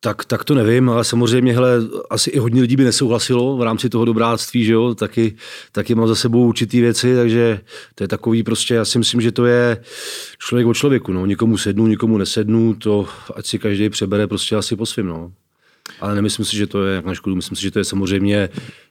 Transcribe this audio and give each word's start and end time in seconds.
Tak, 0.00 0.24
tak 0.24 0.44
to 0.44 0.54
nevím, 0.54 0.90
ale 0.90 1.04
samozřejmě, 1.04 1.52
hele, 1.52 1.70
asi 2.10 2.30
i 2.30 2.38
hodně 2.38 2.60
lidí 2.60 2.76
by 2.76 2.84
nesouhlasilo 2.84 3.56
v 3.56 3.62
rámci 3.62 3.88
toho 3.88 4.04
dobráctví, 4.04 4.64
že 4.64 4.72
jo, 4.72 4.94
taky, 4.94 5.36
taky 5.72 5.94
mám 5.94 6.08
za 6.08 6.14
sebou 6.14 6.46
určitý 6.46 6.80
věci, 6.80 7.14
takže 7.14 7.60
to 7.94 8.04
je 8.04 8.08
takový 8.08 8.42
prostě, 8.42 8.74
já 8.74 8.84
si 8.84 8.98
myslím, 8.98 9.20
že 9.20 9.32
to 9.32 9.46
je 9.46 9.82
člověk 10.38 10.66
o 10.66 10.74
člověku, 10.74 11.12
no, 11.12 11.26
někomu 11.26 11.58
sednu, 11.58 11.86
někomu 11.86 12.18
nesednu, 12.18 12.74
to 12.74 13.08
ať 13.34 13.46
si 13.46 13.58
každý 13.58 13.90
přebere 13.90 14.26
prostě 14.26 14.56
asi 14.56 14.76
po 14.76 14.86
svým, 14.86 15.06
no. 15.06 15.32
Ale 16.00 16.14
nemyslím 16.14 16.44
si, 16.44 16.56
že 16.56 16.66
to 16.66 16.84
je 16.84 16.94
jak 16.94 17.04
na 17.04 17.14
škodu, 17.14 17.36
myslím 17.36 17.56
si, 17.56 17.62
že 17.62 17.70
to 17.70 17.78
je 17.78 17.84
samozřejmě 17.84 18.48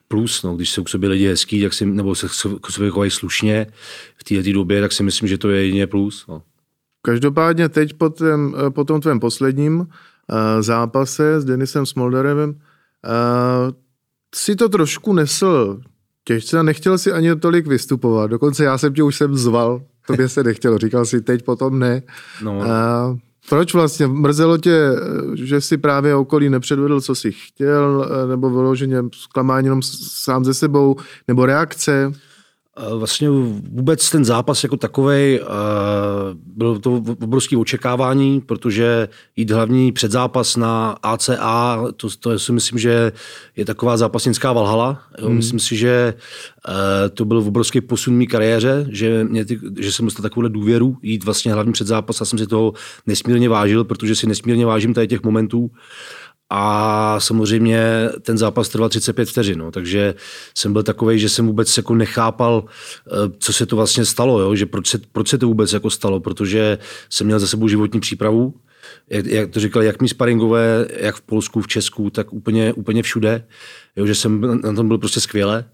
plus, 0.08 0.44
no, 0.44 0.56
když 0.56 0.72
jsou 0.72 0.84
k 0.84 0.90
sobě 0.90 1.10
lidi 1.10 1.28
hezký, 1.28 1.62
tak 1.62 1.74
si, 1.74 1.86
nebo 1.86 2.16
se 2.16 2.28
k 2.62 2.72
sobě 2.72 2.90
chovají 2.90 3.12
slušně 3.12 3.68
v 4.18 4.24
této 4.24 4.54
době, 4.54 4.82
tak 4.82 4.92
si 4.92 5.04
myslím, 5.04 5.30
že 5.30 5.38
to 5.38 5.50
je 5.50 5.64
jedině 5.64 5.88
plus. 5.88 6.26
No. 6.28 6.42
Každopádně 7.06 7.70
teď 7.70 7.94
po, 7.94 8.10
tém, 8.10 8.56
eh, 8.68 8.70
po 8.70 8.84
tom 8.84 9.02
tvém 9.02 9.20
posledním 9.20 9.80
uh, 9.80 9.86
zápase 10.60 11.42
s 11.42 11.46
Denisem 11.46 11.86
Smolderevem 11.86 12.50
uh, 12.50 12.56
si 14.36 14.56
to 14.56 14.70
trošku 14.70 15.14
nesl 15.14 15.82
těžce 16.24 16.60
a 16.60 16.64
nechtěl 16.64 16.98
si 16.98 17.12
ani 17.12 17.36
tolik 17.36 17.68
vystupovat. 17.68 18.30
Dokonce 18.30 18.64
já 18.64 18.78
jsem 18.78 18.94
tě 18.94 19.04
už 19.04 19.16
sem 19.16 19.36
zval, 19.36 19.82
to 20.08 20.14
by 20.14 20.30
se 20.30 20.44
nechtělo. 20.44 20.78
Říkal 20.78 21.06
si 21.06 21.22
teď, 21.22 21.44
potom 21.44 21.80
ne. 21.80 22.02
No. 22.44 22.58
Uh, 22.58 22.66
proč 23.50 23.74
vlastně? 23.74 24.08
Mrzelo 24.08 24.58
tě, 24.58 24.90
že 25.36 25.62
si 25.62 25.78
právě 25.78 26.16
okolí 26.16 26.50
nepředvedl, 26.50 27.02
co 27.02 27.16
si 27.16 27.32
chtěl, 27.32 28.10
nebo 28.28 28.50
vyloženě 28.50 28.98
zklamání 29.14 29.66
jenom 29.66 29.82
sám 30.08 30.46
ze 30.46 30.54
sebou, 30.54 30.96
nebo 31.28 31.46
reakce? 31.46 32.14
Eh, 32.78 32.96
Vlastně 32.96 33.30
vůbec 33.70 34.10
ten 34.10 34.26
zápas 34.26 34.64
jako 34.64 34.78
takový 34.78 35.40
byl 36.46 36.80
to 36.80 36.94
obrovské 37.24 37.58
očekávání, 37.58 38.42
protože 38.42 39.08
jít 39.36 39.52
hlavní 39.52 39.92
předzápas 39.92 40.56
na 40.58 40.98
ACA, 41.04 41.84
to, 41.98 42.08
to 42.20 42.40
si 42.40 42.52
myslím, 42.52 42.80
že 42.80 43.12
je 43.56 43.66
taková 43.66 43.98
zápasnická 43.98 44.54
valhala. 44.54 45.02
Jo. 45.20 45.28
Hmm. 45.28 45.36
Myslím 45.36 45.60
si, 45.60 45.76
že 45.76 46.14
eh, 46.70 47.10
to 47.10 47.26
byl 47.26 47.38
obrovský 47.38 47.82
posun 47.82 48.14
v 48.14 48.18
mý 48.18 48.28
kariéře, 48.28 48.86
že, 48.90 49.24
mě 49.24 49.46
ty, 49.46 49.60
že 49.80 49.92
jsem 49.92 50.06
dostal 50.06 50.24
takovou 50.24 50.48
důvěru 50.48 50.98
jít 51.02 51.24
vlastně 51.24 51.54
hlavní 51.54 51.74
předzápas 51.74 52.22
a 52.22 52.26
jsem 52.26 52.40
si 52.40 52.48
toho 52.48 52.74
nesmírně 53.06 53.50
vážil, 53.50 53.84
protože 53.84 54.16
si 54.16 54.28
nesmírně 54.28 54.66
vážím 54.66 54.94
tady 54.94 55.08
těch 55.08 55.24
momentů. 55.24 55.72
A 56.56 57.20
samozřejmě 57.20 58.10
ten 58.22 58.38
zápas 58.38 58.70
trval 58.70 58.90
35 58.90 59.30
vteřin, 59.30 59.60
no, 59.60 59.72
takže 59.72 60.16
jsem 60.58 60.74
byl 60.74 60.84
takový, 60.84 61.20
že 61.20 61.30
jsem 61.30 61.48
vůbec 61.48 61.78
jako 61.78 61.96
nechápal, 61.96 62.66
eh, 62.66 63.12
co 63.40 63.54
se 63.54 63.66
to 63.66 63.76
vlastně 63.76 64.06
stalo, 64.06 64.40
jo, 64.40 64.56
že 64.56 64.66
proč 64.66 64.88
se, 64.88 65.00
proč 65.12 65.28
se 65.28 65.38
to 65.38 65.48
vůbec 65.48 65.74
jako 65.74 65.90
stalo, 65.90 66.20
protože 66.20 66.78
jsem 67.10 67.28
měl 67.28 67.40
za 67.40 67.48
sebou 67.48 67.68
životní 67.68 68.00
přípravu, 68.00 68.54
jak, 69.10 69.26
jak 69.26 69.50
to 69.50 69.60
říkali, 69.60 69.86
jak 69.86 70.02
mi 70.02 70.08
sparingové, 70.08 70.88
jak 70.98 71.16
v 71.16 71.22
Polsku, 71.22 71.62
v 71.62 71.68
Česku, 71.68 72.10
tak 72.10 72.34
úplně, 72.34 72.74
úplně 72.74 73.04
všude, 73.04 73.46
jo, 73.96 74.06
že 74.06 74.16
jsem 74.16 74.62
na 74.62 74.74
tom 74.74 74.88
byl 74.88 74.98
prostě 74.98 75.20
skvěle. 75.20 75.66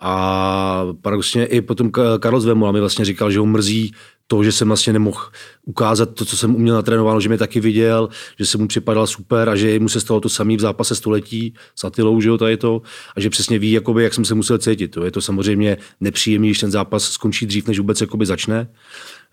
A 0.00 0.86
paradoxně 1.02 1.46
i 1.46 1.60
potom 1.60 1.90
Karol 2.20 2.40
Zvemola 2.40 2.72
mi 2.72 2.80
vlastně 2.80 3.04
říkal, 3.04 3.30
že 3.30 3.38
ho 3.38 3.46
mrzí 3.46 3.92
to, 4.26 4.44
že 4.44 4.52
jsem 4.52 4.68
vlastně 4.68 4.92
nemohl 4.92 5.20
ukázat 5.64 6.14
to, 6.14 6.24
co 6.24 6.36
jsem 6.36 6.54
uměl 6.54 6.74
natrénováno, 6.74 7.20
že 7.20 7.28
mě 7.28 7.38
taky 7.38 7.60
viděl, 7.60 8.08
že 8.38 8.46
se 8.46 8.58
mu 8.58 8.68
připadal 8.68 9.06
super 9.06 9.48
a 9.48 9.56
že 9.56 9.78
mu 9.80 9.88
se 9.88 10.00
stalo 10.00 10.20
to 10.20 10.28
samý 10.28 10.56
v 10.56 10.60
zápase 10.60 10.94
století 10.94 11.54
s 11.74 11.84
Atilou, 11.84 12.20
že 12.20 12.28
jo, 12.28 12.38
tady 12.38 12.56
to, 12.56 12.82
a 13.16 13.20
že 13.20 13.30
přesně 13.30 13.58
ví, 13.58 13.72
jakoby, 13.72 14.02
jak 14.02 14.14
jsem 14.14 14.24
se 14.24 14.34
musel 14.34 14.58
cítit. 14.58 14.96
Jo. 14.96 15.04
Je 15.04 15.10
to 15.10 15.20
samozřejmě 15.20 15.76
nepříjemný, 16.00 16.48
když 16.48 16.58
ten 16.58 16.70
zápas 16.70 17.04
skončí 17.04 17.46
dřív, 17.46 17.66
než 17.66 17.78
vůbec 17.78 18.00
jakoby 18.00 18.26
začne. 18.26 18.68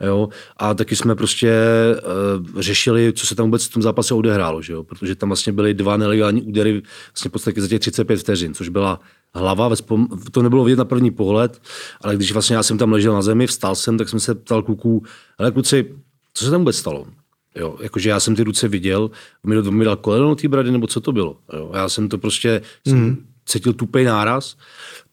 Jo? 0.02 0.30
A 0.58 0.74
taky 0.74 0.96
jsme 0.96 1.16
prostě 1.16 1.54
uh, 2.54 2.62
řešili, 2.62 3.14
co 3.16 3.28
se 3.28 3.36
tam 3.36 3.46
vůbec 3.46 3.66
v 3.66 3.74
tom 3.74 3.82
zápase 3.82 4.14
odehrálo, 4.14 4.62
že 4.62 4.74
jo? 4.74 4.84
protože 4.84 5.16
tam 5.16 5.30
vlastně 5.30 5.54
byly 5.54 5.74
dva 5.74 5.98
nelegální 5.98 6.42
údery 6.42 6.82
vlastně 7.12 7.30
v 7.30 7.32
podstatě 7.32 7.62
za 7.62 7.68
těch 7.68 7.80
35 7.80 8.18
vteřin, 8.18 8.54
což 8.54 8.70
byla 8.70 9.00
hlava, 9.36 9.70
to 10.32 10.42
nebylo 10.42 10.64
vidět 10.64 10.80
na 10.80 10.86
první 10.86 11.12
pohled, 11.12 11.62
ale 12.02 12.16
když 12.16 12.32
vlastně 12.32 12.56
já 12.56 12.64
jsem 12.64 12.78
tam 12.78 12.92
ležel 12.92 13.14
na 13.14 13.22
zemi, 13.22 13.48
vstal 13.48 13.76
jsem, 13.76 13.98
tak 13.98 14.10
jsem 14.10 14.20
se 14.20 14.36
ptal 14.36 14.64
kluků, 14.64 15.04
ale 15.38 15.52
kluci, 15.52 15.96
co 16.34 16.46
se 16.46 16.52
tam 16.52 16.62
vůbec 16.62 16.76
stalo? 16.76 17.08
Jo, 17.56 17.78
jakože 17.82 18.10
já 18.10 18.20
jsem 18.20 18.36
ty 18.36 18.44
ruce 18.44 18.68
viděl, 18.68 19.12
mi, 19.44 19.62
mi 19.62 19.86
dal 19.86 19.96
koleno 19.96 20.30
do 20.30 20.36
té 20.36 20.48
brady, 20.48 20.72
nebo 20.72 20.88
co 20.88 21.02
to 21.02 21.12
bylo? 21.12 21.38
Jo, 21.54 21.72
já 21.74 21.90
jsem 21.90 22.10
to 22.10 22.18
prostě, 22.18 22.62
jsem 22.88 23.18
cítil 23.46 23.74
tupej 23.74 24.06
náraz 24.06 24.58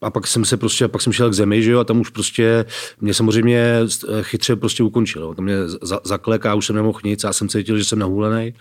a 0.01 0.09
pak 0.09 0.27
jsem 0.27 0.45
se 0.45 0.57
prostě, 0.57 0.87
pak 0.87 1.01
jsem 1.01 1.13
šel 1.13 1.29
k 1.29 1.33
zemi, 1.33 1.63
že 1.63 1.71
jo, 1.71 1.79
a 1.79 1.83
tam 1.83 1.99
už 1.99 2.09
prostě 2.09 2.65
mě 3.01 3.13
samozřejmě 3.13 3.79
chytře 4.21 4.55
prostě 4.55 4.83
ukončil. 4.83 5.21
Jo. 5.21 5.33
Tam 5.35 5.45
mě 5.45 5.55
za, 5.81 5.99
zaklek 6.03 6.45
a 6.45 6.55
už 6.55 6.65
jsem 6.65 6.75
nemohl 6.75 6.99
nic, 7.03 7.23
já 7.23 7.33
jsem 7.33 7.49
cítil, 7.49 7.77
že 7.77 7.85
jsem 7.85 7.99
nahulený, 7.99 8.53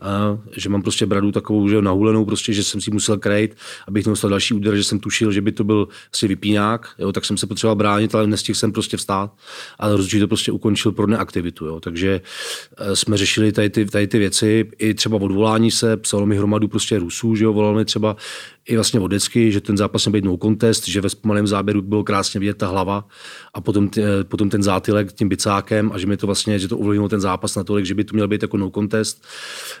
a, 0.00 0.38
že 0.56 0.68
mám 0.68 0.82
prostě 0.82 1.06
bradu 1.06 1.32
takovou, 1.32 1.68
že 1.68 1.82
nahulenou 1.82 2.24
prostě, 2.24 2.52
že 2.52 2.64
jsem 2.64 2.80
si 2.80 2.90
musel 2.90 3.18
krejt, 3.18 3.56
abych 3.88 4.06
nedostal 4.06 4.30
další 4.30 4.54
úder, 4.54 4.76
že 4.76 4.84
jsem 4.84 5.00
tušil, 5.00 5.32
že 5.32 5.40
by 5.40 5.52
to 5.52 5.64
byl 5.64 5.88
asi 6.14 6.28
vypínák, 6.28 6.88
jo, 6.98 7.12
tak 7.12 7.24
jsem 7.24 7.36
se 7.36 7.46
potřeboval 7.46 7.76
bránit, 7.76 8.14
ale 8.14 8.26
nestihl 8.26 8.56
jsem 8.56 8.72
prostě 8.72 8.96
vstát 8.96 9.32
a 9.78 9.88
rozhodčí 9.88 10.20
to 10.20 10.28
prostě 10.28 10.52
ukončil 10.52 10.92
pro 10.92 11.06
neaktivitu, 11.06 11.66
jo. 11.66 11.80
takže 11.80 12.20
eh, 12.78 12.96
jsme 12.96 13.16
řešili 13.16 13.52
tady 13.52 13.70
ty, 13.70 13.84
tady 13.84 14.06
ty 14.06 14.18
věci, 14.18 14.70
i 14.78 14.94
třeba 14.94 15.16
odvolání 15.16 15.70
se, 15.70 15.96
psalo 15.96 16.26
mi 16.26 16.36
hromadu 16.36 16.68
prostě 16.68 16.98
Rusů, 16.98 17.34
že 17.34 17.44
jo, 17.44 17.52
volal 17.52 17.74
mi 17.74 17.84
třeba 17.84 18.16
i 18.66 18.74
vlastně 18.74 19.00
vodecky, 19.00 19.52
že 19.52 19.60
ten 19.60 19.76
zápas 19.76 20.06
měl 20.06 20.12
být 20.12 20.24
no 20.24 20.36
contest, 20.36 20.81
že 20.88 21.00
ve 21.00 21.08
zpomalém 21.08 21.46
záběru 21.46 21.82
bylo 21.82 22.04
krásně 22.04 22.40
vidět 22.40 22.58
ta 22.58 22.66
hlava 22.66 23.04
a 23.54 23.60
potom, 23.60 23.88
t, 23.88 24.24
potom 24.24 24.50
ten 24.50 24.62
zátylek 24.62 25.12
tím 25.12 25.28
bicákem 25.28 25.92
a 25.92 25.98
že 25.98 26.06
mi 26.06 26.16
to 26.16 26.26
vlastně, 26.26 26.58
že 26.58 26.68
to 26.68 26.78
ovlivnilo 26.78 27.08
ten 27.08 27.20
zápas 27.20 27.56
natolik, 27.56 27.86
že 27.86 27.94
by 27.94 28.04
to 28.04 28.14
měl 28.14 28.28
být 28.28 28.42
jako 28.42 28.56
no 28.56 28.70
contest, 28.70 29.24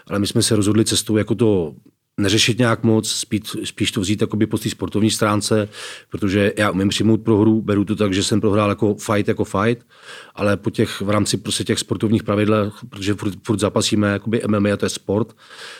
ale 0.06 0.18
my 0.18 0.26
jsme 0.26 0.42
se 0.42 0.56
rozhodli 0.56 0.84
cestou 0.84 1.16
jako 1.16 1.34
to 1.34 1.74
neřešit 2.20 2.58
nějak 2.58 2.82
moc, 2.82 3.10
spíš, 3.10 3.42
spíš 3.64 3.92
to 3.92 4.00
vzít 4.00 4.20
jakoby 4.20 4.46
po 4.46 4.58
té 4.58 4.70
sportovní 4.70 5.10
stránce, 5.10 5.68
protože 6.08 6.52
já 6.58 6.70
umím 6.70 6.88
přijmout 6.88 7.22
prohru, 7.22 7.62
beru 7.62 7.84
to 7.84 7.96
tak, 7.96 8.14
že 8.14 8.22
jsem 8.22 8.40
prohrál 8.40 8.68
jako 8.68 8.94
fight, 8.94 9.28
jako 9.28 9.44
fight, 9.44 9.86
ale 10.34 10.56
po 10.56 10.70
těch, 10.70 11.00
v 11.00 11.10
rámci 11.10 11.36
prostě 11.36 11.64
těch 11.64 11.78
sportovních 11.78 12.22
pravidel, 12.22 12.72
protože 12.88 13.14
furt, 13.14 13.34
furt 13.46 13.58
zápasíme 13.58 14.12
jakoby 14.12 14.42
MMA 14.46 14.72
a 14.72 14.76
to 14.76 14.86
je 14.86 14.90
sport, 14.90 15.36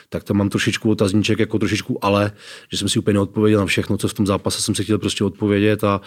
tak 0.09 0.25
tam 0.25 0.37
mám 0.37 0.49
trošičku 0.49 0.91
otazníček, 0.91 1.39
jako 1.39 1.59
trošičku 1.59 2.05
ale, 2.05 2.33
že 2.73 2.79
jsem 2.79 2.89
si 2.89 2.99
úplně 2.99 3.15
neodpověděl 3.15 3.61
na 3.61 3.67
všechno, 3.67 3.97
co 3.99 4.09
v 4.09 4.15
tom 4.15 4.27
zápase 4.27 4.63
jsem 4.63 4.75
si 4.75 4.85
chtěl 4.85 4.99
prostě 4.99 5.25
odpovědět 5.25 5.85
a 5.85 6.01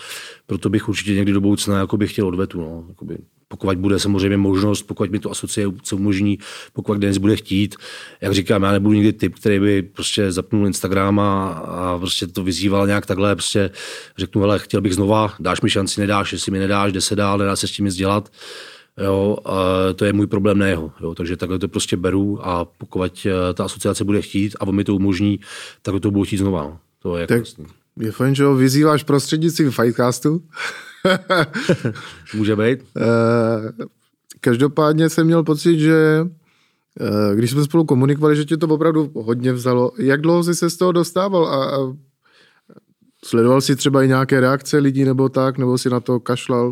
proto 0.45 0.69
bych 0.69 0.89
určitě 0.89 1.13
někdy 1.13 1.31
do 1.31 1.41
budoucna 1.41 1.87
chtěl 2.05 2.27
odvetu. 2.27 2.61
No, 2.61 2.85
jakoby 2.89 3.17
pokud 3.47 3.77
bude 3.77 3.99
samozřejmě 3.99 4.37
možnost, 4.37 4.81
pokud 4.81 5.11
mi 5.11 5.19
to 5.19 5.31
asociace 5.31 5.95
umožní, 5.95 6.39
pokud 6.73 6.97
Denis 6.97 7.17
bude 7.17 7.35
chtít. 7.35 7.75
Jak 8.21 8.33
říkám, 8.33 8.63
já 8.63 8.71
nebudu 8.71 8.93
nikdy 8.93 9.13
typ, 9.13 9.35
který 9.35 9.59
by 9.59 9.81
prostě 9.81 10.31
zapnul 10.31 10.67
Instagram 10.67 11.19
a, 11.19 11.49
a 11.49 11.97
prostě 11.97 12.27
to 12.27 12.43
vyzýval 12.43 12.87
nějak 12.87 13.05
takhle, 13.05 13.35
prostě 13.35 13.69
řeknu, 14.17 14.43
ale 14.43 14.59
chtěl 14.59 14.81
bych 14.81 14.95
znova, 14.95 15.33
dáš 15.39 15.61
mi 15.61 15.69
šanci, 15.69 16.01
nedáš, 16.01 16.33
jestli 16.33 16.51
mi 16.51 16.59
nedáš, 16.59 16.91
jde 16.91 17.01
se 17.01 17.15
dál, 17.15 17.37
nedá 17.37 17.55
se 17.55 17.67
s 17.67 17.71
tím 17.71 17.85
nic 17.85 17.95
dělat. 17.95 18.29
Jo, 19.03 19.37
a 19.45 19.53
to 19.95 20.05
je 20.05 20.13
můj 20.13 20.27
problém, 20.27 20.57
ne 20.57 20.69
jeho. 20.69 20.91
Jo, 21.01 21.15
takže 21.15 21.37
takhle 21.37 21.59
to 21.59 21.67
prostě 21.67 21.97
beru 21.97 22.47
a 22.47 22.65
pokud 22.65 23.27
eh, 23.29 23.53
ta 23.53 23.65
asociace 23.65 24.03
bude 24.03 24.21
chtít 24.21 24.55
a 24.59 24.67
on 24.67 24.75
mi 24.75 24.83
to 24.83 24.95
umožní, 24.95 25.39
tak 25.81 25.99
to 25.99 26.11
budu 26.11 26.25
chtít 26.25 26.37
znova. 26.37 26.63
No. 26.63 26.79
To 27.01 27.17
je 27.17 27.27
tak 27.27 27.37
vlastně. 27.37 27.65
Je 27.99 28.11
fajn, 28.11 28.35
že 28.35 28.43
ho 28.43 28.55
vyzýváš 28.55 29.03
prostřednictvím 29.03 29.71
Fightcastu. 29.71 30.43
Může 32.35 32.55
být. 32.55 32.79
Eh, 32.97 33.03
každopádně 34.41 35.09
jsem 35.09 35.27
měl 35.27 35.43
pocit, 35.43 35.79
že 35.79 36.25
eh, 36.99 37.35
když 37.35 37.51
jsme 37.51 37.63
spolu 37.63 37.85
komunikovali, 37.85 38.35
že 38.35 38.45
tě 38.45 38.57
to 38.57 38.67
opravdu 38.67 39.11
hodně 39.15 39.53
vzalo. 39.53 39.91
Jak 39.97 40.21
dlouho 40.21 40.43
jsi 40.43 40.55
se 40.55 40.69
z 40.69 40.77
toho 40.77 40.91
dostával 40.91 41.47
a, 41.47 41.95
sledoval 43.25 43.61
jsi 43.61 43.75
třeba 43.75 44.03
i 44.03 44.07
nějaké 44.07 44.39
reakce 44.39 44.77
lidí 44.77 45.05
nebo 45.05 45.29
tak, 45.29 45.57
nebo 45.57 45.77
si 45.77 45.89
na 45.89 45.99
to 45.99 46.19
kašlal? 46.19 46.71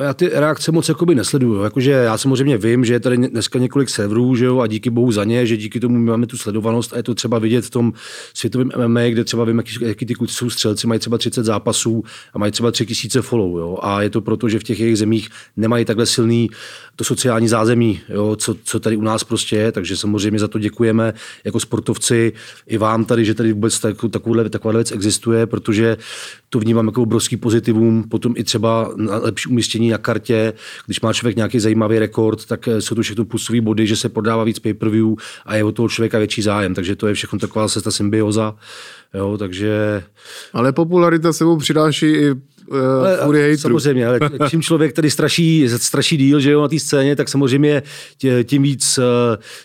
Já 0.00 0.14
ty 0.14 0.28
reakce 0.28 0.72
moc 0.72 0.88
jakoby 0.88 1.14
nesleduju. 1.14 1.62
Jakože 1.62 1.90
já 1.90 2.18
samozřejmě 2.18 2.58
vím, 2.58 2.84
že 2.84 2.92
je 2.92 3.00
tady 3.00 3.16
dneska 3.16 3.58
několik 3.58 3.88
serverů, 3.88 4.34
že 4.34 4.44
jo, 4.44 4.58
a 4.60 4.66
díky 4.66 4.90
bohu 4.90 5.12
za 5.12 5.24
ně, 5.24 5.46
že 5.46 5.56
díky 5.56 5.80
tomu 5.80 5.98
my 5.98 6.10
máme 6.10 6.26
tu 6.26 6.36
sledovanost 6.36 6.92
a 6.92 6.96
je 6.96 7.02
to 7.02 7.14
třeba 7.14 7.38
vidět 7.38 7.64
v 7.64 7.70
tom 7.70 7.92
světovém 8.34 8.70
MMA, 8.76 9.00
kde 9.00 9.24
třeba 9.24 9.44
vím, 9.44 9.56
jaký, 9.56 9.74
jaký 9.80 10.06
ty 10.06 10.14
kluci 10.14 10.34
jsou 10.34 10.50
střelci, 10.50 10.86
mají 10.86 11.00
třeba 11.00 11.18
30 11.18 11.44
zápasů 11.44 12.04
a 12.34 12.38
mají 12.38 12.52
třeba 12.52 12.70
3000 12.70 13.22
follow, 13.22 13.58
jo. 13.58 13.78
A 13.82 14.02
je 14.02 14.10
to 14.10 14.20
proto, 14.20 14.48
že 14.48 14.58
v 14.58 14.62
těch 14.62 14.80
jejich 14.80 14.98
zemích 14.98 15.28
nemají 15.56 15.84
takhle 15.84 16.06
silný 16.06 16.50
to 16.96 17.04
sociální 17.04 17.48
zázemí, 17.48 18.00
jo, 18.08 18.36
co, 18.36 18.56
co 18.64 18.80
tady 18.80 18.96
u 18.96 19.02
nás 19.02 19.24
prostě 19.24 19.56
je, 19.56 19.72
takže 19.72 19.96
samozřejmě 19.96 20.38
za 20.38 20.48
to 20.48 20.58
děkujeme 20.58 21.14
jako 21.44 21.60
sportovci 21.60 22.32
i 22.66 22.78
vám 22.78 23.04
tady, 23.04 23.24
že 23.24 23.34
tady 23.34 23.52
vůbec 23.52 23.80
tak, 23.80 23.96
takovouhle, 24.10 24.50
taková 24.50 24.74
věc 24.74 24.92
existuje, 24.92 25.46
protože 25.46 25.96
to 26.48 26.58
vnímám 26.58 26.86
jako 26.86 27.02
obrovský 27.02 27.36
pozitivum, 27.36 28.04
potom 28.08 28.34
i 28.36 28.44
třeba 28.44 28.92
na 28.96 29.16
lepší 29.16 29.48
umístění 29.64 29.90
na 29.90 29.98
kartě, 29.98 30.52
když 30.86 31.00
má 31.00 31.12
člověk 31.12 31.36
nějaký 31.36 31.60
zajímavý 31.60 31.98
rekord, 31.98 32.44
tak 32.44 32.68
eh, 32.68 32.80
jsou 32.80 32.94
to 32.94 33.02
všechno 33.02 33.24
plusové 33.24 33.60
body, 33.60 33.86
že 33.86 33.96
se 33.96 34.08
prodává 34.08 34.44
víc 34.44 34.58
pay-per-view 34.58 35.14
a 35.46 35.56
je 35.56 35.64
o 35.64 35.72
toho 35.72 35.88
člověka 35.88 36.18
větší 36.18 36.42
zájem, 36.42 36.74
takže 36.74 36.96
to 36.96 37.06
je 37.06 37.14
všechno 37.14 37.38
taková 37.38 37.68
se 37.68 37.82
ta 37.82 37.90
symbioza, 37.90 38.54
jo, 39.14 39.38
takže... 39.38 40.02
Ale 40.52 40.72
popularita 40.72 41.32
sebou 41.32 41.56
přináší 41.56 42.06
i 42.06 42.30
uh, 42.32 42.78
ale, 43.22 43.56
Samozřejmě, 43.56 44.06
ale 44.06 44.20
čím 44.48 44.62
člověk 44.62 44.92
tady 44.92 45.10
straší, 45.10 45.68
straší 45.68 46.16
díl, 46.16 46.40
že 46.40 46.50
jo, 46.50 46.62
na 46.62 46.68
té 46.68 46.78
scéně, 46.78 47.16
tak 47.16 47.28
samozřejmě 47.28 47.82
tě, 48.18 48.44
tím 48.44 48.62
víc 48.62 48.98
uh, 48.98 49.04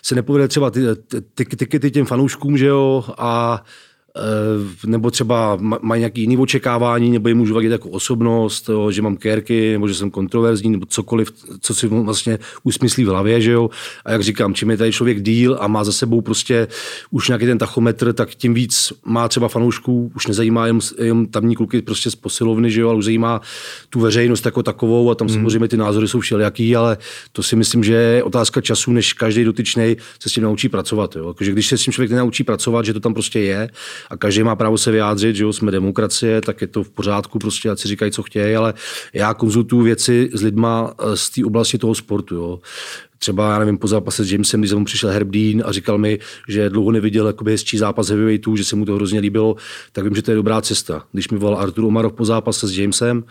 se 0.02 0.14
nepovede 0.14 0.48
třeba 0.48 0.70
ty, 0.70 0.80
ty, 1.34 1.44
ty, 1.44 1.78
ty, 1.78 1.90
těm 1.90 2.06
fanouškům, 2.06 2.58
že 2.58 2.66
jo, 2.66 3.04
a 3.18 3.62
Eh, 3.62 3.89
nebo 4.86 5.10
třeba 5.10 5.58
mají 5.82 6.00
nějaké 6.00 6.20
jiné 6.20 6.38
očekávání, 6.38 7.10
nebo 7.10 7.28
jim 7.28 7.38
můžu 7.38 7.54
vadit 7.54 7.72
jako 7.72 7.88
osobnost, 7.88 8.68
jo, 8.68 8.90
že 8.90 9.02
mám 9.02 9.16
kérky, 9.16 9.72
nebo 9.72 9.88
že 9.88 9.94
jsem 9.94 10.10
kontroverzní, 10.10 10.70
nebo 10.70 10.86
cokoliv, 10.86 11.32
co 11.60 11.74
si 11.74 11.86
vlastně 11.86 12.38
usmyslí 12.62 13.04
v 13.04 13.08
hlavě, 13.08 13.40
že 13.40 13.50
jo. 13.50 13.70
A 14.04 14.12
jak 14.12 14.22
říkám, 14.22 14.54
čím 14.54 14.70
je 14.70 14.76
tady 14.76 14.92
člověk 14.92 15.22
díl 15.22 15.56
a 15.60 15.68
má 15.68 15.84
za 15.84 15.92
sebou 15.92 16.20
prostě 16.20 16.68
už 17.10 17.28
nějaký 17.28 17.46
ten 17.46 17.58
tachometr, 17.58 18.12
tak 18.12 18.30
tím 18.30 18.54
víc 18.54 18.92
má 19.04 19.28
třeba 19.28 19.48
fanoušků, 19.48 20.12
už 20.16 20.26
nezajímá 20.26 20.66
jen, 20.66 20.78
jen 20.98 21.26
tamní 21.26 21.56
kluky 21.56 21.82
prostě 21.82 22.10
z 22.10 22.14
posilovny, 22.14 22.70
že 22.70 22.80
jo, 22.80 22.88
ale 22.88 22.98
už 22.98 23.04
zajímá 23.04 23.40
tu 23.90 24.00
veřejnost 24.00 24.44
jako 24.44 24.62
takovou 24.62 25.10
a 25.10 25.14
tam 25.14 25.28
hmm. 25.28 25.36
samozřejmě 25.36 25.68
ty 25.68 25.76
názory 25.76 26.08
jsou 26.08 26.20
všelijaký, 26.20 26.76
ale 26.76 26.98
to 27.32 27.42
si 27.42 27.56
myslím, 27.56 27.84
že 27.84 27.94
je 27.94 28.22
otázka 28.22 28.60
času, 28.60 28.92
než 28.92 29.12
každý 29.12 29.44
dotyčný 29.44 29.96
se 30.20 30.28
s 30.28 30.32
tím 30.32 30.42
naučí 30.42 30.68
pracovat. 30.68 31.16
Jo. 31.16 31.28
Jako, 31.28 31.44
že 31.44 31.52
když 31.52 31.66
se 31.66 31.78
s 31.78 31.82
tím 31.82 31.92
člověk 31.92 32.10
nenaučí 32.10 32.44
pracovat, 32.44 32.84
že 32.84 32.92
to 32.92 33.00
tam 33.00 33.14
prostě 33.14 33.40
je, 33.40 33.70
a 34.10 34.16
každý 34.16 34.42
má 34.42 34.56
právo 34.56 34.78
se 34.78 34.90
vyjádřit, 34.90 35.36
že 35.36 35.44
jo, 35.44 35.52
jsme 35.52 35.70
demokracie, 35.70 36.40
tak 36.40 36.60
je 36.60 36.66
to 36.66 36.84
v 36.84 36.90
pořádku, 36.90 37.38
prostě 37.38 37.70
ať 37.70 37.78
si 37.78 37.88
říkají, 37.88 38.10
co 38.12 38.22
chtějí, 38.22 38.56
ale 38.56 38.74
já 39.12 39.34
konzultuju 39.34 39.82
věci 39.82 40.30
s 40.32 40.42
lidma 40.42 40.94
eh, 40.98 41.16
z 41.16 41.30
té 41.30 41.44
oblasti 41.44 41.78
toho 41.78 41.94
sportu. 41.94 42.34
Jo 42.34 42.58
třeba, 43.22 43.52
já 43.52 43.58
nevím, 43.58 43.78
po 43.78 43.88
zápase 43.88 44.24
s 44.24 44.32
Jamesem, 44.32 44.60
když 44.60 44.72
mu 44.72 44.84
přišel 44.84 45.10
Herb 45.10 45.28
Dean 45.28 45.62
a 45.64 45.72
říkal 45.72 45.98
mi, 45.98 46.18
že 46.48 46.70
dlouho 46.70 46.90
neviděl 46.92 47.26
jakoby 47.26 47.50
hezčí 47.50 47.78
zápas 47.78 48.08
heavyweightů, 48.08 48.56
že 48.56 48.64
se 48.64 48.76
mu 48.76 48.84
to 48.84 48.94
hrozně 48.94 49.20
líbilo, 49.20 49.56
tak 49.92 50.04
vím, 50.04 50.14
že 50.14 50.22
to 50.22 50.30
je 50.30 50.34
dobrá 50.34 50.60
cesta. 50.60 51.04
Když 51.12 51.28
mi 51.28 51.38
volal 51.38 51.60
Artur 51.60 51.84
Omarov 51.84 52.12
po 52.12 52.24
zápase 52.24 52.68
s 52.68 52.78
Jamesem, 52.78 53.24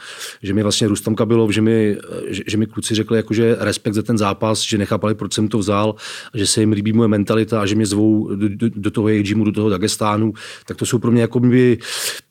že 0.43 0.53
mi 0.53 0.63
vlastně 0.63 0.87
Rustam 0.87 1.15
Kabilov, 1.15 1.51
že 1.51 1.61
mi, 1.61 1.97
že, 2.27 2.43
že 2.47 2.57
mi 2.57 2.65
kluci 2.65 2.95
řekli 2.95 3.17
jakože 3.17 3.55
respekt 3.59 3.93
za 3.93 4.01
ten 4.01 4.17
zápas, 4.17 4.61
že 4.61 4.77
nechápali, 4.77 5.15
proč 5.15 5.33
jsem 5.33 5.47
to 5.47 5.57
vzal, 5.57 5.95
že 6.33 6.47
se 6.47 6.59
jim 6.59 6.71
líbí 6.71 6.93
moje 6.93 7.07
mentalita 7.07 7.61
a 7.61 7.65
že 7.65 7.75
mě 7.75 7.85
zvou 7.85 8.35
do, 8.35 8.49
do, 8.49 8.69
do 8.75 8.91
toho 8.91 9.07
jejich 9.07 9.27
gymu, 9.27 9.43
do 9.45 9.51
toho 9.51 9.69
Dagestánu, 9.69 10.33
tak 10.65 10.77
to 10.77 10.85
jsou 10.85 10.99
pro 10.99 11.11
mě 11.11 11.21
jako 11.21 11.41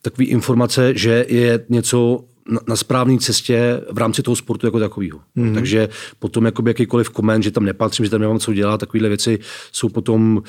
takové 0.03 0.25
informace, 0.25 0.93
že 0.97 1.27
je 1.29 1.65
něco 1.69 2.25
na, 2.49 2.61
na 2.69 2.77
správné 2.77 3.19
cestě 3.19 3.81
v 3.93 3.99
rámci 3.99 4.23
toho 4.23 4.37
sportu 4.37 4.67
jako 4.67 4.79
takového. 4.79 5.21
Mm-hmm. 5.37 5.55
Takže 5.55 5.89
potom 6.19 6.45
jakoby 6.45 6.71
jakýkoliv 6.71 7.11
koment, 7.11 7.43
že 7.43 7.50
tam 7.50 7.65
nepatřím, 7.65 8.05
že 8.05 8.11
tam 8.11 8.21
nemám 8.21 8.39
co 8.39 8.53
dělat, 8.53 8.79
takovéhle 8.79 9.09
věci 9.09 9.39
jsou 9.73 9.89
potom 9.89 10.43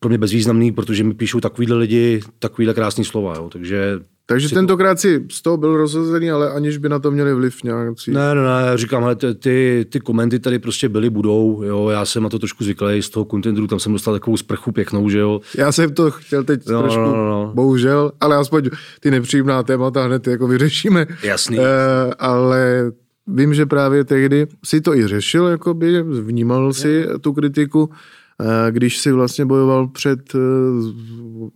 pro 0.00 0.08
mě 0.08 0.18
bezvýznamný, 0.18 0.72
protože 0.72 1.04
mi 1.04 1.14
píšou 1.14 1.40
takovýhle 1.40 1.76
lidi 1.76 2.20
takovýhle 2.38 2.74
krásné 2.74 3.04
slova. 3.04 3.34
Jo. 3.36 3.48
Takže 3.52 4.00
takže 4.26 4.54
tentokrát 4.54 5.00
si 5.00 5.24
z 5.32 5.42
toho 5.42 5.56
byl 5.56 5.76
rozhozený, 5.76 6.30
ale 6.30 6.50
aniž 6.50 6.78
by 6.78 6.88
na 6.88 6.98
to 6.98 7.10
měli 7.10 7.34
vliv 7.34 7.62
nějaký. 7.62 8.10
Ne, 8.10 8.34
ne, 8.34 8.42
ne, 8.42 8.78
říkám, 8.78 9.04
ale 9.04 9.16
ty, 9.16 9.34
ty, 9.34 9.86
ty 9.90 10.00
komenty 10.00 10.38
tady 10.38 10.58
prostě 10.58 10.88
byly, 10.88 11.10
budou, 11.10 11.62
jo, 11.62 11.88
já 11.88 12.04
jsem 12.04 12.22
na 12.22 12.28
to 12.28 12.38
trošku 12.38 12.64
zvyklý 12.64 13.02
z 13.02 13.10
toho 13.10 13.26
contentu, 13.30 13.66
tam 13.66 13.80
jsem 13.80 13.92
dostal 13.92 14.14
takovou 14.14 14.36
sprchu 14.36 14.72
pěknou, 14.72 15.08
že 15.08 15.18
jo. 15.18 15.40
Já 15.58 15.72
jsem 15.72 15.94
to 15.94 16.10
chtěl 16.10 16.44
teď 16.44 16.66
no, 16.68 16.80
trošku, 16.80 17.00
no, 17.00 17.16
no, 17.16 17.30
no. 17.30 17.52
bohužel, 17.54 18.12
ale 18.20 18.36
aspoň 18.36 18.70
ty 19.00 19.10
nepříjemná 19.10 19.62
témata 19.62 20.04
hned 20.04 20.26
jako 20.26 20.48
vyřešíme. 20.48 21.06
Jasný. 21.22 21.58
Uh, 21.58 21.64
ale 22.18 22.92
vím, 23.26 23.54
že 23.54 23.66
právě 23.66 24.04
tehdy 24.04 24.46
si 24.64 24.80
to 24.80 24.94
i 24.94 25.06
řešil, 25.06 25.46
jakoby, 25.46 26.02
vnímal 26.02 26.72
si 26.72 27.06
tu 27.20 27.32
kritiku, 27.32 27.90
když 28.70 28.98
si 28.98 29.12
vlastně 29.12 29.46
bojoval 29.46 29.88
před 29.88 30.34
eh, 30.34 30.38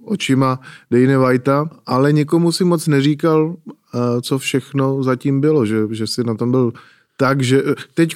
očima 0.04 0.60
Dane 0.90 1.18
Whitea, 1.18 1.64
ale 1.86 2.12
nikomu 2.12 2.52
si 2.52 2.64
moc 2.64 2.86
neříkal, 2.86 3.56
eh, 3.94 3.98
co 4.22 4.38
všechno 4.38 5.02
zatím 5.02 5.40
bylo, 5.40 5.66
že, 5.66 5.76
že 5.90 6.06
si 6.06 6.24
na 6.24 6.34
tom 6.34 6.50
byl 6.50 6.72
tak, 7.16 7.42
že 7.42 7.62
teď 7.94 8.14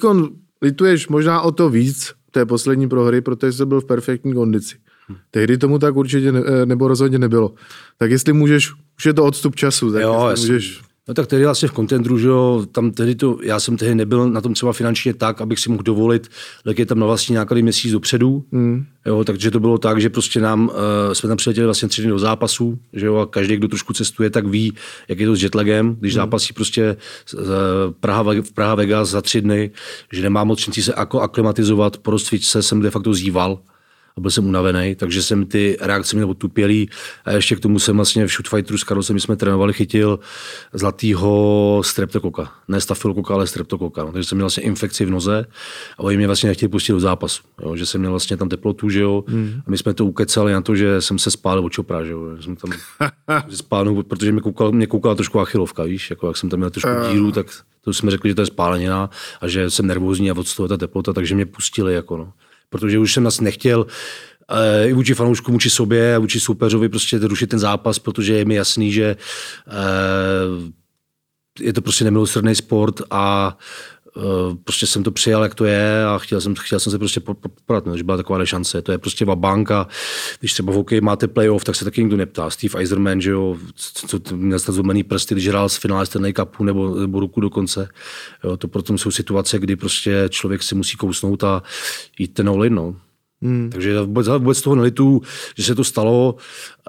lituješ 0.61 1.07
možná 1.07 1.41
o 1.41 1.51
to 1.51 1.69
víc 1.69 2.13
té 2.31 2.45
poslední 2.45 2.89
prohry, 2.89 3.21
protože 3.21 3.53
jsi 3.53 3.65
byl 3.65 3.81
v 3.81 3.85
perfektní 3.85 4.33
kondici. 4.33 4.75
Tehdy 5.31 5.57
tomu 5.57 5.79
tak 5.79 5.95
určitě 5.95 6.31
ne, 6.31 6.41
nebo 6.65 6.87
rozhodně 6.87 7.19
nebylo. 7.19 7.53
Tak 7.97 8.11
jestli 8.11 8.33
můžeš, 8.33 8.73
už 8.97 9.05
je 9.05 9.13
to 9.13 9.25
odstup 9.25 9.55
času, 9.55 9.91
tak 9.91 10.01
jo, 10.01 10.27
můžeš 10.29 10.81
No 11.07 11.13
tak 11.13 11.27
tedy 11.27 11.45
vlastně 11.45 11.67
v 11.67 11.71
kontendru, 11.71 12.17
že 12.17 12.27
jo, 12.27 12.65
tam 12.71 12.91
tehdy 12.91 13.15
to, 13.15 13.37
já 13.43 13.59
jsem 13.59 13.77
tehdy 13.77 13.95
nebyl 13.95 14.29
na 14.29 14.41
tom 14.41 14.53
třeba 14.53 14.73
finančně 14.73 15.13
tak, 15.13 15.41
abych 15.41 15.59
si 15.59 15.69
mohl 15.69 15.83
dovolit 15.83 16.29
je 16.77 16.85
tam 16.85 16.99
na 16.99 17.05
vlastní 17.05 17.35
náklady 17.35 17.61
měsíc 17.61 17.91
dopředu, 17.91 18.45
mm. 18.51 18.85
jo, 19.05 19.23
takže 19.23 19.51
to 19.51 19.59
bylo 19.59 19.77
tak, 19.77 20.01
že 20.01 20.09
prostě 20.09 20.39
nám, 20.39 20.67
uh, 20.67 20.73
jsme 21.13 21.27
tam 21.27 21.37
přiletěli 21.37 21.65
vlastně 21.65 21.87
tři 21.87 22.01
dny 22.01 22.11
do 22.11 22.19
zápasu, 22.19 22.79
že 22.93 23.05
jo, 23.05 23.15
a 23.15 23.25
každý, 23.25 23.57
kdo 23.57 23.67
trošku 23.67 23.93
cestuje, 23.93 24.29
tak 24.29 24.47
ví, 24.47 24.73
jak 25.07 25.19
je 25.19 25.27
to 25.27 25.35
s 25.35 25.43
jetlagem, 25.43 25.95
když 25.99 26.13
mm. 26.13 26.15
zápasí 26.15 26.53
prostě 26.53 26.97
uh, 27.33 27.41
Praha, 27.99 28.23
v 28.23 28.53
Praha 28.53 28.75
Vegas 28.75 29.09
za 29.09 29.21
tři 29.21 29.41
dny, 29.41 29.71
že 30.11 30.21
nemá 30.21 30.43
moc 30.43 30.59
šancí 30.59 30.83
se 30.83 30.93
jako 30.97 31.21
aklimatizovat, 31.21 31.97
po 31.97 32.19
se 32.19 32.63
jsem 32.63 32.81
de 32.81 32.91
facto 32.91 33.13
zýval, 33.13 33.59
a 34.17 34.21
byl 34.21 34.31
jsem 34.31 34.47
unavený, 34.47 34.95
takže 34.95 35.23
jsem 35.23 35.45
ty 35.45 35.77
reakce 35.81 36.15
měl 36.15 36.29
otupělý 36.29 36.89
a 37.25 37.31
ještě 37.31 37.55
k 37.55 37.59
tomu 37.59 37.79
jsem 37.79 37.95
vlastně 37.95 38.27
v 38.27 38.31
Shoot 38.31 38.47
Fighteru 38.47 38.77
s 38.77 38.83
Karlosem, 38.83 39.19
jsme 39.19 39.35
trénovali, 39.35 39.73
chytil 39.73 40.19
zlatýho 40.73 41.81
streptokoka. 41.85 42.51
Ne 42.67 42.81
stafilokoka, 42.81 43.33
ale 43.33 43.47
streptokoka. 43.47 44.03
No. 44.03 44.11
Takže 44.11 44.29
jsem 44.29 44.35
měl 44.35 44.43
vlastně 44.43 44.63
infekci 44.63 45.05
v 45.05 45.09
noze 45.09 45.45
a 45.97 45.99
oni 45.99 46.17
mě 46.17 46.27
vlastně 46.27 46.47
nechtěli 46.47 46.69
pustit 46.69 46.91
do 46.91 46.99
zápasu. 46.99 47.43
Jo. 47.61 47.75
Že 47.75 47.85
jsem 47.85 48.01
měl 48.01 48.11
vlastně 48.11 48.37
tam 48.37 48.49
teplotu, 48.49 48.89
že 48.89 48.99
jo. 48.99 49.23
Hmm. 49.27 49.61
A 49.67 49.71
my 49.71 49.77
jsme 49.77 49.93
to 49.93 50.05
ukecali 50.05 50.53
na 50.53 50.61
to, 50.61 50.75
že 50.75 51.01
jsem 51.01 51.19
se 51.19 51.31
spálil 51.31 51.65
od 51.65 51.71
čopra, 51.71 52.03
že 52.03 52.11
jo. 52.11 52.41
Jsem 52.41 52.55
tam 52.55 52.71
spálil, 53.49 54.03
protože 54.03 54.31
mě 54.31 54.41
koukala, 54.41 54.71
mě 54.71 54.87
koukala 54.87 55.15
trošku 55.15 55.39
achilovka, 55.39 55.83
víš, 55.83 56.09
jako 56.09 56.27
jak 56.27 56.37
jsem 56.37 56.49
tam 56.49 56.59
měl 56.59 56.69
trošku 56.69 56.89
eh. 56.89 57.13
díru, 57.13 57.31
tak 57.31 57.47
to 57.81 57.93
jsme 57.93 58.11
řekli, 58.11 58.29
že 58.29 58.35
to 58.35 58.41
je 58.41 58.45
spálenina 58.45 59.09
a 59.41 59.47
že 59.47 59.69
jsem 59.69 59.87
nervózní 59.87 60.31
a 60.31 60.37
od 60.37 60.55
toho 60.55 60.67
ta 60.67 60.77
teplota, 60.77 61.13
takže 61.13 61.35
mě 61.35 61.45
pustili 61.45 61.93
jako 61.93 62.17
no 62.17 62.33
protože 62.69 62.99
už 62.99 63.13
jsem 63.13 63.23
nás 63.23 63.39
nechtěl 63.39 63.85
i 64.85 64.93
vůči 64.93 65.13
fanouškům, 65.13 65.53
vůči 65.53 65.69
sobě 65.69 66.15
a 66.15 66.19
vůči 66.19 66.39
soupeřovi 66.39 66.89
prostě 66.89 67.17
rušit 67.17 67.47
ten 67.47 67.59
zápas, 67.59 67.99
protože 67.99 68.33
je 68.33 68.45
mi 68.45 68.55
jasný, 68.55 68.91
že 68.91 69.15
je 71.59 71.73
to 71.73 71.81
prostě 71.81 72.03
nemilosrdný 72.03 72.55
sport 72.55 73.01
a 73.11 73.57
Eh, 73.57 73.94
prostě 74.63 74.87
jsem 74.87 75.03
to 75.03 75.11
přijal, 75.11 75.43
jak 75.43 75.55
to 75.55 75.65
je 75.65 76.05
a 76.05 76.17
chtěl 76.17 76.41
jsem, 76.41 76.55
chtěl 76.55 76.79
jsem 76.79 76.91
se 76.91 76.99
prostě 76.99 77.19
popadat, 77.19 77.95
že 77.95 78.03
byla 78.03 78.17
taková 78.17 78.45
šance. 78.45 78.81
To 78.81 78.91
je 78.91 78.97
prostě 78.97 79.25
banka. 79.25 79.87
Když 80.39 80.53
třeba 80.53 80.73
v 80.73 80.75
hokeji 80.75 81.01
máte 81.01 81.27
playoff, 81.27 81.63
tak 81.63 81.75
se 81.75 81.85
taky 81.85 82.01
nikdo 82.01 82.17
neptá. 82.17 82.49
Steve 82.49 82.79
Eiserman, 82.79 83.21
že 83.21 83.31
jo, 83.31 83.57
co, 83.75 84.19
měl 84.35 84.59
zlomený 84.59 85.03
prsty, 85.03 85.35
když 85.35 85.47
hrál 85.47 85.69
z 85.69 85.77
finále 85.77 86.05
Stanley 86.05 86.33
Cupu 86.33 86.63
nebo, 86.63 86.95
nebo 86.95 87.19
ruku 87.19 87.41
dokonce. 87.41 87.89
Jo, 88.43 88.57
to 88.57 88.67
proto 88.67 88.97
jsou 88.97 89.11
situace, 89.11 89.59
kdy 89.59 89.75
prostě 89.75 90.25
člověk 90.29 90.63
si 90.63 90.75
musí 90.75 90.97
kousnout 90.97 91.43
a 91.43 91.63
jít 92.19 92.33
ten 92.33 92.49
all 92.49 92.69
no. 92.69 92.95
Hmm. 93.41 93.69
Takže 93.69 93.99
vůbec, 93.99 94.27
vůbec 94.27 94.61
toho 94.61 94.75
nelitu, 94.75 95.21
že 95.57 95.63
se 95.63 95.75
to 95.75 95.83
stalo. 95.83 96.35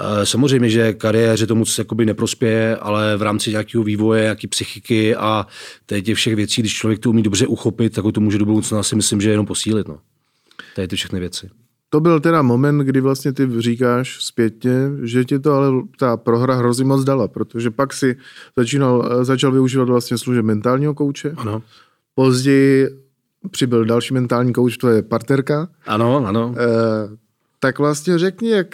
Eh, 0.00 0.26
samozřejmě, 0.26 0.68
že 0.68 0.92
kariéře 0.92 1.46
to 1.46 1.54
moc 1.54 1.78
jakoby 1.78 2.06
neprospěje, 2.06 2.76
ale 2.76 3.16
v 3.16 3.22
rámci 3.22 3.50
nějakého 3.50 3.84
vývoje, 3.84 4.22
nějaký 4.22 4.46
psychiky 4.46 5.16
a 5.16 5.46
těch 6.02 6.16
všech 6.16 6.36
věcí, 6.36 6.62
když 6.62 6.74
člověk 6.74 6.98
to 6.98 7.10
umí 7.10 7.22
dobře 7.22 7.46
uchopit, 7.46 7.94
tak 7.94 8.04
to 8.14 8.20
může 8.20 8.38
do 8.38 8.44
budoucna 8.44 8.82
si 8.82 8.96
myslím, 8.96 9.20
že 9.20 9.30
jenom 9.30 9.46
posílit. 9.46 9.88
No. 9.88 9.98
Tady 10.76 10.88
ty 10.88 10.96
všechny 10.96 11.20
věci. 11.20 11.50
To 11.90 12.00
byl 12.00 12.20
teda 12.20 12.42
moment, 12.42 12.78
kdy 12.78 13.00
vlastně 13.00 13.32
ty 13.32 13.48
říkáš 13.58 14.18
zpětně, 14.20 14.72
že 15.02 15.24
ti 15.24 15.38
to 15.38 15.52
ale 15.52 15.82
ta 15.98 16.16
prohra 16.16 16.54
hrozně 16.54 16.84
moc 16.84 17.04
dala, 17.04 17.28
protože 17.28 17.70
pak 17.70 17.92
si 17.92 18.16
začínal, 18.56 19.08
eh, 19.10 19.24
začal 19.24 19.52
využívat 19.52 19.88
vlastně 19.88 20.18
služeb 20.18 20.44
mentálního 20.44 20.94
kouče. 20.94 21.34
Ano. 21.36 21.62
Později 22.14 23.05
přibyl 23.50 23.84
další 23.84 24.14
mentální 24.14 24.52
kouč, 24.52 24.76
to 24.76 24.88
je 24.88 25.02
partnerka. 25.02 25.68
Ano, 25.86 26.26
ano. 26.26 26.54
E, 26.58 26.66
tak 27.60 27.78
vlastně 27.78 28.18
řekni, 28.18 28.50
jak, 28.50 28.66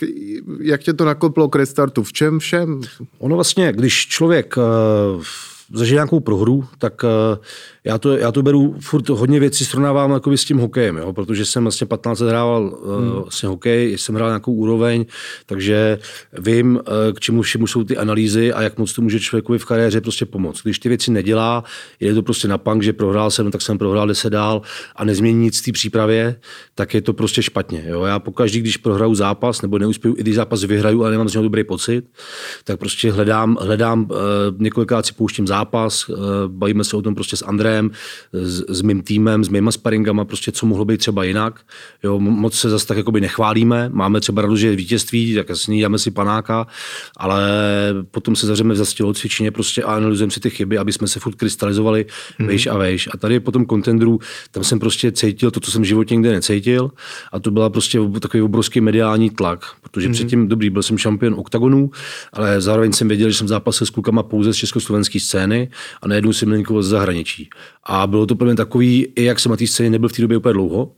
jak 0.60 0.80
tě 0.80 0.92
to 0.92 1.04
nakoplo 1.04 1.48
k 1.48 1.56
restartu, 1.56 2.02
v 2.02 2.12
čem 2.12 2.38
všem? 2.38 2.80
Ono 3.18 3.34
vlastně, 3.34 3.72
když 3.72 4.06
člověk 4.06 4.54
e, 4.58 4.60
zažije 5.74 5.96
nějakou 5.96 6.20
prohru, 6.20 6.64
tak 6.78 7.04
e, 7.04 7.08
já 7.84 7.98
to, 7.98 8.16
já 8.16 8.32
to 8.32 8.42
beru 8.42 8.74
furt 8.80 9.08
hodně 9.08 9.40
věcí 9.40 9.64
srovnávám 9.64 10.10
jako 10.10 10.32
s 10.32 10.44
tím 10.44 10.58
hokejem, 10.58 10.96
jo? 10.96 11.12
protože 11.12 11.44
jsem 11.44 11.62
vlastně 11.62 11.86
15 11.86 12.20
let 12.20 12.28
hrával 12.28 12.62
hmm. 12.62 13.08
uh, 13.08 13.22
vlastně 13.22 13.48
hokej, 13.48 13.98
jsem 13.98 14.14
hrál 14.14 14.28
nějakou 14.28 14.52
úroveň, 14.52 15.04
takže 15.46 15.98
vím, 16.38 16.76
uh, 16.76 16.82
k 17.12 17.20
čemu 17.20 17.42
všemu 17.42 17.66
jsou 17.66 17.84
ty 17.84 17.96
analýzy 17.96 18.52
a 18.52 18.62
jak 18.62 18.78
moc 18.78 18.92
to 18.92 19.02
může 19.02 19.20
člověku 19.20 19.58
v 19.58 19.64
kariéře 19.64 20.00
prostě 20.00 20.26
pomoct. 20.26 20.62
Když 20.62 20.78
ty 20.78 20.88
věci 20.88 21.10
nedělá, 21.10 21.64
je 22.00 22.14
to 22.14 22.22
prostě 22.22 22.48
na 22.48 22.58
punk, 22.58 22.82
že 22.82 22.92
prohrál 22.92 23.30
jsem, 23.30 23.50
tak 23.50 23.62
jsem 23.62 23.78
prohrál, 23.78 24.08
jde 24.08 24.14
se 24.14 24.30
dál 24.30 24.62
a 24.96 25.04
nezmění 25.04 25.38
nic 25.38 25.60
v 25.60 25.64
té 25.64 25.72
přípravě, 25.72 26.36
tak 26.74 26.94
je 26.94 27.02
to 27.02 27.12
prostě 27.12 27.42
špatně. 27.42 27.84
Jo? 27.86 28.04
Já 28.04 28.18
pokaždý, 28.18 28.60
když 28.60 28.76
prohraju 28.76 29.14
zápas 29.14 29.62
nebo 29.62 29.78
neuspěju, 29.78 30.14
i 30.18 30.20
když 30.20 30.34
zápas 30.34 30.64
vyhraju, 30.64 31.02
ale 31.02 31.10
nemám 31.10 31.28
z 31.28 31.32
něho 31.32 31.42
dobrý 31.42 31.64
pocit, 31.64 32.04
tak 32.64 32.78
prostě 32.78 33.12
hledám, 33.12 33.56
hledám 33.60 34.02
uh, 34.02 34.16
několikrát 34.58 35.06
si 35.06 35.12
pouštím 35.12 35.46
zápas, 35.46 36.08
uh, 36.08 36.18
bavíme 36.46 36.84
se 36.84 36.96
o 36.96 37.02
tom 37.02 37.14
prostě 37.14 37.36
s 37.36 37.44
André 37.44 37.71
trenérem, 37.72 37.90
s, 38.32 38.64
s 38.68 38.82
mým 38.82 39.02
týmem, 39.02 39.44
s 39.44 39.48
mýma 39.48 39.72
sparingama, 39.72 40.24
prostě 40.24 40.52
co 40.52 40.66
mohlo 40.66 40.84
být 40.84 40.98
třeba 40.98 41.24
jinak. 41.24 41.60
Jo, 42.02 42.18
moc 42.18 42.54
se 42.54 42.70
zase 42.70 42.86
tak 42.86 42.96
jakoby 42.96 43.20
nechválíme, 43.20 43.88
máme 43.92 44.20
třeba 44.20 44.42
radu, 44.42 44.56
že 44.56 44.68
je 44.68 44.76
vítězství, 44.76 45.34
tak 45.34 45.48
jasně 45.48 45.82
dáme 45.82 45.98
si 45.98 46.10
panáka, 46.10 46.66
ale 47.16 47.42
potom 48.10 48.36
se 48.36 48.46
zavřeme 48.46 48.74
v 48.74 48.76
zastělou 48.76 49.12
cvičině 49.12 49.50
prostě 49.50 49.82
a 49.82 49.94
analyzujeme 49.94 50.30
si 50.30 50.40
ty 50.40 50.50
chyby, 50.50 50.78
aby 50.78 50.92
jsme 50.92 51.08
se 51.08 51.20
furt 51.20 51.34
krystalizovali 51.34 52.06
mm-hmm. 52.06 52.46
vejš 52.46 52.66
a 52.66 52.76
vejš. 52.76 53.08
A 53.14 53.16
tady 53.16 53.40
potom 53.40 53.66
kontendru, 53.66 54.18
tam 54.50 54.64
jsem 54.64 54.78
prostě 54.78 55.12
cítil 55.12 55.50
to, 55.50 55.60
co 55.60 55.70
jsem 55.70 55.82
v 55.82 55.84
životě 55.84 56.14
nikdy 56.14 56.30
necítil 56.30 56.90
a 57.32 57.40
to 57.40 57.50
byla 57.50 57.70
prostě 57.70 57.98
takový 58.20 58.42
obrovský 58.42 58.80
mediální 58.80 59.30
tlak, 59.30 59.64
protože 59.82 60.08
mm-hmm. 60.08 60.12
předtím, 60.12 60.48
dobrý, 60.48 60.70
byl 60.70 60.82
jsem 60.82 60.98
šampion 60.98 61.34
oktagonu, 61.34 61.90
ale 62.32 62.60
zároveň 62.60 62.92
jsem 62.92 63.08
věděl, 63.08 63.30
že 63.30 63.36
jsem 63.36 63.48
zápasil 63.48 63.86
s 63.86 63.90
klukama 63.90 64.22
pouze 64.22 64.52
z 64.52 64.56
československé 64.56 65.20
scény 65.20 65.70
a 66.02 66.08
najednou 66.08 66.32
jsem 66.32 66.48
měl 66.48 66.82
z 66.82 66.88
zahraničí. 66.88 67.50
A 67.84 68.06
bylo 68.06 68.26
to 68.26 68.34
pro 68.34 68.46
mě 68.46 68.56
takový, 68.56 69.12
i 69.16 69.24
jak 69.24 69.40
jsem 69.40 69.50
na 69.50 69.56
té 69.56 69.66
scéně 69.66 69.90
nebyl 69.90 70.08
v 70.08 70.12
té 70.12 70.22
době 70.22 70.36
úplně 70.36 70.52
dlouho, 70.52 70.92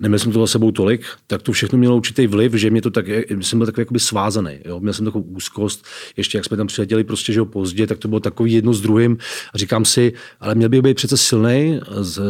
neměl 0.00 0.18
jsem 0.18 0.32
to 0.32 0.40
za 0.40 0.46
sebou 0.46 0.70
tolik, 0.70 1.04
tak 1.26 1.42
to 1.42 1.52
všechno 1.52 1.78
mělo 1.78 1.96
určitý 1.96 2.26
vliv, 2.26 2.54
že 2.54 2.70
mě 2.70 2.82
to 2.82 2.90
tak, 2.90 3.06
jsem 3.40 3.58
byl 3.58 3.66
takový 3.66 3.82
jakoby 3.82 4.00
svázaný. 4.00 4.58
Jo? 4.64 4.80
Měl 4.80 4.92
jsem 4.92 5.04
takovou 5.04 5.24
úzkost, 5.24 5.84
ještě 6.16 6.38
jak 6.38 6.44
jsme 6.44 6.56
tam 6.56 6.66
přiletěli 6.66 7.04
prostě, 7.04 7.32
že 7.32 7.40
ho 7.40 7.46
pozdě, 7.46 7.86
tak 7.86 7.98
to 7.98 8.08
bylo 8.08 8.20
takový 8.20 8.52
jedno 8.52 8.74
s 8.74 8.80
druhým. 8.80 9.18
A 9.54 9.58
říkám 9.58 9.84
si, 9.84 10.12
ale 10.40 10.54
měl 10.54 10.68
bych 10.68 10.82
být 10.82 10.94
přece 10.94 11.16
silný, 11.16 11.80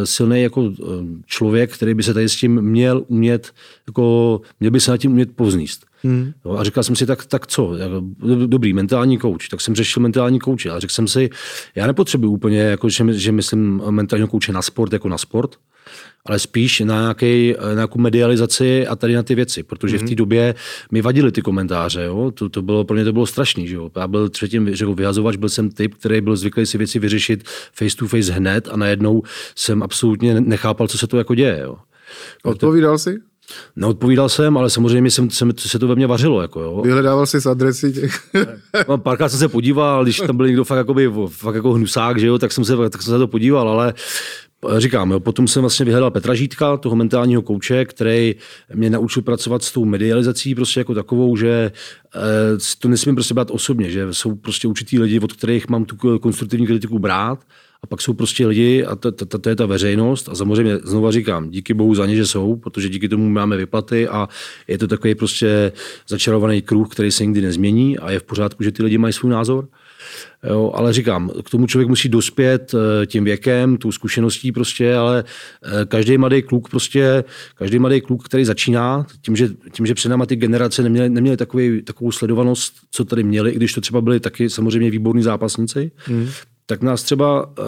silný 0.05 0.43
jako 0.43 0.73
eh, 0.73 0.85
člověk, 1.27 1.75
který 1.75 1.95
by 1.95 2.03
se 2.03 2.15
tady 2.15 2.29
s 2.29 2.37
tím 2.37 2.63
měl 2.63 3.05
umět, 3.07 3.53
jako, 3.87 4.41
měl 4.61 4.71
by 4.71 4.81
se 4.81 4.91
na 4.91 4.97
tím 4.97 5.11
umět 5.11 5.37
povzníst. 5.37 5.91
Hmm. 6.03 6.33
No, 6.45 6.59
a 6.59 6.65
říkal 6.65 6.85
jsem 6.85 6.97
si, 6.97 7.07
tak, 7.07 7.27
tak 7.27 7.47
co, 7.47 7.75
dobrý, 8.47 8.73
mentální 8.73 9.19
kouč, 9.19 9.49
tak 9.49 9.61
jsem 9.61 9.75
řešil 9.75 10.03
mentální 10.03 10.39
kouče, 10.39 10.71
ale 10.71 10.81
řekl 10.81 10.93
jsem 10.93 11.09
si, 11.09 11.31
já 11.75 11.87
nepotřebuji 11.87 12.31
úplně, 12.31 12.59
jako, 12.59 12.89
že, 12.89 13.05
že 13.13 13.33
myslím 13.33 13.83
mentálního 13.91 14.29
kouče 14.29 14.53
na 14.53 14.63
sport 14.63 14.93
jako 14.93 15.09
na 15.09 15.19
sport, 15.19 15.57
ale 16.27 16.39
spíš 16.39 16.81
na, 16.81 17.01
nějaký, 17.01 17.55
na 17.67 17.75
nějakou 17.75 17.99
medializaci 17.99 18.87
a 18.87 18.97
tady 18.97 19.15
na 19.15 19.23
ty 19.23 19.35
věci, 19.35 19.63
protože 19.63 19.97
mm-hmm. 19.97 20.01
v 20.01 20.03
té 20.03 20.11
mhm. 20.11 20.17
době 20.17 20.55
mi 20.91 21.03
vadily 21.03 21.33
ty 21.33 21.43
komentáře, 21.43 22.03
jo? 22.03 22.31
To, 22.31 22.49
to 22.49 22.63
bylo, 22.63 22.85
pro 22.85 22.95
mě 22.95 23.05
to 23.05 23.13
bylo 23.13 23.27
strašný, 23.27 23.69
že 23.69 23.75
jo? 23.75 23.91
já 23.97 24.09
byl 24.09 24.29
třetím 24.29 24.75
řekl, 24.75 24.95
vyhazovač, 24.95 25.37
byl 25.37 25.49
jsem 25.49 25.71
typ, 25.71 25.95
který 25.95 26.21
byl 26.21 26.37
zvyklý 26.37 26.67
si 26.67 26.79
věci 26.79 26.99
vyřešit 26.99 27.45
face 27.73 27.97
to 27.97 28.07
face 28.07 28.33
hned 28.33 28.69
a 28.73 28.77
najednou 28.77 29.23
jsem 29.57 29.83
absolutně 29.83 30.41
nechápal, 30.41 30.89
co 30.89 30.99
se 30.99 31.07
to 31.07 31.19
jako 31.19 31.35
děje. 31.35 31.61
Jo? 31.63 31.77
Odpovídal 32.45 32.99
jsi? 32.99 33.19
Neodpovídal 33.77 34.29
jsem, 34.29 34.57
ale 34.57 34.71
samozřejmě 34.71 35.11
jsem, 35.11 35.31
jsem, 35.31 35.53
se 35.57 35.79
to 35.79 35.89
ve 35.89 35.95
mně 35.95 36.07
vařilo. 36.07 36.43
Jako, 36.43 36.61
jo. 36.61 36.83
Vyhledával 36.83 37.27
jsi 37.27 37.41
z 37.41 37.47
adresy 37.47 37.93
těch? 37.93 38.21
no, 38.89 38.99
párkrát 38.99 39.29
jsem 39.29 39.39
se 39.39 39.49
podíval, 39.49 40.03
když 40.03 40.17
tam 40.17 40.37
byl 40.37 40.47
někdo 40.47 40.65
fakt, 40.65 40.79
jakoby, 40.79 41.11
fakt 41.29 41.55
jako 41.55 41.73
hnusák, 41.73 42.19
že 42.19 42.27
jo, 42.27 42.39
tak, 42.39 42.53
jsem 42.53 42.65
se, 42.65 42.77
tak 42.91 43.03
jsem 43.03 43.13
se 43.13 43.19
to 43.19 43.29
podíval, 43.29 43.69
ale 43.69 43.95
Říkám, 44.79 45.11
jo, 45.11 45.21
potom 45.21 45.49
jsem 45.49 45.61
vlastně 45.63 45.85
vyhledal 45.85 46.11
Petra 46.11 46.35
Žítka, 46.35 46.77
toho 46.77 46.97
mentálního 46.97 47.43
kouče, 47.43 47.85
který 47.85 48.35
mě 48.75 48.91
naučil 48.91 49.23
pracovat 49.23 49.63
s 49.63 49.73
tou 49.73 49.85
medializací 49.85 50.55
prostě 50.55 50.81
jako 50.81 50.95
takovou, 50.95 51.37
že 51.37 51.73
eh, 52.17 52.21
to 52.79 52.89
nesmím 52.89 53.15
prostě 53.15 53.35
brát 53.35 53.51
osobně, 53.51 53.91
že 53.91 54.15
jsou 54.15 54.35
prostě 54.35 54.69
určitý 54.69 54.99
lidi, 54.99 55.21
od 55.21 55.33
kterých 55.33 55.69
mám 55.69 55.85
tu 55.85 56.19
konstruktivní 56.19 56.67
kritiku 56.67 56.99
brát 56.99 57.39
a 57.83 57.87
pak 57.87 58.01
jsou 58.01 58.13
prostě 58.13 58.47
lidi 58.47 58.85
a 58.85 58.97
to, 58.97 59.13
to, 59.13 59.27
to, 59.27 59.39
to 59.39 59.49
je 59.49 59.57
ta 59.57 59.67
veřejnost 59.67 60.29
a 60.29 60.35
samozřejmě 60.35 60.79
znova 60.79 61.11
říkám, 61.11 61.51
díky 61.51 61.75
bohu 61.75 61.95
za 61.95 62.07
ně, 62.07 62.17
že 62.17 62.27
jsou, 62.27 62.57
protože 62.57 62.89
díky 62.89 63.09
tomu 63.09 63.29
máme 63.29 63.57
vyplaty 63.57 64.09
a 64.09 64.29
je 64.69 64.79
to 64.79 64.89
takový 64.89 65.15
prostě 65.15 65.73
začarovaný 66.09 66.63
kruh, 66.63 66.89
který 66.89 67.11
se 67.11 67.27
nikdy 67.27 67.41
nezmění 67.41 67.99
a 67.99 68.11
je 68.11 68.19
v 68.19 68.23
pořádku, 68.23 68.63
že 68.63 68.73
ty 68.73 68.83
lidi 68.83 68.99
mají 68.99 69.13
svůj 69.13 69.31
názor. 69.31 69.69
Jo, 70.49 70.73
ale 70.75 70.93
říkám, 70.93 71.31
k 71.45 71.51
tomu 71.51 71.67
člověk 71.67 71.89
musí 71.89 72.09
dospět 72.09 72.75
eh, 72.75 73.07
tím 73.07 73.25
věkem, 73.25 73.77
tou 73.77 73.93
zkušeností 73.93 74.53
prostě, 74.53 74.95
ale 74.95 75.25
eh, 75.65 75.85
každý 75.87 76.19
mladý 76.19 76.43
kluk 76.43 76.69
prostě, 76.69 77.25
každý 77.55 77.79
mladý 77.79 78.01
kluk, 78.01 78.25
který 78.25 78.45
začíná, 78.45 79.07
tím, 79.23 79.37
že, 79.37 79.49
tím, 79.73 79.87
že 79.87 79.95
před 79.95 80.09
náma 80.09 80.27
ty 80.27 80.37
generace 80.37 80.83
neměly, 80.83 81.09
neměly 81.09 81.37
takový, 81.37 81.83
takovou 81.83 82.13
sledovanost, 82.13 82.75
co 82.91 83.05
tady 83.05 83.23
měli, 83.23 83.51
i 83.51 83.57
když 83.57 83.73
to 83.73 83.81
třeba 83.81 84.01
byli 84.01 84.21
taky 84.21 84.51
samozřejmě 84.51 84.91
výborní 84.91 85.23
zápasníci, 85.23 85.91
mm 86.09 86.29
tak 86.71 86.83
nás 86.83 87.03
třeba, 87.03 87.53
eh, 87.59 87.63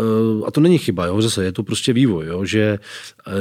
a 0.46 0.50
to 0.50 0.60
není 0.60 0.78
chyba, 0.78 1.06
jo, 1.06 1.22
zase 1.22 1.44
je 1.44 1.52
to 1.52 1.62
prostě 1.62 1.92
vývoj, 1.92 2.26
jo, 2.26 2.44
že 2.44 2.78
eh, 3.26 3.32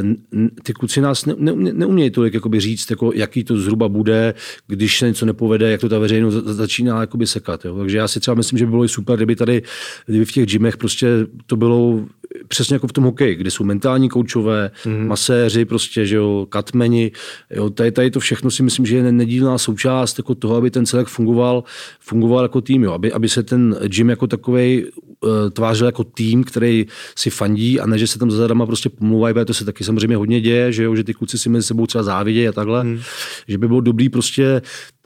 ty 0.63 0.73
kluci 0.73 1.01
nás 1.01 1.25
ne, 1.25 1.35
ne, 1.37 1.73
neumějí 1.73 2.09
tolik 2.09 2.33
jakoby 2.33 2.59
říct, 2.59 2.89
jako, 2.89 3.11
jaký 3.15 3.43
to 3.43 3.57
zhruba 3.57 3.89
bude, 3.89 4.33
když 4.67 4.97
se 4.97 5.07
něco 5.07 5.25
nepovede, 5.25 5.71
jak 5.71 5.81
to 5.81 5.89
ta 5.89 5.99
veřejnost 5.99 6.33
začíná 6.33 7.01
jakoby 7.01 7.27
sekat. 7.27 7.65
Jo. 7.65 7.77
Takže 7.77 7.97
já 7.97 8.07
si 8.07 8.19
třeba 8.19 8.35
myslím, 8.35 8.59
že 8.59 8.65
by 8.65 8.71
bylo 8.71 8.87
super, 8.87 9.15
kdyby 9.15 9.35
tady 9.35 9.61
kdyby 10.05 10.25
v 10.25 10.31
těch 10.31 10.45
gymech 10.45 10.77
prostě 10.77 11.07
to 11.45 11.55
bylo 11.55 12.05
přesně 12.47 12.75
jako 12.75 12.87
v 12.87 12.93
tom 12.93 13.03
hokeji, 13.03 13.35
kde 13.35 13.51
jsou 13.51 13.63
mentální 13.63 14.09
koučové, 14.09 14.71
mm. 14.85 15.07
maséři, 15.07 15.65
prostě, 15.65 16.05
že 16.05 16.15
jo, 16.15 16.47
katmeni, 16.49 17.11
jo, 17.49 17.69
tady, 17.69 17.91
tady 17.91 18.11
to 18.11 18.19
všechno 18.19 18.51
si 18.51 18.63
myslím, 18.63 18.85
že 18.85 18.95
je 18.95 19.11
nedílná 19.11 19.57
součást 19.57 20.17
jako 20.17 20.35
toho, 20.35 20.55
aby 20.55 20.71
ten 20.71 20.85
celek 20.85 21.07
fungoval, 21.07 21.63
fungoval 21.99 22.43
jako 22.43 22.61
tým, 22.61 22.83
jo, 22.83 22.91
aby, 22.91 23.13
aby 23.13 23.29
se 23.29 23.43
ten 23.43 23.75
gym 23.87 24.09
jako 24.09 24.27
takový 24.27 24.85
Eh, 25.25 25.49
tvářil 25.49 25.85
jako 25.85 26.03
tým, 26.03 26.43
který 26.43 26.85
si 27.15 27.29
fandí 27.29 27.79
a 27.79 27.85
ne, 27.85 27.97
že 27.97 28.07
se 28.07 28.19
tam 28.19 28.31
za 28.31 28.37
zadama 28.37 28.65
prostě 28.65 28.89
pomluvají, 28.89 29.35
to 29.45 29.53
se 29.53 29.65
taky 29.65 29.83
samozřejmě 29.83 30.15
hodně 30.15 30.41
děje, 30.41 30.71
že, 30.71 30.83
jo, 30.83 30.95
že 30.95 31.03
ty 31.03 31.13
kluci 31.13 31.37
si 31.37 31.49
mezi 31.49 31.67
sebou 31.67 31.87
třeba 31.87 32.03
závidějí 32.03 32.47
a 32.47 32.51
takhle, 32.51 32.81
hmm. 32.81 32.99
že 33.47 33.57
by 33.57 33.67
bylo 33.67 33.81
dobrý 33.81 34.09
prostě 34.09 34.61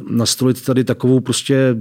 nastolit 0.10 0.66
tady 0.66 0.84
takovou 0.84 1.20
prostě 1.20 1.76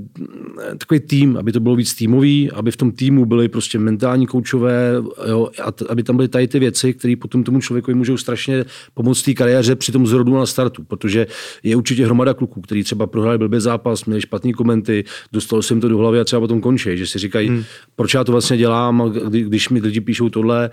eh, 0.62 0.76
takový 0.76 1.00
tým, 1.00 1.36
aby 1.36 1.52
to 1.52 1.60
bylo 1.60 1.76
víc 1.76 1.94
týmový, 1.94 2.50
aby 2.50 2.70
v 2.70 2.76
tom 2.76 2.92
týmu 2.92 3.24
byly 3.24 3.48
prostě 3.48 3.78
mentální 3.78 4.26
koučové, 4.26 4.92
jo, 5.34 5.48
a 5.62 5.72
t- 5.72 5.84
aby 5.88 6.02
tam 6.02 6.16
byly 6.16 6.28
tady 6.28 6.48
ty 6.48 6.58
věci, 6.58 6.94
které 6.94 7.14
potom 7.16 7.44
tomu 7.44 7.60
člověku 7.60 7.94
můžou 7.94 8.16
strašně 8.16 8.64
pomoct 8.94 9.22
té 9.22 9.34
kariéře 9.34 9.76
při 9.76 9.92
tom 9.92 10.06
zrodu 10.06 10.34
na 10.34 10.46
startu, 10.46 10.84
protože 10.84 11.26
je 11.62 11.76
určitě 11.76 12.04
hromada 12.04 12.34
kluků, 12.34 12.60
který 12.60 12.84
třeba 12.84 13.06
prohráli 13.06 13.38
blbý 13.38 13.60
zápas, 13.60 14.04
měli 14.04 14.20
špatný 14.20 14.52
komenty, 14.52 15.04
dostalo 15.32 15.62
se 15.62 15.74
jim 15.74 15.80
to 15.80 15.88
do 15.88 15.98
hlavy 15.98 16.20
a 16.20 16.24
třeba 16.24 16.40
potom 16.40 16.60
končí, 16.60 16.96
že 16.96 17.06
si 17.06 17.18
říkají, 17.18 17.48
hmm. 17.48 17.64
proč 17.96 18.14
já 18.14 18.24
to 18.24 18.32
vlastně 18.32 18.56
dělám, 18.56 19.12
kdy, 19.28 19.42
když 19.42 19.68
mi 19.68 19.80
lidi 19.80 20.00
píšou 20.00 20.28
tohle. 20.28 20.70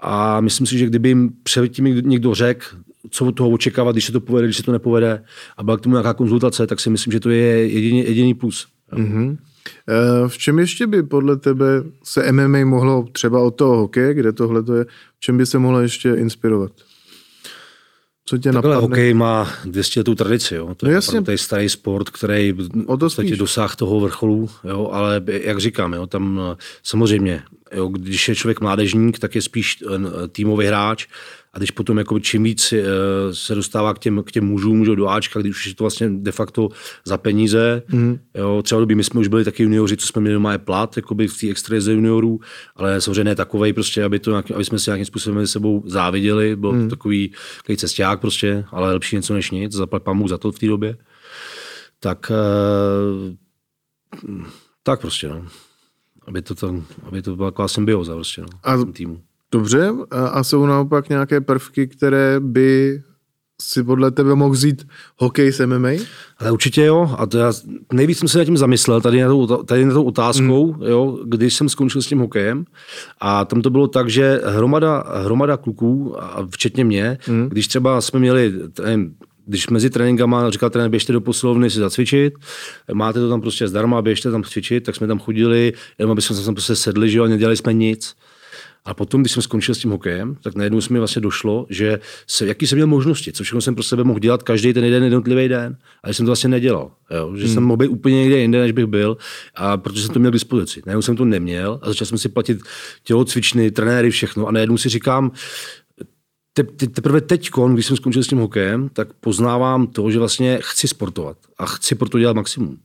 A 0.00 0.40
myslím 0.40 0.66
si, 0.66 0.78
že 0.78 0.86
kdyby 0.86 1.08
jim 1.08 1.30
předtím 1.42 1.84
někdo 1.84 2.34
řekl, 2.34 2.66
co 3.10 3.26
od 3.26 3.32
toho 3.32 3.50
očekávat, 3.50 3.92
když 3.92 4.04
se 4.04 4.12
to 4.12 4.20
povede, 4.20 4.46
když 4.46 4.56
se 4.56 4.62
to 4.62 4.72
nepovede 4.72 5.22
a 5.56 5.62
byla 5.62 5.76
k 5.76 5.80
tomu 5.80 5.94
nějaká 5.94 6.14
konzultace, 6.14 6.66
tak 6.66 6.80
si 6.80 6.90
myslím, 6.90 7.12
že 7.12 7.20
to 7.20 7.30
je 7.30 7.68
jediný, 7.68 8.04
jediný 8.04 8.34
plus. 8.34 8.66
Mm-hmm. 8.92 9.36
V 10.26 10.38
čem 10.38 10.58
ještě 10.58 10.86
by 10.86 11.02
podle 11.02 11.36
tebe 11.36 11.66
se 12.04 12.32
MMA 12.32 12.64
mohlo 12.64 13.08
třeba 13.12 13.40
od 13.40 13.50
toho 13.50 13.76
hokeje, 13.76 14.14
kde 14.14 14.32
tohle 14.32 14.62
to 14.62 14.74
je, 14.74 14.84
v 15.16 15.20
čem 15.20 15.38
by 15.38 15.46
se 15.46 15.58
mohlo 15.58 15.80
ještě 15.80 16.14
inspirovat? 16.14 16.72
Co 18.24 18.38
tě 18.38 18.52
Takhle 18.52 18.74
napadne? 18.74 18.88
hokej 18.88 19.14
má 19.14 19.50
200 19.64 20.00
letou 20.00 20.14
tradici, 20.14 20.54
jo. 20.54 20.74
To, 20.74 20.86
no 20.86 20.92
jasně. 20.92 21.22
to 21.22 21.30
je 21.30 21.38
starý 21.38 21.68
sport, 21.68 22.10
který 22.10 22.54
o 22.86 22.96
to 22.96 23.08
v 23.10 23.36
dosáhl 23.36 23.74
toho 23.76 24.00
vrcholu, 24.00 24.50
jo, 24.64 24.88
ale 24.92 25.22
jak 25.26 25.58
říkám, 25.58 25.92
jo, 25.92 26.06
tam 26.06 26.40
samozřejmě, 26.82 27.42
jo, 27.72 27.88
když 27.88 28.28
je 28.28 28.34
člověk 28.34 28.60
mládežník, 28.60 29.18
tak 29.18 29.34
je 29.34 29.42
spíš 29.42 29.84
eh, 29.86 30.28
týmový 30.28 30.66
hráč, 30.66 31.06
a 31.54 31.58
když 31.58 31.70
potom 31.70 31.98
jako 31.98 32.18
čím 32.18 32.42
víc 32.42 32.72
eh, 32.72 32.84
se 33.32 33.54
dostává 33.54 33.94
k 33.94 33.98
těm, 33.98 34.22
k 34.22 34.32
těm 34.32 34.44
mužům, 34.44 34.84
že 34.84 34.96
do 34.96 35.08
Ačka, 35.08 35.40
když 35.40 35.56
už 35.56 35.66
je 35.66 35.74
to 35.74 35.84
vlastně 35.84 36.10
de 36.10 36.32
facto 36.32 36.68
za 37.04 37.18
peníze, 37.18 37.82
mm. 37.92 38.18
jo, 38.34 38.62
třeba 38.62 38.80
doby 38.80 38.94
my 38.94 39.04
jsme 39.04 39.20
už 39.20 39.28
byli 39.28 39.44
taky 39.44 39.62
junioři, 39.62 39.96
co 39.96 40.06
jsme 40.06 40.20
měli 40.20 40.34
doma 40.34 40.52
je 40.52 40.58
plat, 40.58 40.96
jakoby 40.96 41.28
v 41.28 41.40
té 41.40 41.50
extralize 41.50 41.92
juniorů, 41.92 42.40
ale 42.76 43.00
samozřejmě 43.00 43.24
ne 43.24 43.34
takovej 43.34 43.72
prostě, 43.72 44.04
aby, 44.04 44.18
to, 44.18 44.36
aby 44.54 44.64
jsme 44.64 44.78
si 44.78 44.90
nějakým 44.90 45.06
způsobem 45.06 45.36
mezi 45.36 45.52
sebou 45.52 45.82
záviděli, 45.86 46.56
byl 46.56 46.72
mm. 46.72 46.88
takový, 46.88 47.32
takový 47.56 47.76
cesták 47.76 48.20
prostě, 48.20 48.64
ale 48.70 48.92
lepší 48.92 49.16
něco 49.16 49.34
než 49.34 49.50
nic, 49.50 49.72
zaplat 49.72 50.02
pán 50.02 50.28
za 50.28 50.38
to 50.38 50.52
v 50.52 50.58
té 50.58 50.66
době. 50.66 50.96
Tak, 52.00 52.32
eh, 52.34 53.36
tak 54.82 55.00
prostě, 55.00 55.28
no. 55.28 55.46
Aby 56.26 56.42
to, 56.42 56.54
to, 56.54 56.82
aby 57.02 57.22
to 57.22 57.36
byla 57.36 57.50
taková 57.50 57.68
symbioza 57.68 58.14
prostě, 58.14 58.40
no, 58.40 58.48
a, 58.62 58.84
týmu. 58.92 59.22
Dobře, 59.52 59.92
a 60.10 60.44
jsou 60.44 60.66
naopak 60.66 61.08
nějaké 61.08 61.40
prvky, 61.40 61.86
které 61.86 62.40
by 62.40 63.02
si 63.62 63.84
podle 63.84 64.10
tebe 64.10 64.34
mohl 64.34 64.50
vzít 64.50 64.86
hokej 65.16 65.52
s 65.52 65.66
MMA? 65.66 65.88
Ale 66.38 66.52
určitě 66.52 66.84
jo. 66.84 67.14
A 67.18 67.26
to 67.26 67.38
já 67.38 67.52
nejvíc 67.92 68.18
jsem 68.18 68.28
se 68.28 68.38
nad 68.38 68.44
tím 68.44 68.56
zamyslel, 68.56 69.00
tady 69.00 69.20
na 69.20 69.28
tou, 69.28 69.46
tady 69.46 69.84
na 69.84 69.94
tou 69.94 70.04
otázkou, 70.04 70.72
hmm. 70.72 70.82
jo, 70.82 71.18
když 71.24 71.54
jsem 71.54 71.68
skončil 71.68 72.02
s 72.02 72.06
tím 72.06 72.18
hokejem. 72.18 72.64
A 73.20 73.44
tam 73.44 73.62
to 73.62 73.70
bylo 73.70 73.88
tak, 73.88 74.10
že 74.10 74.40
hromada, 74.44 75.04
hromada 75.24 75.56
kluků, 75.56 76.16
včetně 76.50 76.84
mě, 76.84 77.18
hmm. 77.26 77.48
když 77.48 77.68
třeba 77.68 78.00
jsme 78.00 78.20
měli, 78.20 78.52
nevím, 78.84 79.14
když 79.46 79.68
mezi 79.68 79.90
tréninkama 79.90 80.50
říkal 80.50 80.70
trenér, 80.70 80.90
běžte 80.90 81.12
do 81.12 81.20
posilovny 81.20 81.70
si 81.70 81.78
zacvičit, 81.78 82.34
máte 82.92 83.20
to 83.20 83.28
tam 83.28 83.40
prostě 83.40 83.68
zdarma, 83.68 84.02
běžte 84.02 84.30
tam 84.30 84.42
cvičit, 84.42 84.84
tak 84.84 84.96
jsme 84.96 85.06
tam 85.06 85.18
chodili, 85.18 85.72
jenom 85.98 86.12
aby 86.12 86.22
jsme 86.22 86.36
tam 86.44 86.54
prostě 86.54 86.76
sedli, 86.76 87.10
že 87.10 87.18
jo, 87.18 87.24
a 87.24 87.28
nedělali 87.28 87.56
jsme 87.56 87.72
nic. 87.72 88.14
A 88.84 88.94
potom, 88.94 89.20
když 89.20 89.32
jsem 89.32 89.42
skončil 89.42 89.74
s 89.74 89.78
tím 89.78 89.90
hokejem, 89.90 90.36
tak 90.42 90.54
najednou 90.54 90.80
se 90.80 90.92
mi 90.92 90.98
vlastně 90.98 91.22
došlo, 91.22 91.66
že 91.70 91.98
se, 92.26 92.46
jaký 92.46 92.66
jsem 92.66 92.76
měl 92.76 92.86
možnosti, 92.86 93.32
co 93.32 93.44
všechno 93.44 93.60
jsem 93.60 93.74
pro 93.74 93.82
sebe 93.82 94.04
mohl 94.04 94.18
dělat 94.18 94.42
každý 94.42 94.72
ten 94.72 94.84
jeden 94.84 95.04
jednotlivý 95.04 95.48
den. 95.48 95.76
A 96.02 96.08
jsem 96.08 96.26
to 96.26 96.28
vlastně 96.28 96.48
nedělal. 96.48 96.90
Jo? 97.10 97.36
Že 97.36 97.44
hmm. 97.44 97.54
jsem 97.54 97.62
mohl 97.62 97.76
být 97.76 97.88
úplně 97.88 98.16
někde 98.16 98.38
jinde, 98.38 98.60
než 98.60 98.72
bych 98.72 98.86
byl, 98.86 99.16
a 99.54 99.76
protože 99.76 100.02
jsem 100.02 100.12
to 100.12 100.18
měl 100.18 100.30
k 100.30 100.32
dispozici. 100.32 100.82
Najednou 100.86 101.02
jsem 101.02 101.16
to 101.16 101.24
neměl 101.24 101.78
a 101.82 101.88
začal 101.88 102.06
jsem 102.06 102.18
si 102.18 102.28
platit 102.28 102.58
tělocvičny, 103.04 103.70
trenéry, 103.70 104.10
všechno. 104.10 104.46
A 104.46 104.52
najednou 104.52 104.76
si 104.76 104.88
říkám, 104.88 105.32
te, 106.52 106.62
te, 106.62 106.86
teprve 106.86 107.20
teď, 107.20 107.50
když 107.72 107.86
jsem 107.86 107.96
skončil 107.96 108.24
s 108.24 108.28
tím 108.28 108.38
hokejem, 108.38 108.88
tak 108.88 109.12
poznávám 109.12 109.86
to, 109.86 110.10
že 110.10 110.18
vlastně 110.18 110.58
chci 110.62 110.88
sportovat 110.88 111.36
a 111.58 111.66
chci 111.66 111.94
pro 111.94 112.08
to 112.08 112.18
dělat 112.18 112.36
maximum. 112.36 112.78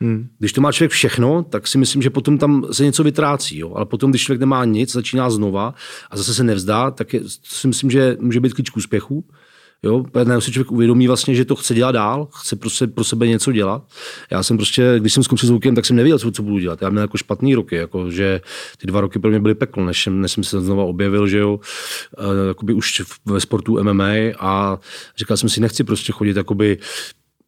Hmm. 0.00 0.28
Když 0.38 0.52
to 0.52 0.60
má 0.60 0.72
člověk 0.72 0.90
všechno, 0.90 1.42
tak 1.42 1.66
si 1.66 1.78
myslím, 1.78 2.02
že 2.02 2.10
potom 2.10 2.38
tam 2.38 2.66
se 2.72 2.84
něco 2.84 3.04
vytrácí. 3.04 3.58
Jo? 3.58 3.72
Ale 3.74 3.86
potom, 3.86 4.10
když 4.10 4.22
člověk 4.22 4.40
nemá 4.40 4.64
nic, 4.64 4.92
začíná 4.92 5.30
znova 5.30 5.74
a 6.10 6.16
zase 6.16 6.34
se 6.34 6.44
nevzdá, 6.44 6.90
tak 6.90 7.14
je, 7.14 7.20
si 7.42 7.68
myslím, 7.68 7.90
že 7.90 8.16
může 8.20 8.40
být 8.40 8.54
klíč 8.54 8.70
k 8.70 8.76
úspěchu. 8.76 9.24
Jo, 9.82 10.04
najednou 10.14 10.40
si 10.40 10.52
člověk 10.52 10.72
uvědomí 10.72 11.06
vlastně, 11.06 11.34
že 11.34 11.44
to 11.44 11.56
chce 11.56 11.74
dělat 11.74 11.92
dál, 11.92 12.28
chce 12.34 12.56
prostě 12.56 12.86
pro 12.86 13.04
sebe 13.04 13.28
něco 13.28 13.52
dělat. 13.52 13.82
Já 14.30 14.42
jsem 14.42 14.56
prostě, 14.56 14.94
když 14.98 15.12
jsem 15.12 15.22
skončil 15.22 15.46
zvukem, 15.46 15.74
tak 15.74 15.86
jsem 15.86 15.96
nevěděl, 15.96 16.18
co, 16.18 16.30
co 16.30 16.42
budu 16.42 16.58
dělat. 16.58 16.82
Já 16.82 16.90
měl 16.90 17.02
jako 17.02 17.16
špatný 17.16 17.54
roky, 17.54 17.76
jako, 17.76 18.10
že 18.10 18.40
ty 18.78 18.86
dva 18.86 19.00
roky 19.00 19.18
pro 19.18 19.30
mě 19.30 19.40
byly 19.40 19.54
peklo, 19.54 19.84
než, 19.84 20.02
jsem, 20.02 20.20
než 20.20 20.32
jsem 20.32 20.44
se 20.44 20.60
znova 20.60 20.84
objevil, 20.84 21.28
že 21.28 21.38
jo, 21.38 21.60
jakoby 22.48 22.72
už 22.74 23.02
ve 23.26 23.40
sportu 23.40 23.84
MMA 23.84 24.12
a 24.38 24.78
říkal 25.16 25.36
jsem 25.36 25.48
si, 25.48 25.60
nechci 25.60 25.84
prostě 25.84 26.12
chodit 26.12 26.36
jakoby 26.36 26.78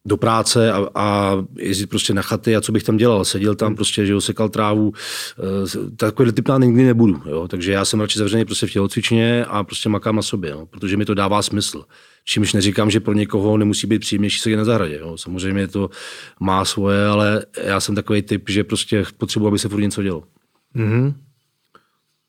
do 0.05 0.17
práce 0.17 0.71
a, 0.71 0.87
a 0.95 1.35
jezdit 1.57 1.87
prostě 1.87 2.13
na 2.13 2.21
chaty 2.21 2.55
a 2.55 2.61
co 2.61 2.71
bych 2.71 2.83
tam 2.83 2.97
dělal. 2.97 3.25
Seděl 3.25 3.55
tam 3.55 3.75
prostě, 3.75 4.05
že 4.05 4.13
jo, 4.13 4.21
sekal 4.21 4.49
trávu. 4.49 4.93
E, 4.93 5.95
takový 5.95 6.31
typ 6.31 6.49
nikdy 6.57 6.83
nebudu. 6.83 7.21
Jo. 7.25 7.47
Takže 7.47 7.71
já 7.71 7.85
jsem 7.85 8.01
radši 8.01 8.19
zavřený 8.19 8.45
prostě 8.45 8.67
v 8.67 8.71
tělocvičně 8.71 9.45
a 9.45 9.63
prostě 9.63 9.89
makám 9.89 10.15
na 10.15 10.21
sobě, 10.21 10.51
jo, 10.51 10.65
protože 10.65 10.97
mi 10.97 11.05
to 11.05 11.13
dává 11.13 11.41
smysl. 11.41 11.83
Čímž 12.25 12.53
neříkám, 12.53 12.91
že 12.91 12.99
pro 12.99 13.13
někoho 13.13 13.57
nemusí 13.57 13.87
být 13.87 13.99
příjemnější 13.99 14.39
sedět 14.39 14.57
na 14.57 14.65
zahradě. 14.65 14.97
Jo. 14.99 15.17
Samozřejmě 15.17 15.67
to 15.67 15.89
má 16.39 16.65
svoje, 16.65 17.05
ale 17.05 17.45
já 17.63 17.79
jsem 17.79 17.95
takový 17.95 18.21
typ, 18.21 18.49
že 18.49 18.63
prostě 18.63 19.03
potřebuji, 19.17 19.47
aby 19.47 19.59
se 19.59 19.69
furt 19.69 19.81
něco 19.81 20.03
dělo. 20.03 20.23
Mm-hmm. 20.75 21.13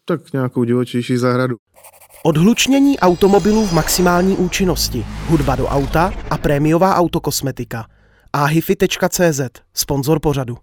Tak 0.05 0.33
nějakou 0.33 0.65
divočejší 0.65 1.17
zahradu. 1.17 1.57
Odhlučnění 2.25 2.99
automobilů 2.99 3.67
v 3.67 3.73
maximální 3.73 4.37
účinnosti, 4.37 5.07
hudba 5.29 5.57
do 5.57 5.67
auta 5.67 6.13
a 6.31 6.39
prémiová 6.39 6.97
autokosmetika. 6.97 7.87
ahify.cz, 8.33 9.41
sponzor 9.75 10.21
pořadu. 10.21 10.57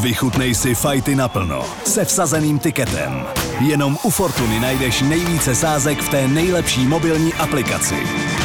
Vychutnej 0.00 0.54
si 0.54 0.74
fajty 0.74 1.14
naplno 1.14 1.64
se 1.84 2.04
vsazeným 2.04 2.58
tiketem. 2.58 3.24
Jenom 3.60 3.98
u 4.04 4.10
Fortuny 4.10 4.60
najdeš 4.60 5.02
nejvíce 5.02 5.54
sázek 5.54 6.02
v 6.02 6.08
té 6.08 6.28
nejlepší 6.28 6.86
mobilní 6.86 7.34
aplikaci. 7.34 7.96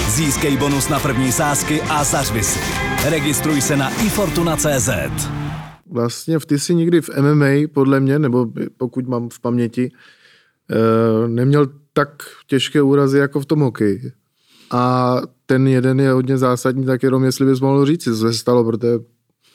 Získej 0.08 0.58
bonus 0.58 0.90
na 0.90 1.00
první 1.00 1.32
sázky 1.32 1.82
a 1.82 2.04
zařvi 2.04 2.44
si. 2.44 2.60
Registruj 3.10 3.62
se 3.62 3.78
na 3.78 3.90
ifortuna.cz 3.90 4.90
vlastně 5.92 6.40
v 6.40 6.46
ty 6.46 6.60
si 6.60 6.76
nikdy 6.76 7.02
v 7.02 7.10
MMA, 7.10 7.68
podle 7.74 8.00
mě, 8.00 8.20
nebo 8.20 8.48
pokud 8.78 9.08
mám 9.08 9.30
v 9.30 9.40
paměti, 9.40 9.92
eh, 10.72 11.28
neměl 11.28 11.68
tak 11.94 12.24
těžké 12.48 12.82
úrazy 12.82 13.20
jako 13.20 13.40
v 13.40 13.46
tom 13.46 13.60
hokeji. 13.60 14.12
A 14.72 15.16
ten 15.46 15.68
jeden 15.68 16.00
je 16.00 16.12
hodně 16.12 16.38
zásadní, 16.38 16.86
tak 16.86 17.04
jenom 17.04 17.24
jestli 17.24 17.46
bys 17.46 17.60
mohl 17.60 17.86
říct, 17.86 18.04
co 18.04 18.16
se 18.16 18.34
stalo, 18.34 18.64
protože 18.64 19.00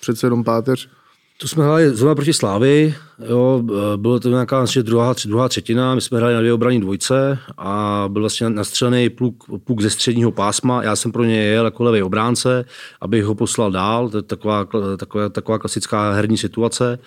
přece 0.01 0.27
jenom 0.27 0.45
páteř. 0.45 0.91
To 1.39 1.49
jsme 1.49 1.65
hráli 1.65 1.97
zrovna 1.97 2.15
proti 2.15 2.33
Slávy, 2.33 2.95
jo, 3.29 3.63
bylo 3.97 4.21
to 4.21 4.29
nějaká 4.29 4.59
vlastně 4.59 4.83
druhá, 4.83 5.15
druhá 5.27 5.49
třetina, 5.49 5.95
my 5.95 6.01
jsme 6.01 6.19
hráli 6.19 6.35
na 6.35 6.41
dvě 6.41 6.53
obraní 6.53 6.81
dvojce 6.81 7.39
a 7.59 8.05
byl 8.09 8.23
vlastně 8.23 8.51
nastřelený 8.51 9.11
pluk, 9.11 9.45
pluk 9.65 9.81
ze 9.81 9.91
středního 9.91 10.33
pásma, 10.33 10.83
já 10.83 10.97
jsem 10.97 11.13
pro 11.13 11.25
ně 11.25 11.43
jel 11.43 11.65
jako 11.65 11.85
levý 11.85 12.03
obránce, 12.03 12.65
abych 13.01 13.25
ho 13.25 13.35
poslal 13.35 13.71
dál, 13.71 14.09
to 14.09 14.17
je 14.17 14.23
taková, 14.23 14.67
taková, 14.97 15.29
taková 15.29 15.59
klasická 15.59 16.13
herní 16.13 16.39
situace 16.39 16.99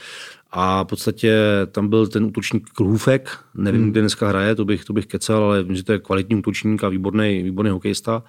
a 0.51 0.83
v 0.83 0.87
podstatě 0.87 1.37
tam 1.71 1.87
byl 1.87 2.07
ten 2.07 2.23
útočník 2.23 2.69
Klhůfek, 2.69 3.37
nevím, 3.55 3.81
hmm. 3.81 3.91
kde 3.91 4.01
dneska 4.01 4.27
hraje, 4.27 4.55
to 4.55 4.65
bych, 4.65 4.85
to 4.85 4.93
bych 4.93 5.05
kecel, 5.05 5.43
ale 5.43 5.63
vím, 5.63 5.75
že 5.75 5.83
to 5.83 5.91
je 5.91 5.99
kvalitní 5.99 6.35
útočník 6.35 6.83
a 6.83 6.89
výborný, 6.89 7.43
výborný 7.43 7.71
hokejista, 7.71 8.23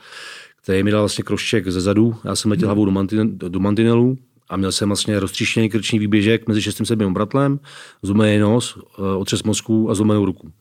který 0.63 0.83
mi 0.83 0.91
dal 0.91 1.01
vlastně 1.01 1.25
krošček 1.25 1.69
ze 1.69 1.81
zadu, 1.81 2.17
já 2.25 2.37
jsem 2.37 2.51
letěl 2.51 2.69
hmm. 2.69 2.69
hlavou 2.69 2.85
do, 2.85 2.91
mantin, 2.91 3.39
do 3.39 3.61
mantinelu, 3.61 4.19
a 4.49 4.57
měl 4.57 4.73
jsem 4.73 4.89
vlastně 4.89 5.21
roztříštěný 5.21 5.69
krční 5.69 5.99
výběžek 5.99 6.49
mezi 6.49 6.63
6. 6.63 6.81
a 6.81 6.85
7. 6.85 7.15
bratlem, 7.15 7.61
zlomený 8.03 8.39
nos, 8.39 8.79
eh, 8.79 9.17
otřes 9.17 9.43
mozku 9.43 9.91
a 9.91 9.95
zlomenou 9.95 10.25
ruku. 10.25 10.53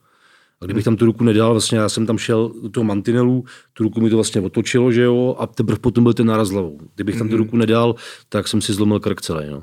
A 0.60 0.64
kdybych 0.64 0.84
tam 0.84 0.96
tu 0.96 1.06
ruku 1.06 1.24
nedal, 1.24 1.50
vlastně 1.52 1.78
já 1.78 1.88
jsem 1.88 2.06
tam 2.06 2.18
šel 2.18 2.52
do 2.62 2.68
toho 2.68 2.84
mantinelu, 2.84 3.44
tu 3.72 3.82
ruku 3.82 4.00
mi 4.00 4.10
to 4.10 4.16
vlastně 4.16 4.40
otočilo, 4.40 4.92
že 4.92 5.02
jo, 5.02 5.36
a 5.38 5.46
teprve 5.46 5.78
potom 5.78 6.04
byl 6.04 6.12
ten 6.12 6.26
náraz 6.26 6.50
hlavou. 6.50 6.78
Kdybych 6.94 7.18
tam 7.18 7.28
tu 7.28 7.34
mhm. 7.34 7.44
ruku 7.44 7.56
nedal, 7.56 7.94
tak 8.28 8.48
jsem 8.48 8.60
si 8.60 8.72
zlomil 8.72 9.00
krk 9.00 9.20
celý, 9.20 9.50
no. 9.50 9.62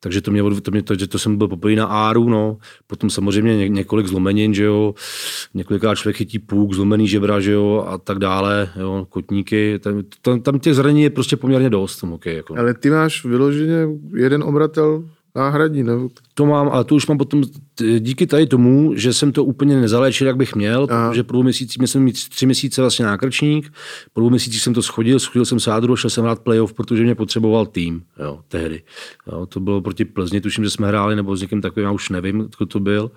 Takže 0.00 0.20
to 0.20 0.30
mě, 0.30 0.42
to, 0.62 0.70
mě 0.70 0.82
to, 0.82 0.94
že 0.94 1.06
to 1.06 1.18
jsem 1.18 1.36
byl 1.36 1.48
poprvé 1.48 1.76
na 1.76 1.86
áru, 1.86 2.28
no. 2.28 2.58
Potom 2.86 3.10
samozřejmě 3.10 3.56
ně, 3.56 3.68
několik 3.68 4.06
zlomenin, 4.06 4.54
že 4.54 4.64
jo. 4.64 4.94
Několikrát 5.54 5.94
člověk 5.94 6.16
chytí 6.16 6.38
půk, 6.38 6.74
zlomený 6.74 7.08
žebra, 7.08 7.40
že 7.40 7.52
jo, 7.52 7.84
a 7.88 7.98
tak 7.98 8.18
dále, 8.18 8.70
jo, 8.80 9.06
kotníky. 9.08 9.78
Tam, 9.78 10.02
tam, 10.22 10.40
tam 10.40 10.58
těch 10.58 10.74
zranění 10.74 11.02
je 11.02 11.10
prostě 11.10 11.36
poměrně 11.36 11.70
dost. 11.70 12.04
Okay, 12.04 12.36
jako. 12.36 12.58
Ale 12.58 12.74
ty 12.74 12.90
máš 12.90 13.24
vyloženě 13.24 13.88
jeden 14.14 14.42
obratel 14.42 15.04
náhradní, 15.34 15.82
nebo? 15.82 16.08
To 16.34 16.46
mám, 16.46 16.68
ale 16.68 16.84
to 16.84 16.94
už 16.94 17.06
mám 17.06 17.18
potom 17.18 17.42
díky 17.98 18.26
tady 18.26 18.46
tomu, 18.46 18.94
že 18.94 19.12
jsem 19.12 19.32
to 19.32 19.44
úplně 19.44 19.80
nezaléčil, 19.80 20.26
jak 20.26 20.36
bych 20.36 20.54
měl, 20.54 20.86
Aha. 20.90 21.08
protože 21.08 21.22
po 21.22 21.32
dvou 21.32 21.42
měsících, 21.42 21.78
měl 21.78 21.88
jsem 21.88 22.02
mít 22.02 22.28
tři 22.28 22.46
měsíce 22.46 22.80
vlastně 22.80 23.04
nákrčník, 23.04 23.72
po 24.12 24.20
dvou 24.20 24.30
měsících 24.30 24.62
jsem 24.62 24.74
to 24.74 24.82
schodil, 24.82 25.18
schodil 25.18 25.44
jsem 25.44 25.60
sádru, 25.60 25.96
šel 25.96 26.10
jsem 26.10 26.24
hrát 26.24 26.38
playoff, 26.38 26.72
protože 26.72 27.02
mě 27.02 27.14
potřeboval 27.14 27.66
tým, 27.66 28.02
jo, 28.22 28.40
tehdy. 28.48 28.82
Jo, 29.32 29.46
to 29.46 29.60
bylo 29.60 29.80
proti 29.80 30.04
Plzni, 30.04 30.40
tuším, 30.40 30.64
že 30.64 30.70
jsme 30.70 30.88
hráli, 30.88 31.16
nebo 31.16 31.36
s 31.36 31.42
někým 31.42 31.60
takovým, 31.60 31.84
já 31.84 31.92
už 31.92 32.08
nevím, 32.08 32.48
kdo 32.58 32.66
to 32.66 32.80
byl. 32.80 33.10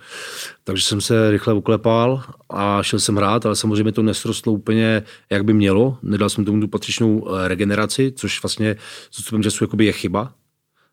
Takže 0.63 0.84
jsem 0.84 1.02
se 1.02 1.32
rychle 1.32 1.54
uklepal 1.54 2.23
a 2.49 2.84
šel 2.84 2.99
jsem 2.99 3.15
hrát, 3.15 3.45
ale 3.45 3.56
samozřejmě 3.56 3.91
to 3.91 4.04
nesrostlo 4.04 4.54
úplně, 4.54 5.04
jak 5.30 5.45
by 5.45 5.54
mělo. 5.54 5.97
Nedal 6.04 6.30
jsem 6.30 6.45
tomu 6.45 6.62
tu 6.62 6.67
patřičnou 6.67 7.28
eh, 7.28 7.47
regeneraci, 7.47 8.13
což 8.15 8.43
vlastně 8.43 8.76
s 9.12 9.41
času 9.41 9.67
je 9.80 9.91
chyba, 9.91 10.34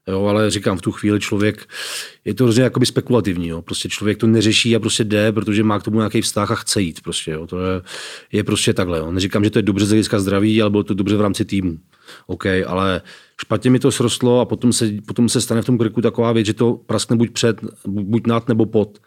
Jo, 0.09 0.25
ale 0.25 0.51
říkám, 0.51 0.79
v 0.79 0.83
tu 0.83 0.93
chvíli 0.93 1.21
člověk, 1.21 1.69
je 2.25 2.35
to 2.35 2.45
hrozně 2.45 2.63
jakoby 2.63 2.87
spekulativní. 2.87 3.49
Jo. 3.49 3.63
Prostě 3.63 3.89
člověk 3.89 4.19
to 4.19 4.27
neřeší 4.27 4.77
a 4.77 4.81
prostě 4.81 5.05
jde, 5.05 5.33
protože 5.33 5.63
má 5.63 5.79
k 5.79 5.83
tomu 5.83 5.97
nějaký 5.97 6.21
vztah 6.21 6.51
a 6.51 6.55
chce 6.55 6.83
jít. 6.83 7.01
Prostě, 7.01 7.31
jo. 7.31 7.47
To 7.47 7.61
je, 7.61 7.83
je 8.33 8.45
prostě 8.45 8.75
takhle. 8.75 8.99
Jo. 8.99 9.13
Neříkám, 9.13 9.45
že 9.45 9.51
to 9.51 9.59
je 9.59 9.63
dobře 9.63 9.87
z 9.87 9.89
hlediska 9.89 10.21
zdraví, 10.21 10.63
ale 10.63 10.71
bylo 10.71 10.83
to 10.83 10.95
dobře 10.95 11.17
v 11.17 11.21
rámci 11.21 11.45
týmu. 11.45 11.79
OK, 12.27 12.47
ale 12.67 13.01
špatně 13.41 13.71
mi 13.71 13.79
to 13.79 13.93
srostlo 13.93 14.41
a 14.41 14.45
potom 14.45 14.73
se, 14.73 14.91
potom 15.07 15.29
se 15.29 15.41
stane 15.41 15.63
v 15.63 15.65
tom 15.65 15.79
krku 15.79 16.01
taková 16.01 16.33
věc, 16.33 16.47
že 16.47 16.55
to 16.55 16.73
praskne 16.87 17.17
buď 17.17 17.31
před, 17.31 17.61
buď 17.87 18.27
nad 18.27 18.49
nebo 18.49 18.67
pod. 18.67 18.99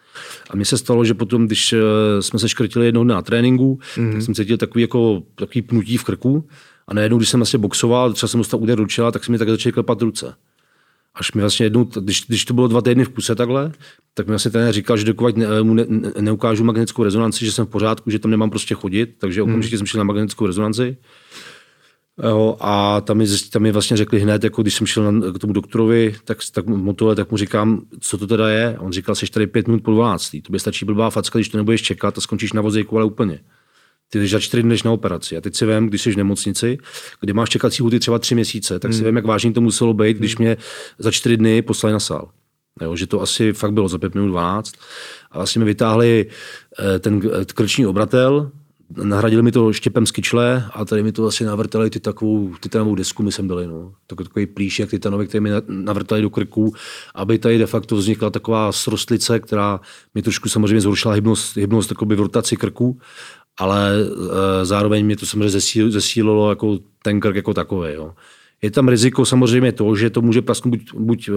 A 0.49 0.56
mně 0.56 0.65
se 0.65 0.77
stalo, 0.77 1.06
že 1.06 1.13
potom, 1.13 1.45
když 1.45 1.73
eh, 1.73 1.82
jsme 2.21 2.39
se 2.39 2.49
škrtili 2.49 2.86
jednou 2.86 3.03
na 3.03 3.21
tréninku, 3.21 3.79
mm. 3.97 4.12
tak 4.13 4.21
jsem 4.21 4.36
cítil 4.36 4.58
takový, 4.58 4.82
jako, 4.82 5.23
takový 5.36 5.62
pnutí 5.62 5.97
v 5.97 6.03
krku 6.03 6.47
a 6.88 6.93
najednou, 6.93 7.17
když 7.17 7.29
jsem 7.29 7.41
asi 7.41 7.58
boxoval, 7.58 8.13
třeba 8.13 8.27
jsem 8.27 8.38
dostal 8.38 8.60
úder 8.60 8.77
do 8.77 8.88
čela, 8.88 9.12
tak 9.12 9.23
se 9.23 9.32
mi 9.32 9.38
tak 9.38 9.49
začaly 9.49 9.73
klepat 9.73 10.01
ruce. 10.01 10.36
Až 11.15 11.34
mi 11.34 11.41
vlastně 11.41 11.65
jednou, 11.65 11.84
když, 11.84 12.26
když 12.28 12.45
to 12.45 12.54
bylo 12.54 12.67
dva 12.67 12.82
týdny 12.82 13.06
v 13.06 13.10
kuse 13.10 13.36
takhle, 13.36 13.71
tak 14.13 14.26
mi 14.26 14.30
vlastně 14.30 14.52
ten 14.52 14.71
říkal, 14.71 14.97
že 14.97 15.06
dokud 15.06 15.38
ne, 15.38 15.63
mu 15.63 15.73
ne, 15.73 15.86
ne, 15.88 16.12
neukážu 16.19 16.63
magnetickou 16.63 17.04
rezonanci, 17.04 17.45
že 17.45 17.52
jsem 17.52 17.65
v 17.65 17.69
pořádku, 17.69 18.10
že 18.10 18.19
tam 18.19 18.32
nemám 18.32 18.49
prostě 18.49 18.76
chodit, 18.76 19.15
takže 19.17 19.41
hmm. 19.41 19.52
okamžitě 19.52 19.78
jsem 19.78 19.88
šel 19.88 19.97
na 19.97 20.04
magnetickou 20.04 20.45
rezonanci. 20.45 20.97
Jo, 22.23 22.58
a 22.60 23.02
tam 23.02 23.17
mi, 23.17 23.26
tam 23.52 23.62
mi 23.62 23.71
vlastně 23.71 23.97
řekli 23.97 24.19
hned, 24.19 24.43
jako 24.43 24.62
když 24.62 24.76
jsem 24.76 24.88
šel 24.88 25.12
na, 25.12 25.32
k 25.32 25.39
tomu 25.39 25.54
doktorovi, 25.54 26.15
tak, 26.23 26.38
tak, 26.52 26.65
motole, 26.65 27.15
tak 27.15 27.32
mu 27.32 27.38
říkám, 27.38 27.82
co 27.99 28.17
to 28.17 28.28
teda 28.28 28.49
je. 28.49 28.78
A 28.78 28.82
on 28.82 28.91
říkal, 28.91 29.15
jsi 29.15 29.26
tady 29.26 29.47
pět 29.47 29.67
minut 29.67 29.84
po 29.84 29.91
12. 29.91 30.32
To 30.43 30.52
by 30.52 30.60
stačí 30.60 30.86
blbá 30.86 31.10
facka, 31.10 31.39
když 31.39 31.49
to 31.49 31.58
nebudeš 31.58 31.82
čekat 31.82 32.17
a 32.17 32.21
skončíš 32.21 32.54
na 32.54 32.62
vozejku, 32.62 32.97
ale 32.97 33.06
úplně. 33.06 33.39
Ty 34.10 34.20
jdeš 34.20 34.32
za 34.32 34.39
čtyři 34.39 34.63
dny 34.63 34.76
na 34.86 34.92
operaci. 34.92 35.38
A 35.38 35.42
teď 35.42 35.56
si 35.56 35.66
vím, 35.66 35.88
když 35.88 36.02
jsi 36.02 36.12
v 36.12 36.18
nemocnici, 36.18 36.78
kde 37.20 37.34
máš 37.34 37.50
čekací 37.50 37.84
huty 37.84 38.00
třeba 38.00 38.20
tři 38.20 38.36
měsíce, 38.36 38.80
tak 38.80 38.94
si 38.94 39.00
hmm. 39.00 39.06
vím, 39.06 39.16
jak 39.16 39.26
vážně 39.26 39.52
to 39.52 39.62
muselo 39.62 39.94
být, 39.94 40.18
když 40.18 40.36
hmm. 40.36 40.46
mě 40.46 40.58
za 41.00 41.12
čtyři 41.12 41.38
dny 41.38 41.62
poslali 41.62 41.94
na 41.94 42.00
sál. 42.00 42.30
Jo, 42.82 42.96
že 42.96 43.08
to 43.08 43.22
asi 43.22 43.54
fakt 43.54 43.74
bylo 43.74 43.88
za 43.88 43.98
pět 43.98 44.16
minut 44.16 44.28
12. 44.28 44.74
A 45.32 45.38
vlastně 45.38 45.60
mi 45.60 45.66
vytáhli 45.66 46.26
eh, 46.80 47.00
ten 47.00 47.22
krční 47.54 47.86
obratel, 47.86 48.52
nahradili 49.04 49.44
mi 49.44 49.52
to 49.52 49.74
štěpem 49.74 50.06
z 50.06 50.12
kyčle 50.12 50.66
a 50.74 50.86
tady 50.86 51.04
mi 51.04 51.12
to 51.12 51.22
vlastně 51.22 51.46
navrtali 51.48 51.89
ty 51.89 52.00
takovou 52.00 52.56
titanovou 52.60 52.96
desku, 52.96 53.24
my 53.24 53.32
jsem 53.32 53.48
dali, 53.48 53.68
no. 53.68 53.94
Takový 54.08 54.46
plíšek 54.46 54.89
titanový, 54.89 55.28
který 55.28 55.42
mi 55.42 55.50
navrtali 55.68 56.22
do 56.22 56.30
krku, 56.30 56.74
aby 57.16 57.39
tady 57.39 57.58
de 57.58 57.66
facto 57.66 57.96
vznikla 57.96 58.30
taková 58.30 58.72
srostlice, 58.72 59.39
která 59.39 59.80
mi 60.16 60.22
trošku 60.22 60.50
samozřejmě 60.50 60.82
zhoršila 60.82 61.13
hybnost, 61.13 61.58
hybnost 61.58 61.92
v 62.02 62.20
rotaci 62.20 62.58
krku 62.58 63.00
ale 63.60 63.96
e, 64.02 64.66
zároveň 64.66 65.06
mě 65.06 65.18
to 65.18 65.26
samozřejmě 65.26 65.60
zesílilo 65.89 66.50
jako 66.50 66.80
ten 67.02 67.20
krk 67.20 67.36
jako 67.36 67.54
takový. 67.54 67.94
Jo. 67.94 68.13
Je 68.62 68.72
tam 68.72 68.88
riziko 68.88 69.26
samozřejmě 69.26 69.72
to, 69.72 69.96
že 69.96 70.10
to 70.10 70.22
může 70.22 70.42
prasknout 70.42 70.76
buď, 70.76 70.94
buď 70.94 71.30
e, 71.30 71.32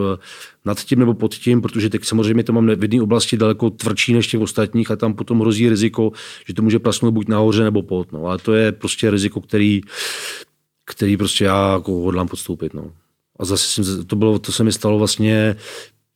nad 0.65 0.81
tím 0.81 0.99
nebo 0.99 1.15
pod 1.15 1.35
tím, 1.35 1.63
protože 1.63 1.91
teď 1.91 2.05
samozřejmě 2.05 2.45
to 2.45 2.53
mám 2.53 2.67
v 2.67 2.83
jedné 2.83 3.03
oblasti 3.03 3.37
daleko 3.37 3.71
tvrdší 3.71 4.13
než 4.13 4.27
těch 4.27 4.41
ostatních 4.41 4.91
a 4.91 4.97
tam 4.97 5.15
potom 5.15 5.41
hrozí 5.41 5.69
riziko, 5.69 6.13
že 6.47 6.55
to 6.55 6.63
může 6.63 6.79
prasknout 6.79 7.15
buď 7.15 7.29
nahoře 7.29 7.65
nebo 7.65 7.83
pod. 7.83 8.13
No. 8.13 8.27
Ale 8.27 8.39
to 8.39 8.55
je 8.55 8.73
prostě 8.73 9.11
riziko, 9.11 9.41
který, 9.41 9.81
který 10.85 11.17
prostě 11.17 11.45
já 11.45 11.73
jako 11.73 11.93
hodlám 11.93 12.29
podstoupit. 12.29 12.75
No. 12.75 12.93
A 13.39 13.45
zase 13.45 13.67
jsem, 13.67 14.05
to, 14.05 14.17
bylo, 14.17 14.39
to 14.39 14.53
se 14.53 14.65
mi 14.65 14.73
stalo 14.73 14.99
vlastně 14.99 15.57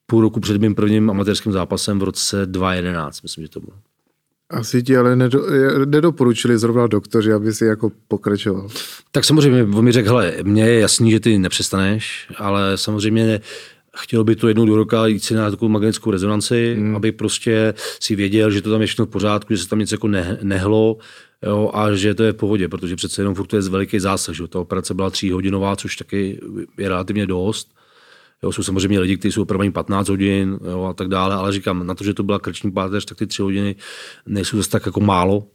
půl 0.06 0.20
roku 0.20 0.40
před 0.40 0.60
mým 0.60 0.74
prvním 0.74 1.10
amatérským 1.10 1.52
zápasem 1.52 1.98
v 1.98 2.02
roce 2.02 2.46
2011, 2.46 3.22
myslím, 3.22 3.44
že 3.44 3.48
to 3.48 3.60
bylo. 3.60 3.76
Asi 4.50 4.82
ti 4.82 4.96
ale 4.96 5.16
nedo, 5.16 5.42
nedoporučili 5.84 6.58
zrovna 6.58 6.86
doktoři, 6.86 7.32
aby 7.32 7.52
si 7.52 7.64
jako 7.64 7.92
pokračoval. 8.08 8.68
Tak 9.10 9.24
samozřejmě, 9.24 9.62
on 9.62 9.84
mi 9.84 9.92
řekl, 9.92 10.08
hele, 10.08 10.34
mně 10.42 10.62
je 10.62 10.80
jasný, 10.80 11.10
že 11.10 11.20
ty 11.20 11.38
nepřestaneš, 11.38 12.26
ale 12.36 12.78
samozřejmě 12.78 13.40
chtěl 13.96 14.24
by 14.24 14.36
to 14.36 14.48
jednou 14.48 14.66
do 14.66 14.76
roka 14.76 15.06
jít 15.06 15.24
si 15.24 15.34
na 15.34 15.50
takovou 15.50 15.68
magnetickou 15.68 16.10
rezonanci, 16.10 16.74
hmm. 16.78 16.96
aby 16.96 17.12
prostě 17.12 17.74
si 18.00 18.16
věděl, 18.16 18.50
že 18.50 18.62
to 18.62 18.70
tam 18.70 18.80
je 18.80 18.86
všechno 18.86 19.06
v 19.06 19.08
pořádku, 19.08 19.54
že 19.54 19.62
se 19.62 19.68
tam 19.68 19.78
něco 19.78 19.94
jako 19.94 20.08
ne, 20.08 20.38
nehlo, 20.42 20.96
jo, 21.42 21.70
a 21.74 21.94
že 21.94 22.14
to 22.14 22.22
je 22.22 22.32
v 22.32 22.36
pohodě, 22.36 22.68
protože 22.68 22.96
přece 22.96 23.20
jenom 23.20 23.34
furt 23.34 23.46
to 23.46 23.56
je 23.56 23.62
veliký 23.62 24.00
zásah, 24.00 24.34
že 24.34 24.48
ta 24.48 24.58
operace 24.58 24.94
byla 24.94 25.10
tříhodinová, 25.10 25.76
což 25.76 25.96
taky 25.96 26.40
je 26.78 26.88
relativně 26.88 27.26
dost. 27.26 27.79
Jo, 28.42 28.52
jsou 28.52 28.62
samozřejmě 28.62 29.00
lidi, 29.00 29.16
kteří 29.16 29.32
jsou 29.32 29.42
opravdu 29.42 29.72
15 29.72 30.08
hodin 30.08 30.58
jo, 30.70 30.84
a 30.84 30.92
tak 30.92 31.08
dále, 31.08 31.34
ale 31.34 31.52
říkám, 31.52 31.86
na 31.86 31.94
to, 31.94 32.04
že 32.04 32.14
to 32.14 32.22
byla 32.22 32.38
krční 32.38 32.70
páteř, 32.72 33.04
tak 33.04 33.18
ty 33.18 33.26
tři 33.26 33.42
hodiny 33.42 33.76
nejsou 34.26 34.56
zase 34.56 34.70
tak 34.70 34.86
jako 34.86 35.00
málo. 35.00 35.48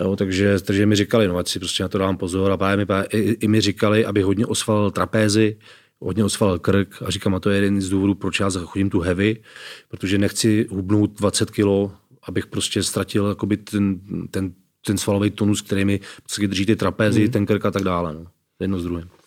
Jo, 0.00 0.16
takže, 0.16 0.60
takže 0.60 0.86
mi 0.86 0.96
říkali, 0.96 1.28
no, 1.28 1.36
ať 1.36 1.48
si 1.48 1.58
prostě 1.58 1.82
na 1.82 1.88
to 1.88 1.98
dám 1.98 2.16
pozor 2.16 2.52
a 2.52 2.56
právě 2.56 2.86
mi, 2.86 2.92
i, 3.10 3.18
i 3.18 3.48
mi 3.48 3.60
říkali, 3.60 4.06
aby 4.06 4.22
hodně 4.22 4.46
osval 4.46 4.90
trapézy, 4.90 5.58
hodně 6.00 6.24
osval 6.24 6.58
krk 6.58 7.02
a 7.06 7.10
říkám, 7.10 7.34
a 7.34 7.40
to 7.40 7.50
je 7.50 7.56
jeden 7.56 7.80
z 7.80 7.88
důvodů, 7.88 8.14
proč 8.14 8.40
já 8.40 8.50
chodím 8.50 8.90
tu 8.90 9.00
heavy, 9.00 9.42
protože 9.88 10.18
nechci 10.18 10.66
hubnout 10.70 11.18
20 11.18 11.50
kilo, 11.50 11.92
abych 12.22 12.46
prostě 12.46 12.82
ztratil 12.82 13.28
jakoby 13.28 13.56
ten, 13.56 14.00
ten, 14.30 14.52
ten 14.86 14.98
svalový 14.98 15.30
tonus, 15.30 15.62
který 15.62 15.84
mi 15.84 16.00
prostě 16.22 16.48
drží 16.48 16.66
ty 16.66 16.76
trapézy, 16.76 17.24
mm. 17.24 17.30
ten 17.30 17.46
krk 17.46 17.66
a 17.66 17.70
tak 17.70 17.82
dále. 17.82 18.14
No. 18.14 18.26
Jedno 18.60 18.80
z 18.80 18.84
druhým 18.84 19.21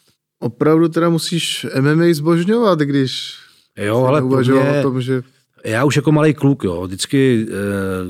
opravdu 0.45 0.89
teda 0.89 1.09
musíš 1.09 1.65
MMA 1.81 2.05
zbožňovat, 2.11 2.79
když 2.79 3.33
jo, 3.77 4.05
ale 4.05 4.21
mě, 4.21 4.79
o 4.79 4.81
tom, 4.81 5.01
že... 5.01 5.21
Já 5.63 5.85
už 5.85 5.95
jako 5.95 6.11
malý 6.11 6.33
kluk, 6.33 6.63
jo, 6.63 6.83
vždycky, 6.87 7.47
eh, 7.49 7.53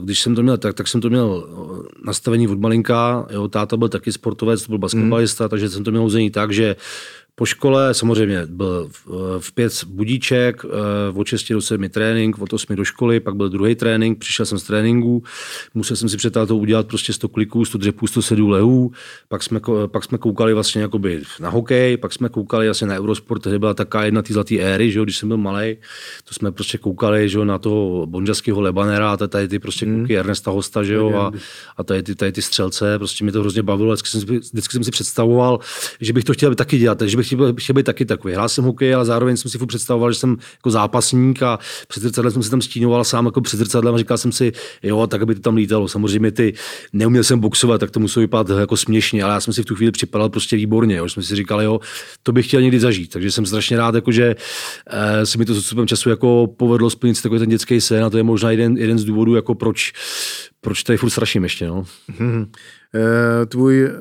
když 0.03 0.19
jsem 0.19 0.35
to 0.35 0.43
měl 0.43 0.57
tak, 0.57 0.73
tak 0.73 0.87
jsem 0.87 1.01
to 1.01 1.09
měl 1.09 1.47
nastavení 2.05 2.47
od 2.47 2.59
malinka, 2.59 3.27
jo, 3.29 3.47
táta 3.47 3.77
byl 3.77 3.89
taky 3.89 4.11
sportovec, 4.11 4.63
to 4.63 4.69
byl 4.69 4.77
basketbalista, 4.77 5.43
mm. 5.43 5.49
takže 5.49 5.69
jsem 5.69 5.83
to 5.83 5.91
měl 5.91 6.03
uzení 6.03 6.31
tak, 6.31 6.51
že 6.51 6.75
po 7.35 7.45
škole 7.45 7.93
samozřejmě 7.93 8.45
byl 8.45 8.89
v 9.39 9.51
pět 9.53 9.83
budíček, 9.83 10.63
v 11.11 11.19
od 11.19 11.27
6 11.27 11.53
do 11.53 11.61
7 11.61 11.89
trénink, 11.89 12.41
od 12.41 12.53
8 12.53 12.75
do 12.75 12.85
školy, 12.85 13.19
pak 13.19 13.35
byl 13.35 13.49
druhý 13.49 13.75
trénink, 13.75 14.19
přišel 14.19 14.45
jsem 14.45 14.59
z 14.59 14.63
tréninku, 14.63 15.23
musel 15.73 15.97
jsem 15.97 16.09
si 16.09 16.17
před 16.17 16.33
to 16.33 16.57
udělat 16.57 16.87
prostě 16.87 17.13
100 17.13 17.29
kliků, 17.29 17.65
100 17.65 17.77
dřepů, 17.77 18.07
100 18.07 18.21
sedů 18.21 18.47
lehů, 18.47 18.91
pak 19.27 19.43
jsme, 19.43 19.59
pak 19.87 20.03
jsme 20.03 20.17
koukali 20.17 20.53
vlastně 20.53 20.81
jakoby 20.81 21.21
na 21.39 21.49
hokej, 21.49 21.97
pak 21.97 22.13
jsme 22.13 22.29
koukali 22.29 22.67
vlastně 22.67 22.87
na 22.87 22.95
Eurosport, 22.95 23.41
tehdy 23.41 23.59
byla 23.59 23.73
taká 23.73 24.05
jedna 24.05 24.21
ty 24.21 24.33
zlatý 24.33 24.61
éry, 24.61 24.91
že 24.91 24.99
jo, 24.99 25.03
když 25.03 25.17
jsem 25.17 25.27
byl 25.27 25.37
malý, 25.37 25.77
to 26.23 26.33
jsme 26.33 26.51
prostě 26.51 26.77
koukali 26.77 27.29
že 27.29 27.37
jo, 27.37 27.45
na 27.45 27.57
toho 27.57 28.05
bonžaského 28.05 28.61
Lebanera 28.61 29.11
a 29.11 29.17
tady 29.17 29.47
ty 29.47 29.59
prostě 29.59 29.85
mm. 29.85 30.07
Ernesta 30.09 30.51
Hosta, 30.51 30.83
že 30.83 30.93
jo, 30.93 31.13
a, 31.15 31.31
a 31.77 31.83
tady, 31.83 32.03
ty, 32.03 32.15
tady 32.15 32.31
ty 32.31 32.41
střelce, 32.41 32.97
prostě 32.97 33.23
mi 33.23 33.31
to 33.31 33.39
hrozně 33.39 33.63
bavilo, 33.63 33.93
vždycky 33.93 34.09
jsem, 34.09 34.21
vždycky 34.39 34.73
jsem 34.73 34.83
si 34.83 34.91
představoval, 34.91 35.59
že 35.99 36.13
bych 36.13 36.23
to 36.23 36.33
chtěl 36.33 36.55
taky 36.55 36.77
dělat, 36.77 37.01
že 37.01 37.17
bych 37.17 37.24
chtěl 37.57 37.73
být 37.73 37.85
taky 37.85 38.05
takový. 38.05 38.33
Hrál 38.33 38.49
jsem 38.49 38.63
hokej, 38.63 38.95
ale 38.95 39.05
zároveň 39.05 39.37
jsem 39.37 39.51
si 39.51 39.57
furt 39.57 39.67
představoval, 39.67 40.11
že 40.11 40.19
jsem 40.19 40.37
jako 40.53 40.71
zápasník 40.71 41.43
a 41.43 41.59
před 41.87 42.03
zrcadlem 42.03 42.33
jsem 42.33 42.43
si 42.43 42.49
tam 42.49 42.61
stínoval 42.61 43.03
sám 43.03 43.25
jako 43.25 43.41
před 43.41 43.57
zrcadlem 43.57 43.95
a 43.95 43.97
říkal 43.97 44.17
jsem 44.17 44.31
si, 44.31 44.51
jo, 44.83 45.07
tak 45.07 45.21
aby 45.21 45.35
to 45.35 45.41
tam 45.41 45.55
lítalo. 45.55 45.87
Samozřejmě 45.87 46.31
ty 46.31 46.53
neuměl 46.93 47.23
jsem 47.23 47.39
boxovat, 47.39 47.79
tak 47.79 47.91
to 47.91 47.99
muselo 47.99 48.21
vypadat 48.21 48.59
jako 48.59 48.77
směšně, 48.77 49.23
ale 49.23 49.33
já 49.33 49.39
jsem 49.39 49.53
si 49.53 49.61
v 49.61 49.65
tu 49.65 49.75
chvíli 49.75 49.91
připadal 49.91 50.29
prostě 50.29 50.55
výborně. 50.55 50.95
Jo. 50.95 51.09
Jsem 51.09 51.23
si 51.23 51.35
říkal, 51.35 51.61
jo, 51.61 51.79
to 52.23 52.31
bych 52.31 52.47
chtěl 52.47 52.61
někdy 52.61 52.79
zažít. 52.79 53.11
Takže 53.11 53.31
jsem 53.31 53.45
strašně 53.45 53.77
rád, 53.77 53.95
jako, 53.95 54.11
že 54.11 54.35
e, 54.87 55.25
se 55.25 55.37
mi 55.37 55.45
to 55.45 55.53
s 55.53 55.57
odstupem 55.57 55.87
času 55.87 56.09
jako 56.09 56.47
povedlo 56.57 56.89
splnit 56.89 57.21
takový 57.21 57.39
ten 57.39 57.49
dětský 57.49 57.81
sen 57.81 58.03
a 58.03 58.09
to 58.09 58.17
je 58.17 58.23
možná 58.23 58.51
jeden, 58.51 58.77
jeden 58.77 58.99
z 58.99 59.03
důvodů, 59.03 59.35
jako 59.35 59.55
proč, 59.55 59.93
proč 60.61 60.83
tady 60.83 60.97
furt 60.97 61.09
straším 61.09 61.43
ještě. 61.43 61.67
No. 61.67 61.83
Hmm. 62.19 62.51
E, 62.95 63.45
tvůj 63.45 63.83
e, 63.85 63.91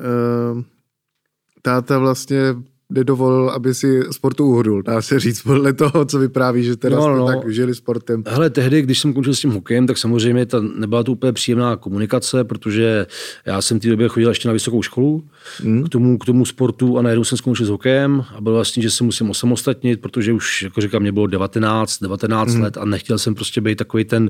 táta 1.61 1.97
vlastně 1.97 2.55
nedovolil, 2.89 3.49
aby 3.49 3.73
si 3.73 4.01
sportu 4.11 4.45
uhodul, 4.45 4.81
dá 4.81 5.01
se 5.01 5.19
říct, 5.19 5.41
podle 5.41 5.73
toho, 5.73 6.05
co 6.05 6.19
vypráví, 6.19 6.63
že 6.63 6.75
teda 6.75 6.95
no, 6.95 7.15
no. 7.15 7.27
tak 7.27 7.49
žili 7.49 7.75
sportem. 7.75 8.23
Hele, 8.27 8.49
tehdy, 8.49 8.81
když 8.81 8.99
jsem 8.99 9.13
končil 9.13 9.35
s 9.35 9.39
tím 9.39 9.51
hokejem, 9.51 9.87
tak 9.87 9.97
samozřejmě 9.97 10.45
ta, 10.45 10.61
nebyla 10.61 11.03
to 11.03 11.11
úplně 11.11 11.33
příjemná 11.33 11.75
komunikace, 11.75 12.43
protože 12.43 13.07
já 13.45 13.61
jsem 13.61 13.79
v 13.79 13.81
té 13.81 13.89
době 13.89 14.07
chodil 14.07 14.29
ještě 14.29 14.47
na 14.47 14.53
vysokou 14.53 14.81
školu 14.81 15.23
hmm. 15.57 15.83
k, 15.83 15.89
tomu, 15.89 16.17
k 16.17 16.25
tomu 16.25 16.45
sportu 16.45 16.97
a 16.97 17.01
najednou 17.01 17.23
jsem 17.23 17.37
skončil 17.37 17.65
s 17.65 17.69
hokejem 17.69 18.25
a 18.35 18.41
byl 18.41 18.53
vlastně, 18.53 18.83
že 18.83 18.91
se 18.91 19.03
musím 19.03 19.29
osamostatnit, 19.29 20.01
protože 20.01 20.33
už, 20.33 20.61
jako 20.61 20.81
říkám, 20.81 21.01
mě 21.01 21.11
bylo 21.11 21.27
19, 21.27 22.01
19 22.01 22.53
hmm. 22.53 22.61
let 22.61 22.77
a 22.77 22.85
nechtěl 22.85 23.17
jsem 23.17 23.35
prostě 23.35 23.61
být 23.61 23.75
takový 23.75 24.05
ten 24.05 24.23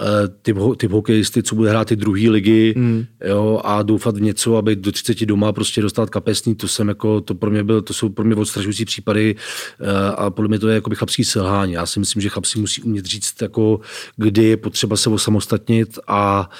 uh, 0.00 0.06
typ, 0.42 0.56
typ 0.76 0.90
hokejisty, 0.90 1.42
co 1.42 1.54
bude 1.54 1.70
hrát 1.70 1.88
ty 1.88 1.96
druhé 1.96 2.30
ligy 2.30 2.74
hmm. 2.76 3.04
jo, 3.24 3.60
a 3.64 3.82
doufat 3.82 4.16
v 4.16 4.20
něco, 4.20 4.56
aby 4.56 4.76
do 4.76 4.92
30 4.92 5.26
doma 5.26 5.52
prostě 5.52 5.82
dostat 5.82 6.10
kapesní, 6.10 6.54
to 6.54 6.68
jsem 6.68 6.88
jako, 6.88 7.20
to 7.20 7.34
pro 7.34 7.50
mě 7.50 7.64
byl 7.64 7.82
to 7.82 7.94
jsou 7.94 8.08
pro 8.08 8.24
mě 8.24 8.34
odstrašující 8.34 8.84
případy 8.84 9.36
eh, 9.80 10.14
a 10.16 10.30
podle 10.30 10.48
mě 10.48 10.58
to 10.58 10.68
je 10.68 10.74
jakoby 10.74 10.96
chlapský 10.96 11.24
selhání. 11.24 11.72
Já 11.72 11.86
si 11.86 12.00
myslím, 12.00 12.22
že 12.22 12.28
chlapci 12.28 12.58
musí 12.58 12.82
umět 12.82 13.06
říct, 13.06 13.42
jako, 13.42 13.80
kdy 14.16 14.44
je 14.44 14.56
potřeba 14.56 14.96
se 14.96 15.10
osamostatnit 15.10 15.98
a 16.08 16.50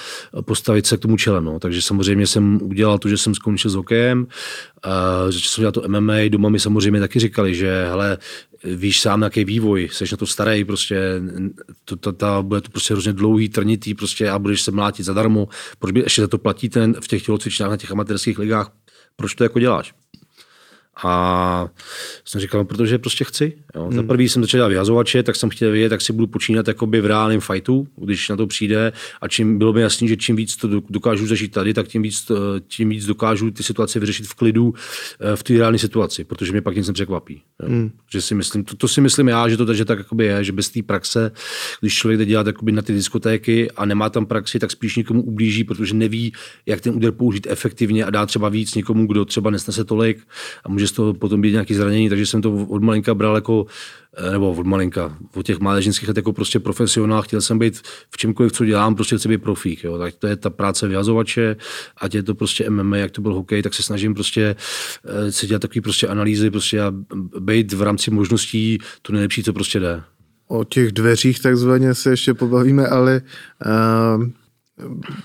postavit 0.41 0.85
se 0.85 0.97
k 0.97 0.99
tomu 0.99 1.17
čelem. 1.17 1.45
No. 1.45 1.59
Takže 1.59 1.81
samozřejmě 1.81 2.27
jsem 2.27 2.59
udělal 2.61 2.99
to, 2.99 3.09
že 3.09 3.17
jsem 3.17 3.35
skončil 3.35 3.71
s 3.71 3.75
hokejem, 3.85 4.27
že 5.29 5.49
jsem 5.49 5.61
dělal 5.61 5.71
to 5.71 5.83
MMA, 5.87 6.13
doma 6.29 6.49
mi 6.49 6.59
samozřejmě 6.59 6.99
taky 6.99 7.19
říkali, 7.19 7.55
že 7.55 7.85
hele, 7.89 8.17
víš 8.63 9.01
sám, 9.01 9.21
jaký 9.21 9.45
vývoj, 9.45 9.89
jsi 9.91 10.05
na 10.11 10.17
to 10.17 10.25
starý, 10.25 10.65
prostě, 10.65 11.21
to, 11.85 11.95
to, 11.95 12.13
to, 12.13 12.43
bude 12.43 12.61
to 12.61 12.69
prostě 12.69 12.93
hrozně 12.93 13.13
dlouhý, 13.13 13.49
trnitý, 13.49 13.93
prostě 13.93 14.29
a 14.29 14.39
budeš 14.39 14.61
se 14.61 14.71
mlátit 14.71 15.05
zadarmo, 15.05 15.47
proč 15.79 15.91
by 15.91 15.99
ještě 15.99 16.21
za 16.21 16.27
to 16.27 16.37
platíte 16.37 16.93
v 16.99 17.07
těch 17.07 17.25
tělocvičnách 17.25 17.69
na 17.69 17.77
těch 17.77 17.91
amatérských 17.91 18.39
ligách, 18.39 18.71
proč 19.15 19.35
to 19.35 19.43
jako 19.43 19.59
děláš? 19.59 19.93
A 21.03 21.67
jsem 22.25 22.41
říkal, 22.41 22.61
no, 22.61 22.65
protože 22.65 22.97
prostě 22.97 23.23
chci. 23.23 23.53
Jo. 23.75 23.83
Hmm. 23.83 23.95
Za 23.95 24.03
prvý 24.03 24.29
jsem 24.29 24.43
začal 24.43 24.57
dělat 24.57 24.67
vyhazovače, 24.67 25.23
tak 25.23 25.35
jsem 25.35 25.49
chtěl 25.49 25.71
vědět, 25.71 25.89
tak 25.89 26.01
si 26.01 26.13
budu 26.13 26.27
počínat 26.27 26.67
jakoby 26.67 27.01
v 27.01 27.05
reálném 27.05 27.39
fightu, 27.39 27.87
když 27.97 28.29
na 28.29 28.35
to 28.35 28.47
přijde. 28.47 28.93
A 29.21 29.27
čím 29.27 29.57
bylo 29.57 29.73
mi 29.73 29.81
jasný, 29.81 30.07
že 30.07 30.17
čím 30.17 30.35
víc 30.35 30.55
to 30.55 30.67
dokážu 30.89 31.27
zažít 31.27 31.51
tady, 31.51 31.73
tak 31.73 31.87
tím 31.87 32.01
víc, 32.01 32.31
tím 32.67 32.89
víc 32.89 33.05
dokážu 33.05 33.51
ty 33.51 33.63
situace 33.63 33.99
vyřešit 33.99 34.27
v 34.27 34.33
klidu 34.33 34.73
eh, 35.19 35.35
v 35.35 35.43
té 35.43 35.53
reálné 35.53 35.77
situaci, 35.77 36.23
protože 36.23 36.51
mě 36.51 36.61
pak 36.61 36.75
nic 36.75 36.87
nepřekvapí. 36.87 37.41
Jo. 37.63 37.69
Hmm. 37.69 37.91
Že 38.11 38.21
si 38.21 38.35
myslím, 38.35 38.63
to, 38.63 38.75
to, 38.75 38.87
si 38.87 39.01
myslím 39.01 39.27
já, 39.27 39.49
že 39.49 39.57
to 39.57 39.73
že 39.73 39.85
tak 39.85 39.97
jakoby 39.97 40.25
je, 40.25 40.43
že 40.43 40.51
bez 40.51 40.69
té 40.69 40.83
praxe, 40.83 41.31
když 41.81 41.95
člověk 41.95 42.19
jde 42.19 42.25
dělat 42.25 42.47
jakoby 42.47 42.71
na 42.71 42.81
ty 42.81 42.93
diskotéky 42.93 43.71
a 43.71 43.85
nemá 43.85 44.09
tam 44.09 44.25
praxi, 44.25 44.59
tak 44.59 44.71
spíš 44.71 44.95
někomu 44.95 45.23
ublíží, 45.23 45.63
protože 45.63 45.93
neví, 45.93 46.33
jak 46.65 46.81
ten 46.81 46.95
úder 46.95 47.11
použít 47.11 47.47
efektivně 47.49 48.05
a 48.05 48.09
dá 48.09 48.25
třeba 48.25 48.49
víc 48.49 48.75
někomu, 48.75 49.07
kdo 49.07 49.25
třeba 49.25 49.49
nesnese 49.49 49.83
tolik 49.83 50.27
a 50.63 50.69
může 50.69 50.84
z 50.87 50.91
toho 50.91 51.13
potom 51.13 51.41
být 51.41 51.51
nějaký 51.51 51.73
zranění, 51.73 52.09
takže 52.09 52.25
jsem 52.25 52.41
to 52.41 52.53
od 52.53 52.83
malinka 52.83 53.13
bral 53.13 53.35
jako 53.35 53.65
eh, 54.17 54.31
nebo 54.31 54.51
od 54.51 54.65
malinka, 54.65 55.17
od 55.35 55.45
těch 55.45 55.59
mládežnických 55.59 56.07
let 56.07 56.17
jako 56.17 56.33
prostě 56.33 56.59
profesionál, 56.59 57.21
chtěl 57.21 57.41
jsem 57.41 57.59
být 57.59 57.81
v 58.09 58.17
čemkoliv, 58.17 58.51
co 58.51 58.65
dělám, 58.65 58.95
prostě 58.95 59.17
chci 59.17 59.29
být 59.29 59.37
profík, 59.37 59.83
jo. 59.83 59.97
tak 59.97 60.15
to 60.15 60.27
je 60.27 60.35
ta 60.35 60.49
práce 60.49 60.87
vyhazovače, 60.87 61.55
ať 61.97 62.15
je 62.15 62.23
to 62.23 62.35
prostě 62.35 62.69
MMA, 62.69 62.97
jak 62.97 63.11
to 63.11 63.21
byl 63.21 63.33
hokej, 63.33 63.61
tak 63.61 63.73
se 63.73 63.83
snažím 63.83 64.13
prostě 64.13 64.55
eh, 65.05 65.31
si 65.31 65.47
dělat 65.47 65.61
takový 65.61 65.81
prostě 65.81 66.07
analýzy, 66.07 66.51
prostě 66.51 66.81
a 66.81 66.93
být 67.39 67.73
v 67.73 67.81
rámci 67.81 68.11
možností 68.11 68.77
to 69.01 69.13
nejlepší, 69.13 69.43
co 69.43 69.53
prostě 69.53 69.79
jde. 69.79 70.03
O 70.47 70.63
těch 70.63 70.91
dveřích 70.91 71.41
takzvaně 71.41 71.93
se 71.93 72.09
ještě 72.09 72.33
pobavíme, 72.33 72.87
ale 72.87 73.21
uh, 74.17 74.25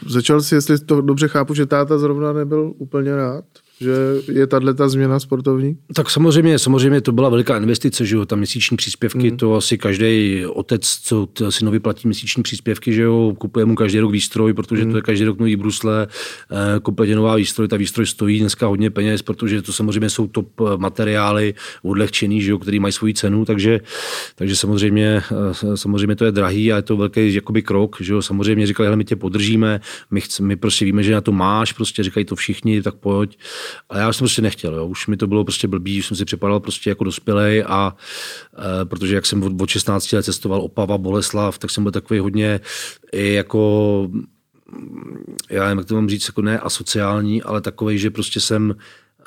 začal 0.07 0.41
si, 0.41 0.55
jestli 0.55 0.79
to 0.79 1.01
dobře 1.01 1.29
chápu, 1.29 1.55
že 1.55 1.67
táta 1.67 1.99
zrovna 1.99 2.33
nebyl 2.33 2.73
úplně 2.77 3.17
rád 3.17 3.45
že 3.81 3.93
je 4.33 4.47
tahle 4.47 4.75
ta 4.75 4.89
změna 4.89 5.21
sportovní? 5.21 5.77
Tak 5.95 6.11
samozřejmě, 6.11 6.59
samozřejmě 6.59 7.01
to 7.01 7.13
byla 7.13 7.29
veliká 7.29 7.57
investice, 7.57 8.07
že 8.07 8.17
jo, 8.17 8.25
ta 8.27 8.37
měsíční 8.37 8.77
příspěvky, 8.77 9.31
mm. 9.31 9.37
to 9.37 9.55
asi 9.55 9.79
každý 9.79 10.43
otec, 10.47 10.99
co 11.03 11.29
synovi 11.51 11.81
platí 11.81 12.09
měsíční 12.09 12.43
příspěvky, 12.43 12.93
že 12.93 13.03
jo, 13.03 13.35
kupuje 13.39 13.65
mu 13.65 13.75
každý 13.75 14.01
rok 14.01 14.13
výstroj, 14.13 14.53
protože 14.53 14.85
mm. 14.85 14.91
to 14.91 14.97
je 14.97 15.03
každý 15.03 15.25
rok 15.25 15.39
nový 15.39 15.57
brusle, 15.57 16.07
eh, 16.51 16.81
kompletně 16.81 17.17
nová 17.17 17.37
výstroj, 17.37 17.69
ta 17.69 17.77
výstroj 17.77 18.07
stojí 18.07 18.41
dneska 18.41 18.67
hodně 18.67 18.91
peněz, 18.91 19.23
protože 19.23 19.63
to 19.63 19.73
samozřejmě 19.73 20.11
jsou 20.11 20.27
top 20.27 20.61
eh, 20.61 20.65
materiály 20.77 21.55
odlehčený, 21.83 22.43
že 22.43 22.51
jo, 22.51 22.59
který 22.59 22.81
mají 22.81 22.93
svoji 22.93 23.15
cenu, 23.15 23.45
takže, 23.45 23.81
takže 24.35 24.57
samozřejmě, 24.57 25.23
eh, 25.73 25.77
samozřejmě 25.77 26.17
to 26.17 26.25
je 26.25 26.33
drahý 26.33 26.73
a 26.73 26.77
je 26.77 26.83
to 26.83 26.97
velký 26.97 27.35
jakoby 27.35 27.63
krok, 27.63 27.97
že 28.01 28.13
jo, 28.13 28.23
samozřejmě 28.23 28.67
říkali, 28.67 28.87
hele, 28.87 28.97
my 28.97 29.05
tě 29.05 29.17
podržíme, 29.17 29.81
my, 30.11 30.21
chc, 30.21 30.41
my 30.41 30.57
prostě 30.57 30.85
víme, 30.85 31.03
že 31.03 31.13
na 31.13 31.21
to 31.21 31.33
máš, 31.33 31.73
prostě 31.73 32.03
říkají 32.03 32.27
to 32.27 32.37
všichni, 32.37 32.83
tak 32.83 32.95
pojď. 32.95 33.39
A 33.91 33.99
já 33.99 34.13
jsem 34.13 34.25
prostě 34.25 34.43
nechtěl, 34.43 34.75
jo. 34.75 34.87
už 34.87 35.07
mi 35.07 35.17
to 35.17 35.27
bylo 35.27 35.45
prostě 35.45 35.69
blbý, 35.69 35.99
už 35.99 36.07
jsem 36.07 36.17
si 36.17 36.25
připadal 36.25 36.61
prostě 36.61 36.91
jako 36.91 37.05
dospělej 37.05 37.65
a 37.67 37.97
e, 38.83 38.85
protože 38.85 39.15
jak 39.15 39.27
jsem 39.27 39.43
od, 39.43 39.63
od 39.63 39.69
16 39.69 40.13
let 40.13 40.25
cestoval 40.25 40.63
Opava, 40.63 40.99
Boleslav, 40.99 41.59
tak 41.59 41.71
jsem 41.71 41.83
byl 41.83 41.93
takový 41.93 42.21
hodně 42.21 42.61
i 43.13 43.33
jako 43.33 44.11
já 45.51 45.65
nevím, 45.65 45.79
jak 45.79 45.87
to 45.87 45.95
mám 45.95 46.09
říct, 46.09 46.27
jako 46.27 46.43
ne 46.43 46.59
asociální, 46.59 47.43
ale 47.43 47.61
takový, 47.61 47.99
že 47.99 48.11
prostě 48.11 48.41
jsem 48.41 48.75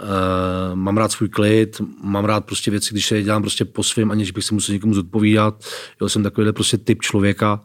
Uh, 0.01 0.75
mám 0.75 0.97
rád 0.97 1.11
svůj 1.11 1.29
klid, 1.29 1.81
mám 2.03 2.25
rád 2.25 2.45
prostě 2.45 2.71
věci, 2.71 2.93
když 2.93 3.07
se 3.07 3.23
dělám 3.23 3.41
prostě 3.41 3.65
po 3.65 3.83
svém, 3.83 4.11
aniž 4.11 4.31
bych 4.31 4.43
se 4.43 4.53
musel 4.53 4.73
někomu 4.73 4.93
zodpovídat. 4.93 5.65
Jo, 6.01 6.09
jsem 6.09 6.23
takovýhle 6.23 6.53
prostě 6.53 6.77
typ 6.77 7.01
člověka 7.01 7.61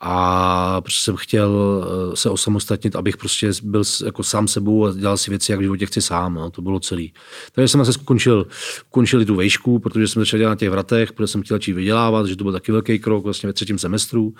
a 0.00 0.80
prostě 0.80 1.00
jsem 1.00 1.16
chtěl 1.16 1.84
eh, 2.12 2.16
se 2.16 2.30
osamostatnit, 2.30 2.96
abych 2.96 3.16
prostě 3.16 3.50
byl 3.62 3.82
jako 4.04 4.22
sám 4.22 4.48
sebou 4.48 4.86
a 4.86 4.92
dělal 4.92 5.16
si 5.16 5.30
věci, 5.30 5.52
jak 5.52 5.58
v 5.58 5.62
životě 5.62 5.86
chci 5.86 6.02
sám. 6.02 6.34
No, 6.34 6.50
to 6.50 6.62
bylo 6.62 6.80
celý. 6.80 7.12
Takže 7.52 7.68
jsem 7.68 7.84
zase 7.84 7.92
skončil, 7.92 8.46
končil 8.90 9.24
tu 9.24 9.34
vejšku, 9.34 9.78
protože 9.78 10.08
jsem 10.08 10.22
začal 10.22 10.38
dělat 10.38 10.50
na 10.50 10.56
těch 10.56 10.70
vratech, 10.70 11.12
protože 11.12 11.26
jsem 11.26 11.42
chtěl 11.42 11.54
začít 11.54 11.72
vydělávat, 11.72 12.26
že 12.26 12.36
to 12.36 12.44
byl 12.44 12.52
taky 12.52 12.72
velký 12.72 12.98
krok 12.98 13.24
vlastně 13.24 13.46
ve 13.46 13.52
třetím 13.52 13.78
semestru. 13.78 14.34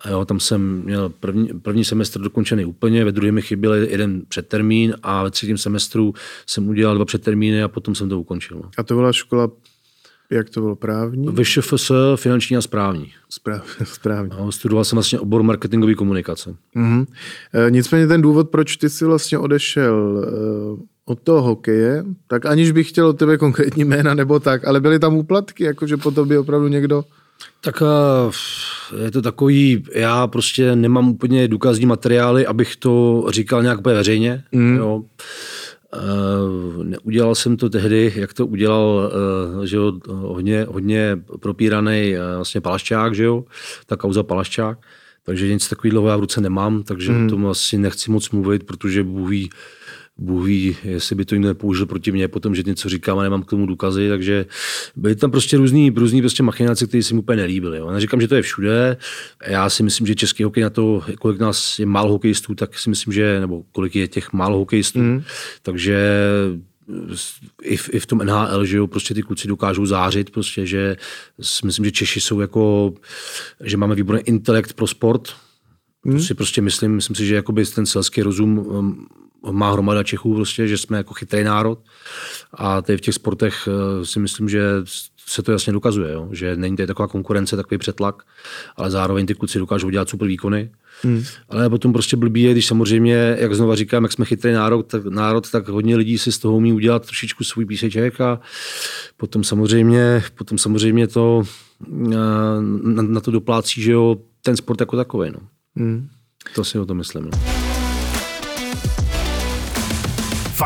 A 0.00 0.10
jo, 0.10 0.24
tam 0.24 0.40
jsem 0.40 0.82
měl 0.84 1.08
první, 1.08 1.48
první 1.62 1.84
semestr 1.84 2.20
dokončený 2.20 2.64
úplně, 2.64 3.04
ve 3.04 3.12
druhém 3.12 3.34
mi 3.34 3.42
chyběl 3.42 3.74
jeden 3.74 4.22
předtermín 4.28 4.94
a 5.02 5.22
ve 5.22 5.30
třetím 5.30 5.58
semestru 5.58 6.14
jsem 6.46 6.68
udělal 6.68 6.94
dva 6.94 7.04
předtermíny 7.04 7.62
a 7.62 7.68
potom 7.68 7.94
jsem 7.94 8.08
to 8.08 8.20
ukončil. 8.20 8.56
No. 8.56 8.70
A 8.76 8.82
to 8.82 8.94
byla 8.94 9.12
škola 9.12 9.50
jak 10.30 10.50
to 10.50 10.60
bylo 10.60 10.76
právní? 10.76 11.28
VŠFS, 11.28 11.92
finanční 12.16 12.56
a 12.56 12.60
správní. 12.60 13.12
Správ, 13.28 13.64
správní. 13.84 14.30
No, 14.38 14.52
studoval 14.52 14.84
jsem 14.84 14.96
vlastně 14.96 15.20
obor 15.20 15.42
marketingové 15.42 15.94
komunikace. 15.94 16.54
Mm-hmm. 16.76 17.06
E, 17.66 17.70
nicméně 17.70 18.06
ten 18.06 18.22
důvod, 18.22 18.50
proč 18.50 18.76
ty 18.76 18.90
jsi 18.90 19.04
vlastně 19.04 19.38
odešel 19.38 20.24
e, 20.24 21.00
od 21.04 21.20
toho 21.20 21.42
hokeje, 21.42 22.04
tak 22.26 22.46
aniž 22.46 22.70
bych 22.72 22.88
chtěl 22.88 23.06
od 23.06 23.18
tebe 23.18 23.38
konkrétní 23.38 23.84
jména 23.84 24.14
nebo 24.14 24.40
tak, 24.40 24.64
ale 24.64 24.80
byly 24.80 24.98
tam 24.98 25.16
úplatky, 25.16 25.64
jakože 25.64 25.96
po 25.96 26.10
tobě 26.10 26.38
opravdu 26.38 26.68
někdo 26.68 27.04
tak 27.60 27.82
eh, 27.82 29.04
je 29.04 29.10
to 29.10 29.22
takový, 29.22 29.84
já 29.94 30.26
prostě 30.26 30.76
nemám 30.76 31.08
úplně 31.08 31.48
důkazní 31.48 31.86
materiály, 31.86 32.46
abych 32.46 32.76
to 32.76 33.24
říkal 33.28 33.62
nějak 33.62 33.86
veřejně. 33.86 34.44
Mm. 34.52 34.76
Jo. 34.76 35.02
Uh, 35.94 36.84
neudělal 36.84 37.34
jsem 37.34 37.56
to 37.56 37.70
tehdy, 37.70 38.12
jak 38.16 38.34
to 38.34 38.46
udělal 38.46 39.12
uh, 39.56 39.64
že 39.64 39.76
jo, 39.76 39.92
hodně, 40.08 40.66
hodně 40.68 41.18
propíraný 41.40 42.14
uh, 42.14 42.36
vlastně 42.36 42.60
Palaščák, 42.60 43.14
že 43.14 43.24
jo, 43.24 43.44
ta 43.86 43.96
kauza 43.96 44.22
Palaščák. 44.22 44.78
Takže 45.22 45.52
nic 45.52 45.68
takového 45.68 46.08
já 46.08 46.16
v 46.16 46.20
ruce 46.20 46.40
nemám, 46.40 46.82
takže 46.82 47.12
mm. 47.12 47.26
o 47.26 47.30
tom 47.30 47.46
asi 47.46 47.78
nechci 47.78 48.10
moc 48.10 48.30
mluvit, 48.30 48.64
protože 48.64 49.04
Bůh 49.04 49.30
ví, 49.30 49.50
Bůh 50.20 50.46
ví, 50.46 50.76
jestli 50.84 51.16
by 51.16 51.24
to 51.24 51.34
někdo 51.34 51.48
nepoužil 51.48 51.86
proti 51.86 52.12
mně, 52.12 52.28
potom, 52.28 52.54
že 52.54 52.62
něco 52.66 52.88
říkám 52.88 53.18
a 53.18 53.22
nemám 53.22 53.42
k 53.42 53.50
tomu 53.50 53.66
důkazy, 53.66 54.08
takže 54.08 54.46
byly 54.96 55.16
tam 55.16 55.30
prostě 55.30 55.56
různý, 55.56 55.90
různý 55.90 56.20
prostě 56.20 56.42
machinace, 56.42 56.86
které 56.86 57.02
si 57.02 57.14
mi 57.14 57.20
úplně 57.20 57.36
nelíbily. 57.36 57.78
Jo. 57.78 57.90
Neříkám, 57.90 58.20
že 58.20 58.28
to 58.28 58.34
je 58.34 58.42
všude. 58.42 58.96
Já 59.46 59.70
si 59.70 59.82
myslím, 59.82 60.06
že 60.06 60.14
český 60.14 60.44
hokej 60.44 60.62
na 60.62 60.70
to, 60.70 61.02
kolik 61.18 61.40
nás 61.40 61.78
je 61.78 61.86
málo 61.86 62.12
hokejistů, 62.12 62.54
tak 62.54 62.78
si 62.78 62.90
myslím, 62.90 63.12
že, 63.12 63.40
nebo 63.40 63.62
kolik 63.72 63.96
je 63.96 64.08
těch 64.08 64.32
málo 64.32 64.58
hokejistů, 64.58 64.98
mm. 64.98 65.22
takže 65.62 66.20
i 67.62 67.76
v, 67.76 67.90
i 67.92 67.98
v 68.00 68.06
tom 68.06 68.18
NHL, 68.18 68.64
že 68.64 68.76
jo, 68.76 68.86
prostě 68.86 69.14
ty 69.14 69.22
kluci 69.22 69.48
dokážou 69.48 69.86
zářit, 69.86 70.30
prostě, 70.30 70.66
že 70.66 70.96
myslím, 71.64 71.84
že 71.84 71.90
Češi 71.90 72.20
jsou 72.20 72.40
jako, 72.40 72.94
že 73.60 73.76
máme 73.76 73.94
výborný 73.94 74.22
intelekt 74.22 74.72
pro 74.72 74.86
sport, 74.86 75.28
Hmm. 76.04 76.16
To 76.16 76.22
si 76.22 76.34
prostě 76.34 76.62
myslím, 76.62 76.94
myslím 76.94 77.16
si, 77.16 77.26
že 77.26 77.34
jakoby 77.34 77.66
ten 77.66 77.86
selský 77.86 78.22
rozum 78.22 78.58
um, 78.58 79.06
má 79.50 79.72
hromada 79.72 80.02
Čechů, 80.02 80.34
prostě, 80.34 80.68
že 80.68 80.78
jsme 80.78 80.96
jako 80.96 81.14
chytrý 81.14 81.44
národ 81.44 81.78
a 82.54 82.82
tady 82.82 82.96
v 82.96 83.00
těch 83.00 83.14
sportech 83.14 83.68
eh, 83.68 84.06
si 84.06 84.20
myslím, 84.20 84.48
že 84.48 84.62
se 85.26 85.42
to 85.42 85.52
jasně 85.52 85.72
dokazuje, 85.72 86.12
jo? 86.12 86.28
že 86.32 86.56
není 86.56 86.76
tady 86.76 86.86
taková 86.86 87.08
konkurence, 87.08 87.56
takový 87.56 87.78
přetlak, 87.78 88.22
ale 88.76 88.90
zároveň 88.90 89.26
ty 89.26 89.34
kluci 89.34 89.58
dokážou 89.58 89.90
dělat 89.90 90.08
super 90.08 90.28
výkony. 90.28 90.70
Hmm. 91.02 91.24
Ale 91.48 91.70
potom 91.70 91.92
prostě 91.92 92.16
blbý 92.16 92.42
je, 92.42 92.52
když 92.52 92.66
samozřejmě, 92.66 93.36
jak 93.38 93.54
znova 93.54 93.76
říkám, 93.76 94.02
jak 94.02 94.12
jsme 94.12 94.24
chytrý 94.24 94.52
národ, 94.52 94.82
tak, 94.82 95.06
národ, 95.06 95.50
tak 95.50 95.68
hodně 95.68 95.96
lidí 95.96 96.18
si 96.18 96.32
z 96.32 96.38
toho 96.38 96.56
umí 96.56 96.72
udělat 96.72 97.06
trošičku 97.06 97.44
svůj 97.44 97.66
píseček 97.66 98.20
a 98.20 98.40
potom 99.16 99.44
samozřejmě, 99.44 100.22
potom 100.34 100.58
samozřejmě 100.58 101.06
to 101.06 101.42
eh, 102.12 102.16
na, 102.82 103.02
na 103.02 103.20
to 103.20 103.30
doplácí, 103.30 103.82
že 103.82 103.92
jo, 103.92 104.16
ten 104.42 104.56
sport 104.56 104.80
jako 104.80 104.96
takový. 104.96 105.30
No. 105.30 105.40
Hmm. 105.76 106.08
To 106.54 106.64
si 106.64 106.78
o 106.78 106.86
to 106.86 106.94
myslím. 106.94 107.24
No. 107.24 107.69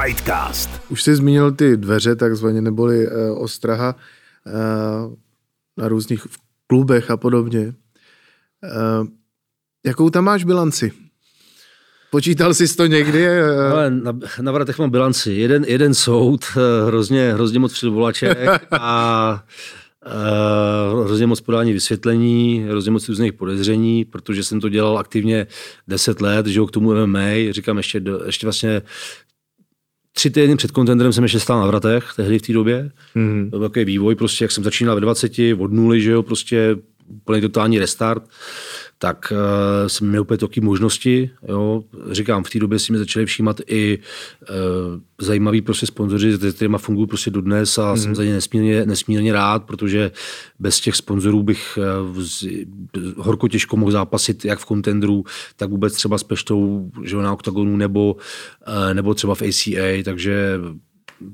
Fightcast. 0.03 0.71
Už 0.89 1.03
jsi 1.03 1.17
zmínil 1.17 1.53
ty 1.53 1.77
dveře, 1.77 2.17
takzvaně, 2.17 2.61
neboli 2.61 3.07
uh, 3.07 3.43
ostraha 3.43 3.95
uh, 4.47 5.15
na 5.77 5.89
různých 5.89 6.27
klubech 6.67 7.11
a 7.11 7.17
podobně. 7.17 7.61
Uh, 7.61 9.07
jakou 9.87 10.11
tam 10.11 10.25
máš 10.25 10.45
bilanci? 10.45 10.93
Počítal 12.11 12.55
jsi 12.55 12.77
to 12.77 12.87
někdy? 12.87 13.29
Ale 13.73 13.91
na, 13.91 14.19
na 14.41 14.53
vratech 14.53 14.79
mám 14.79 14.91
bilanci. 14.91 15.33
Jeden, 15.33 15.65
jeden 15.65 15.95
soud, 15.95 16.45
hrozně, 16.87 17.33
hrozně 17.33 17.59
moc 17.59 17.73
předvolaček 17.73 18.39
a 18.73 19.45
Uh, 20.07 21.05
hrozně 21.05 21.27
moc 21.27 21.41
podání 21.41 21.73
vysvětlení, 21.73 22.67
hrozně 22.69 22.91
moc 22.91 23.09
různých 23.09 23.33
podezření, 23.33 24.05
protože 24.05 24.45
jsem 24.45 24.61
to 24.61 24.69
dělal 24.69 24.99
aktivně 24.99 25.47
10 25.89 26.21
let, 26.21 26.47
že 26.47 26.59
jo, 26.59 26.67
k 26.67 26.71
tomu 26.71 27.07
MMA, 27.07 27.29
říkám 27.51 27.77
ještě, 27.77 28.03
ještě 28.27 28.47
vlastně 28.47 28.83
tři 30.17 30.31
týdny 30.31 30.57
před 30.57 30.71
kontenderem 30.71 31.13
jsem 31.13 31.25
ještě 31.25 31.41
stál 31.41 31.61
na 31.61 31.67
vratech, 31.67 32.13
tehdy 32.17 32.39
v 32.39 32.43
té 32.43 32.53
době. 32.53 32.91
Mm. 33.15 33.51
To 33.51 33.59
byl 33.59 33.69
takový 33.69 33.85
vývoj, 33.85 34.15
prostě 34.15 34.45
jak 34.45 34.53
jsem 34.53 34.65
začínal 34.65 34.95
ve 34.95 35.01
20, 35.01 35.33
od 35.59 35.73
nuly, 35.73 36.01
že 36.01 36.11
jo, 36.11 36.23
prostě 36.23 36.77
úplně 37.09 37.41
totální 37.41 37.79
restart 37.79 38.23
tak 38.99 39.33
uh, 39.33 39.89
jsem 39.89 40.09
měl 40.09 40.23
úplně 40.23 40.39
taky 40.39 40.61
možnosti. 40.61 41.31
Jo. 41.49 41.85
Říkám, 42.11 42.45
v 42.45 42.51
té 42.51 42.59
době 42.59 42.79
si 42.79 42.93
mi 42.93 42.99
začali 42.99 43.27
všímat 43.27 43.61
i 43.67 43.99
uh, 43.99 44.57
zajímaví 45.21 45.61
prostě 45.61 45.87
sponzoři, 45.87 46.33
s 46.33 46.55
kterými 46.55 46.77
fungují 46.79 47.07
prostě 47.07 47.31
dodnes 47.31 47.79
a 47.79 47.91
mm. 47.91 47.97
jsem 47.97 48.09
mhm. 48.09 48.15
za 48.15 48.25
ně 48.25 48.33
nesmírně, 48.33 48.87
nesmírně 48.87 49.33
rád, 49.33 49.65
protože 49.65 50.11
bez 50.59 50.81
těch 50.81 50.97
sponzorů 50.97 51.43
bych 51.43 51.79
uh, 52.97 53.15
horko 53.17 53.49
těžko 53.49 53.77
mohl 53.77 53.93
zápasit 53.93 54.45
jak 54.45 54.59
v 54.59 54.65
kontendru, 54.65 55.25
tak 55.57 55.71
vůbec 55.71 55.95
třeba 55.95 56.19
s 56.19 56.23
Peštou 56.23 56.91
že 57.03 57.17
na 57.17 57.33
OKTAGONu 57.33 57.77
nebo, 57.77 58.15
uh, 58.15 58.95
nebo 58.95 59.15
třeba 59.15 59.35
v 59.35 59.43
ACA, 59.43 60.03
takže 60.05 60.59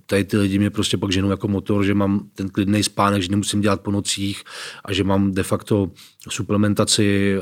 tady 0.07 0.24
ty 0.24 0.37
lidi 0.37 0.59
mě 0.59 0.70
prostě 0.70 0.96
pak 0.96 1.12
ženou 1.12 1.31
jako 1.31 1.48
motor, 1.48 1.85
že 1.85 1.94
mám 1.94 2.29
ten 2.35 2.48
klidný 2.48 2.83
spánek, 2.83 3.22
že 3.22 3.31
nemusím 3.31 3.61
dělat 3.61 3.81
po 3.81 3.90
nocích 3.90 4.42
a 4.85 4.92
že 4.92 5.05
mám 5.05 5.33
de 5.33 5.42
facto 5.42 5.90
suplementaci, 6.29 7.37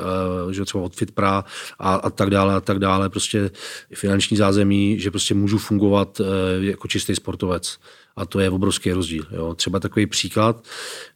uh, 0.45 0.53
že 0.53 0.65
třeba 0.65 0.85
od 0.85 0.97
Fitpra 0.97 1.45
a, 1.79 1.95
a 1.95 2.11
tak 2.11 2.31
dále 2.31 2.55
a 2.55 2.61
tak 2.61 2.79
dále, 2.79 3.11
prostě 3.11 3.51
finanční 3.95 4.37
zázemí, 4.37 5.01
že 5.01 5.11
prostě 5.11 5.35
můžu 5.35 5.59
fungovat 5.59 6.21
uh, 6.21 6.27
jako 6.61 6.89
čistý 6.89 7.15
sportovec. 7.15 7.79
A 8.17 8.27
to 8.27 8.41
je 8.41 8.51
obrovský 8.51 8.93
rozdíl. 8.93 9.25
Jo. 9.31 9.55
Třeba 9.55 9.81
takový 9.81 10.07
příklad, 10.07 10.67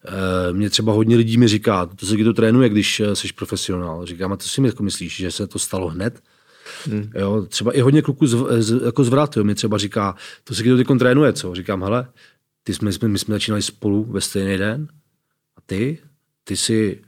uh, 0.08 0.56
mě 0.56 0.70
třeba 0.70 0.92
hodně 0.92 1.16
lidí 1.16 1.36
mi 1.36 1.48
říká, 1.48 1.86
to 1.86 2.06
se 2.06 2.14
kdy 2.14 2.24
to 2.24 2.32
trénuje, 2.32 2.68
když 2.68 3.02
jsi 3.14 3.28
profesionál. 3.32 4.06
Říkám, 4.06 4.32
a 4.32 4.36
to 4.36 4.44
si 4.44 4.60
mi 4.60 4.68
jako 4.68 4.82
myslíš, 4.82 5.16
že 5.16 5.30
se 5.30 5.46
to 5.46 5.58
stalo 5.58 5.88
hned? 5.88 6.22
Hmm. 6.84 7.10
Jo, 7.14 7.46
třeba 7.48 7.72
i 7.72 7.80
hodně 7.80 8.02
kluků 8.02 8.26
z, 8.26 8.36
z, 8.58 8.82
jako 8.84 9.04
zvrat, 9.04 9.36
jo, 9.36 9.44
mi 9.44 9.54
třeba 9.54 9.78
říká, 9.78 10.14
to 10.44 10.54
se 10.54 10.62
kdo 10.62 10.84
trénuje, 10.98 11.32
co? 11.32 11.54
Říkám, 11.54 11.82
hele, 11.82 12.08
ty 12.64 12.74
jsme, 12.74 12.92
jsme, 12.92 13.08
my 13.08 13.18
jsme 13.18 13.34
začínali 13.34 13.62
spolu 13.62 14.04
ve 14.04 14.20
stejný 14.20 14.58
den 14.58 14.88
a 15.56 15.60
ty, 15.66 15.98
ty 16.44 16.56
si, 16.56 17.02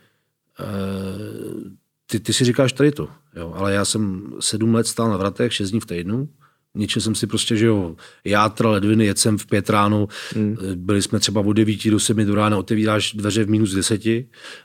uh, 0.61 1.73
ty, 2.07 2.21
ty 2.21 2.33
si 2.33 2.45
říkáš 2.45 2.73
tady 2.73 2.93
to, 2.93 3.09
jo, 3.37 3.53
ale 3.57 3.73
já 3.73 3.85
jsem 3.85 4.33
sedm 4.41 4.75
let 4.75 4.87
stál 4.87 5.11
na 5.11 5.17
vratech, 5.17 5.55
šest 5.55 5.71
dní 5.71 5.81
v 5.81 5.87
týdnu, 5.87 6.29
Ničil 6.75 7.03
jsem 7.03 7.15
si 7.15 7.27
prostě, 7.27 7.57
že 7.57 7.67
jo, 7.67 7.97
játra, 8.25 8.71
ledviny, 8.71 9.07
jet 9.07 9.19
jsem 9.19 9.39
v 9.39 9.47
pět 9.47 9.71
ráno, 9.71 10.09
hmm. 10.35 10.57
byli 10.75 11.03
jsme 11.03 11.21
třeba 11.21 11.41
od 11.41 11.53
9 11.53 11.91
do 11.91 12.01
7 12.01 12.27
do 12.27 12.35
rána, 12.35 12.59
otevíráš 12.59 13.13
dveře 13.13 13.45
v 13.45 13.51
minus 13.51 13.75
10, 13.75 14.03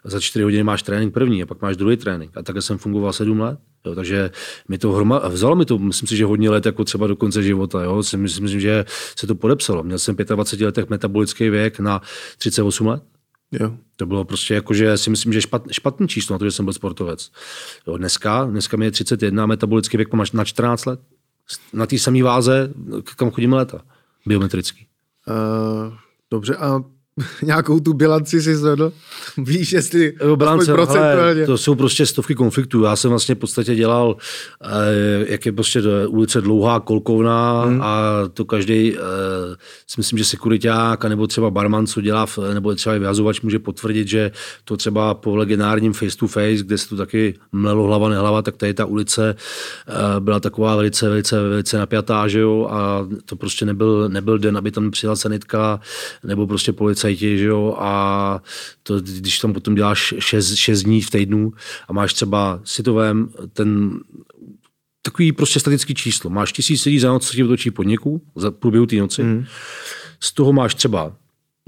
za 0.04 0.20
4 0.20 0.44
hodiny 0.44 0.64
máš 0.64 0.84
trénink 0.84 1.14
první 1.14 1.44
a 1.44 1.46
pak 1.46 1.62
máš 1.62 1.78
druhý 1.78 1.98
trénink. 1.98 2.38
A 2.38 2.44
takhle 2.44 2.62
jsem 2.62 2.78
fungoval 2.78 3.14
7 3.14 3.40
let. 3.40 3.60
Jo, 3.86 3.96
takže 3.96 4.32
mi 4.68 4.78
to 4.78 4.92
hroma, 4.92 5.28
vzalo 5.28 5.56
mi 5.56 5.66
to, 5.66 5.80
myslím 5.80 6.08
si, 6.08 6.18
že 6.18 6.26
hodně 6.26 6.50
let, 6.50 6.66
jako 6.66 6.84
třeba 6.84 7.08
do 7.08 7.16
konce 7.16 7.44
života. 7.44 7.84
Jo. 7.84 7.96
Myslím, 7.98 8.22
myslím, 8.22 8.60
že 8.60 8.86
se 9.16 9.28
to 9.28 9.36
podepsalo. 9.36 9.84
Měl 9.84 10.00
jsem 10.00 10.16
25 10.16 10.66
letech 10.66 10.90
metabolický 10.90 11.50
věk 11.50 11.80
na 11.80 12.02
38 12.38 12.88
let. 12.88 13.04
Jo. 13.52 13.78
To 13.96 14.06
bylo 14.06 14.26
prostě 14.26 14.54
jako, 14.54 14.74
že 14.74 14.98
si 14.98 15.10
myslím, 15.10 15.34
že 15.34 15.42
špat, 15.42 15.64
špatný 15.72 16.08
číslo 16.08 16.34
na 16.34 16.40
to, 16.40 16.46
že 16.46 16.52
jsem 16.52 16.66
byl 16.66 16.74
sportovec. 16.74 17.32
Jo, 17.88 17.98
dneska, 17.98 18.46
dneska 18.46 18.78
mi 18.78 18.86
je 18.86 18.92
31, 18.92 19.46
metabolický 19.46 19.98
věk 19.98 20.14
mám 20.14 20.26
na 20.34 20.46
14 20.46 20.86
let 20.86 21.00
na 21.74 21.86
té 21.86 22.00
samé 22.00 22.24
váze, 22.24 22.74
kam 23.16 23.32
chodíme 23.32 23.56
leta, 23.56 23.82
biometrický. 24.26 24.88
Uh, 25.28 25.94
dobře, 26.32 26.56
a 26.56 26.84
nějakou 27.44 27.80
tu 27.80 27.94
bilanci 27.94 28.42
si 28.42 28.56
zvedl? 28.56 28.94
Víš, 29.38 29.72
jestli 29.72 30.14
bilance, 30.36 30.74
hele, 30.74 31.46
to 31.46 31.58
jsou 31.58 31.76
prostě 31.76 32.06
stovky 32.06 32.36
konfliktů. 32.36 32.84
Já 32.84 32.96
jsem 32.96 33.10
vlastně 33.10 33.36
v 33.36 33.38
podstatě 33.38 33.76
dělal, 33.76 34.16
eh, 34.64 34.68
jak 35.28 35.46
je 35.46 35.52
prostě 35.52 35.82
ulice 36.08 36.42
dlouhá, 36.42 36.80
kolkovná 36.80 37.64
hmm. 37.64 37.82
a 37.82 38.02
to 38.34 38.46
každý, 38.46 38.96
eh, 38.96 39.00
si 39.88 39.96
myslím, 39.98 40.20
že 40.20 40.26
sekuriták 40.26 41.06
nebo 41.06 41.28
třeba 41.28 41.50
barman, 41.50 41.88
co 41.88 42.02
dělá, 42.02 42.26
v, 42.26 42.40
nebo 42.54 42.76
třeba 42.76 42.96
i 42.96 43.00
vyhazovač 43.00 43.42
může 43.42 43.60
potvrdit, 43.60 44.08
že 44.08 44.32
to 44.64 44.78
třeba 44.78 45.14
po 45.14 45.36
legendárním 45.36 45.94
face 45.94 46.18
to 46.18 46.28
face, 46.28 46.64
kde 46.64 46.78
se 46.78 46.90
tu 46.90 46.98
taky 46.98 47.34
mlelo 47.52 47.84
hlava 47.84 48.10
nehlava, 48.10 48.42
tak 48.42 48.58
tady 48.58 48.74
ta 48.74 48.86
ulice 48.86 49.36
eh, 49.88 50.20
byla 50.20 50.40
taková 50.40 50.76
velice, 50.76 51.10
velice, 51.10 51.50
velice 51.50 51.78
napjatá, 51.78 52.28
že 52.28 52.40
jo, 52.40 52.68
a 52.72 53.08
to 53.26 53.36
prostě 53.36 53.66
nebyl, 53.66 54.10
nebyl 54.10 54.40
den, 54.40 54.58
aby 54.58 54.72
tam 54.72 54.92
přijela 54.92 55.16
sanitka 55.16 55.80
nebo 56.24 56.48
prostě 56.48 56.74
policie 56.74 57.09
policajti, 57.10 57.38
že 57.38 57.46
jo, 57.46 57.76
a 57.80 58.42
to, 58.84 59.02
když 59.02 59.40
tam 59.40 59.54
potom 59.54 59.76
děláš 59.76 60.14
6, 60.20 60.84
dní 60.84 61.02
v 61.02 61.10
týdnu 61.10 61.54
a 61.88 61.94
máš 61.94 62.14
třeba 62.14 62.62
sitovém 62.64 63.30
ten 63.54 64.00
takový 65.02 65.32
prostě 65.32 65.60
statický 65.60 65.96
číslo. 65.96 66.30
Máš 66.30 66.54
tisíc 66.54 66.86
lidí 66.86 67.00
za 67.00 67.10
noc, 67.10 67.28
co 67.28 67.34
ti 67.34 67.44
otočí 67.44 67.72
podniku 67.72 68.22
za 68.36 68.52
průběhu 68.52 68.86
té 68.86 68.96
noci. 68.96 69.24
Mm. 69.24 69.46
Z 70.20 70.34
toho 70.34 70.54
máš 70.54 70.76
třeba 70.76 71.14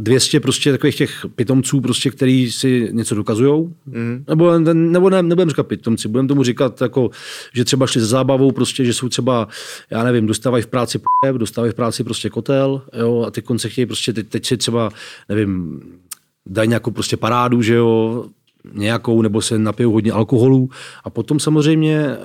200 0.01 0.39
prostě 0.39 0.71
takových 0.71 0.95
těch 0.95 1.25
pitomců, 1.35 1.81
prostě, 1.81 2.11
který 2.11 2.51
si 2.51 2.89
něco 2.91 3.15
dokazují. 3.15 3.69
Mm. 3.85 4.23
Nebo, 4.27 4.59
nebo 4.73 5.09
ne, 5.09 5.23
nebudem 5.23 5.49
říkat 5.49 5.67
pitomci, 5.67 6.07
budeme 6.07 6.27
tomu 6.27 6.43
říkat, 6.43 6.81
jako, 6.81 7.09
že 7.53 7.65
třeba 7.65 7.87
šli 7.87 8.01
za 8.01 8.07
zábavou, 8.07 8.51
prostě, 8.51 8.85
že 8.85 8.93
jsou 8.93 9.09
třeba, 9.09 9.47
já 9.89 10.03
nevím, 10.03 10.27
dostávají 10.27 10.63
v 10.63 10.67
práci 10.67 10.99
p***, 10.99 11.37
dostávají 11.37 11.71
v 11.71 11.75
práci 11.75 12.03
prostě 12.03 12.29
kotel, 12.29 12.81
jo, 12.99 13.23
a 13.27 13.31
ty 13.31 13.41
konce 13.41 13.69
chtějí 13.69 13.85
prostě, 13.85 14.13
teď, 14.13 14.27
teď 14.27 14.45
si 14.45 14.57
třeba, 14.57 14.89
nevím, 15.29 15.81
dají 16.45 16.67
nějakou 16.67 16.91
prostě 16.91 17.17
parádu, 17.17 17.61
že 17.61 17.75
jo, 17.75 18.25
nějakou, 18.73 19.21
nebo 19.21 19.41
se 19.41 19.59
napijou 19.59 19.91
hodně 19.91 20.11
alkoholu 20.11 20.69
a 21.03 21.09
potom 21.09 21.39
samozřejmě, 21.39 22.07
eh, 22.07 22.17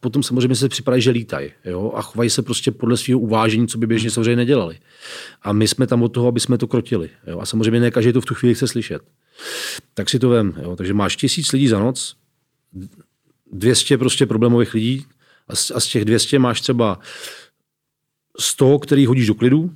potom 0.00 0.22
samozřejmě 0.22 0.56
se 0.56 0.68
připadají, 0.68 1.02
že 1.02 1.10
lítají 1.10 1.52
jo? 1.64 1.92
a 1.94 2.02
chovají 2.02 2.30
se 2.30 2.42
prostě 2.42 2.70
podle 2.70 2.96
svého 2.96 3.20
uvážení, 3.20 3.68
co 3.68 3.78
by 3.78 3.86
běžně 3.86 4.10
samozřejmě 4.10 4.36
nedělali. 4.36 4.78
A 5.42 5.52
my 5.52 5.68
jsme 5.68 5.86
tam 5.86 6.02
od 6.02 6.08
toho, 6.08 6.28
aby 6.28 6.40
jsme 6.40 6.58
to 6.58 6.66
krotili. 6.66 7.10
Jo? 7.26 7.40
A 7.40 7.46
samozřejmě 7.46 7.80
ne 7.80 7.90
každý 7.90 8.12
to 8.12 8.20
v 8.20 8.24
tu 8.24 8.34
chvíli 8.34 8.54
chce 8.54 8.68
slyšet. 8.68 9.02
Tak 9.94 10.10
si 10.10 10.18
to 10.18 10.28
vem. 10.28 10.54
Jo? 10.62 10.76
Takže 10.76 10.94
máš 10.94 11.16
tisíc 11.16 11.52
lidí 11.52 11.68
za 11.68 11.78
noc, 11.78 12.16
200 13.52 13.98
prostě 13.98 14.26
problémových 14.26 14.74
lidí 14.74 15.06
a 15.48 15.56
z, 15.56 15.70
a 15.70 15.80
z 15.80 15.86
těch 15.86 16.04
200 16.04 16.38
máš 16.38 16.60
třeba 16.60 16.98
100, 18.38 18.78
který 18.78 19.06
hodíš 19.06 19.26
do 19.26 19.34
klidu, 19.34 19.70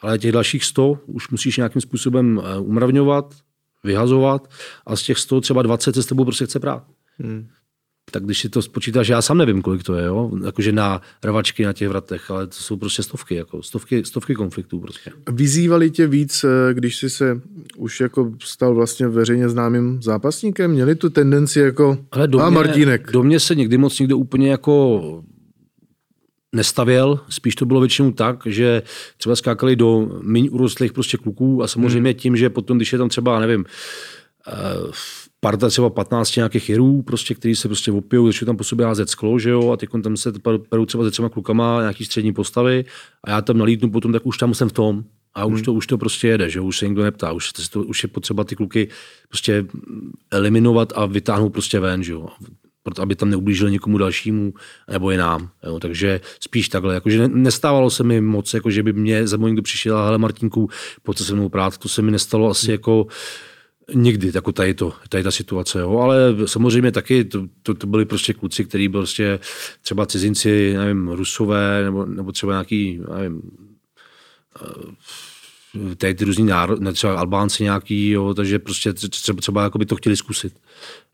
ale 0.00 0.18
těch 0.18 0.32
dalších 0.32 0.64
100 0.64 0.98
už 1.06 1.28
musíš 1.28 1.56
nějakým 1.56 1.82
způsobem 1.82 2.42
eh, 2.44 2.58
umravňovat, 2.58 3.34
vyhazovat 3.84 4.50
a 4.86 4.96
z 4.96 5.02
těch 5.02 5.18
100 5.18 5.40
třeba 5.40 5.62
20 5.62 5.94
se 5.94 6.02
s 6.02 6.06
tebou 6.06 6.24
prostě 6.24 6.46
chce 6.46 6.60
prát. 6.60 6.84
Hmm. 7.18 7.48
Tak 8.10 8.24
když 8.24 8.40
si 8.40 8.48
to 8.48 8.62
spočítáš, 8.62 9.08
já 9.08 9.22
sám 9.22 9.38
nevím, 9.38 9.62
kolik 9.62 9.82
to 9.82 9.94
je, 9.94 10.06
jo? 10.06 10.30
jakože 10.44 10.72
na 10.72 11.00
rvačky 11.24 11.64
na 11.64 11.72
těch 11.72 11.88
vratech, 11.88 12.30
ale 12.30 12.46
to 12.46 12.54
jsou 12.54 12.76
prostě 12.76 13.02
stovky, 13.02 13.34
jako 13.34 13.62
stovky, 13.62 14.04
stovky 14.04 14.34
konfliktů. 14.34 14.80
Prostě. 14.80 15.10
Vyzývali 15.30 15.90
tě 15.90 16.06
víc, 16.06 16.44
eh, 16.44 16.74
když 16.74 16.96
jsi 16.96 17.10
se 17.10 17.40
už 17.76 18.00
jako 18.00 18.32
stal 18.44 18.74
vlastně 18.74 19.08
veřejně 19.08 19.48
známým 19.48 20.02
zápasníkem? 20.02 20.70
Měli 20.70 20.94
tu 20.94 21.10
tendenci 21.10 21.60
jako 21.60 21.98
ale 22.12 22.28
do 22.28 22.40
a 22.40 22.50
mě, 22.50 22.54
Martínek? 22.54 23.12
Do 23.12 23.22
mě 23.22 23.40
se 23.40 23.54
někdy 23.54 23.78
moc 23.78 23.98
někdo 23.98 24.18
úplně 24.18 24.50
jako 24.50 25.24
nestavěl, 26.52 27.20
spíš 27.28 27.54
to 27.54 27.66
bylo 27.66 27.80
většinou 27.80 28.12
tak, 28.12 28.46
že 28.46 28.82
třeba 29.16 29.36
skákali 29.36 29.76
do 29.76 30.08
méně 30.22 30.50
urostlých 30.50 30.92
prostě 30.92 31.16
kluků 31.16 31.62
a 31.62 31.68
samozřejmě 31.68 32.10
hmm. 32.10 32.18
tím, 32.18 32.36
že 32.36 32.50
potom, 32.50 32.76
když 32.76 32.92
je 32.92 32.98
tam 32.98 33.08
třeba, 33.08 33.40
nevím, 33.40 33.64
eh, 34.48 34.52
parta 35.40 35.68
třeba 35.68 35.90
15 35.90 36.36
nějakých 36.36 36.68
jirů, 36.68 37.02
prostě, 37.02 37.34
který 37.34 37.56
se 37.56 37.68
prostě 37.68 37.92
opijou, 37.92 38.26
začnou 38.26 38.46
tam 38.46 38.56
po 38.56 38.64
sobě 38.64 38.86
házet 38.86 39.10
sklo, 39.10 39.38
že 39.38 39.50
jo, 39.50 39.70
a 39.70 39.76
teď 39.76 39.90
tam 40.02 40.16
se 40.16 40.32
perou 40.68 40.86
třeba 40.86 41.04
se 41.04 41.10
třema 41.10 41.28
klukama 41.28 41.80
nějaký 41.80 42.04
střední 42.04 42.32
postavy 42.32 42.84
a 43.24 43.30
já 43.30 43.40
tam 43.40 43.58
nalítnu 43.58 43.90
potom, 43.90 44.12
tak 44.12 44.26
už 44.26 44.38
tam 44.38 44.54
jsem 44.54 44.68
v 44.68 44.72
tom. 44.72 45.04
A 45.34 45.44
už, 45.44 45.54
hmm. 45.54 45.64
to, 45.64 45.72
už 45.72 45.86
to 45.86 45.98
prostě 45.98 46.28
jede, 46.28 46.50
že 46.50 46.60
už 46.60 46.78
se 46.78 46.86
nikdo 46.86 47.02
neptá, 47.02 47.32
už, 47.32 47.52
to, 47.70 47.82
už 47.82 48.02
je 48.02 48.08
potřeba 48.08 48.44
ty 48.44 48.56
kluky 48.56 48.88
prostě 49.28 49.66
eliminovat 50.30 50.92
a 50.96 51.06
vytáhnout 51.06 51.52
prostě 51.52 51.80
ven, 51.80 52.02
že 52.02 52.12
jo 52.12 52.28
proto 52.88 53.02
aby 53.02 53.16
tam 53.16 53.30
neublížil 53.30 53.70
někomu 53.70 53.98
dalšímu 53.98 54.54
nebo 54.90 55.10
i 55.10 55.16
nám. 55.16 55.50
Jo. 55.66 55.80
Takže 55.80 56.20
spíš 56.40 56.68
takhle. 56.68 56.94
Jakože 56.94 57.28
nestávalo 57.28 57.90
se 57.90 58.04
mi 58.04 58.20
moc, 58.20 58.54
jako 58.54 58.70
že 58.70 58.82
by 58.82 58.92
mě 58.92 59.26
za 59.26 59.36
mnou 59.36 59.46
někdo 59.46 59.62
přišel 59.62 59.98
a 59.98 60.06
hele 60.06 60.18
Martinku, 60.18 60.68
pojďte 61.02 61.24
se 61.24 61.34
mnou 61.34 61.48
prát. 61.48 61.78
To 61.78 61.88
se 61.88 62.02
mi 62.02 62.10
nestalo 62.10 62.50
asi 62.50 62.70
jako 62.70 63.06
Nikdy, 63.94 64.30
jako 64.34 64.52
tady, 64.52 64.74
to, 64.74 64.92
tady 65.08 65.24
ta 65.24 65.30
situace, 65.30 65.80
jo. 65.80 65.98
ale 65.98 66.34
samozřejmě 66.46 66.92
taky 66.92 67.24
to, 67.24 67.46
to, 67.62 67.74
to 67.74 67.86
byli 67.86 68.04
prostě 68.04 68.34
kluci, 68.34 68.64
kteří 68.64 68.88
byli 68.88 69.00
prostě 69.00 69.38
třeba 69.82 70.06
cizinci, 70.06 70.74
nevím, 70.76 71.08
rusové, 71.08 71.82
nebo, 71.84 72.06
nebo 72.06 72.32
třeba 72.32 72.52
nějaký, 72.52 73.00
nevím, 73.18 73.42
tady 75.96 76.14
ty 76.14 76.24
různý 76.24 76.44
národ, 76.44 76.78
třeba 76.92 77.14
Albánci 77.14 77.62
nějaký, 77.62 78.10
jo, 78.10 78.34
takže 78.34 78.58
prostě 78.58 78.92
třeba, 78.92 79.40
třeba 79.40 79.62
jako 79.62 79.78
by 79.78 79.86
to 79.86 79.96
chtěli 79.96 80.16
zkusit. 80.16 80.54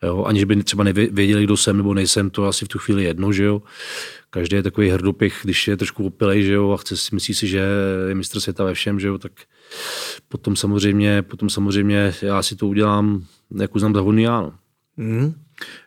Jo, 0.03 0.25
aniž 0.25 0.45
by 0.45 0.63
třeba 0.63 0.85
nevěděli, 0.85 1.45
kdo 1.45 1.57
jsem 1.57 1.77
nebo 1.77 1.95
nejsem, 1.95 2.31
to 2.31 2.45
asi 2.47 2.65
v 2.65 2.69
tu 2.69 2.79
chvíli 2.79 3.05
jedno, 3.05 3.33
že 3.33 3.45
jo. 3.45 3.63
Každý 4.31 4.57
je 4.57 4.63
takový 4.63 4.91
hrdopich, 4.91 5.41
když 5.45 5.69
je 5.69 5.77
trošku 5.77 6.07
opilej, 6.07 6.43
že 6.43 6.53
jo, 6.53 6.71
a 6.71 6.77
chce, 6.77 6.95
myslí 7.13 7.35
si, 7.35 7.47
že 7.49 7.65
je 8.09 8.15
mistr 8.15 8.41
světa 8.41 8.65
ve 8.65 8.75
všem, 8.75 9.01
že 9.01 9.09
jo, 9.09 9.19
tak 9.19 9.33
potom 10.29 10.57
samozřejmě, 10.57 11.23
potom 11.23 11.51
samozřejmě 11.51 12.15
já 12.23 12.43
si 12.43 12.57
to 12.57 12.67
udělám, 12.67 13.25
jak 13.61 13.75
uznám 13.75 13.95
za 13.95 14.01
hodný 14.01 14.23
já, 14.23 14.41
no. 14.41 14.53
Mm. 14.97 15.35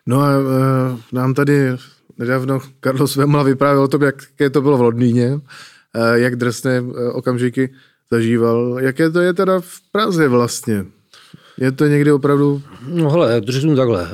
No 0.06 0.20
a 0.20 0.38
uh, 0.38 1.00
nám 1.12 1.34
tady 1.34 1.68
nedávno 2.18 2.60
Carlos 2.84 3.16
Vemla 3.16 3.42
vyprávěl 3.42 3.82
o 3.82 3.88
tom, 3.88 4.02
jak 4.02 4.14
to 4.52 4.60
bylo 4.62 4.78
v 4.78 4.80
Londýně, 4.80 5.34
uh, 5.34 5.40
jak 6.14 6.36
drsné 6.36 6.80
uh, 6.80 6.92
okamžiky 7.12 7.74
zažíval. 8.12 8.78
Jaké 8.80 9.10
to 9.10 9.20
je 9.20 9.34
teda 9.34 9.60
v 9.60 9.80
Praze 9.92 10.28
vlastně? 10.28 10.84
Je 11.58 11.72
to 11.72 11.86
někdy 11.86 12.12
opravdu... 12.12 12.62
No 12.88 13.10
hele, 13.10 13.40
to 13.40 13.52
řeknu 13.52 13.76
takhle. 13.76 14.08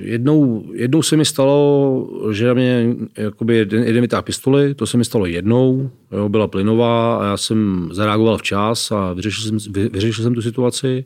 Jednou, 0.00 0.64
jednou 0.74 1.02
se 1.02 1.16
mi 1.16 1.24
stalo, 1.24 2.08
že 2.32 2.54
mě 2.54 2.96
jakoby 3.16 3.56
jeden, 3.56 3.82
jeden 3.82 4.00
vytáhl 4.00 4.22
pistoli, 4.22 4.74
to 4.74 4.86
se 4.86 4.96
mi 4.96 5.04
stalo 5.04 5.26
jednou, 5.26 5.90
jo, 6.12 6.28
byla 6.28 6.48
plynová 6.48 7.16
a 7.16 7.24
já 7.24 7.36
jsem 7.36 7.88
zareagoval 7.92 8.38
včas 8.38 8.92
a 8.92 9.12
vyřešil 9.12 9.44
jsem, 9.44 9.72
vy, 9.72 9.88
vyřešil 9.88 10.24
jsem 10.24 10.34
tu 10.34 10.42
situaci. 10.42 11.04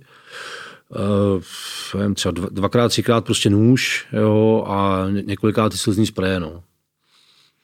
Uh, 1.98 2.14
třeba 2.14 2.32
dva, 2.32 2.48
dvakrát, 2.50 2.88
třikrát 2.88 3.24
prostě 3.24 3.50
nůž 3.50 4.06
jo, 4.12 4.64
a 4.66 5.06
několikrát 5.26 5.68
ty 5.70 5.78
slzní 5.78 6.06
spreje. 6.06 6.40
No. 6.40 6.62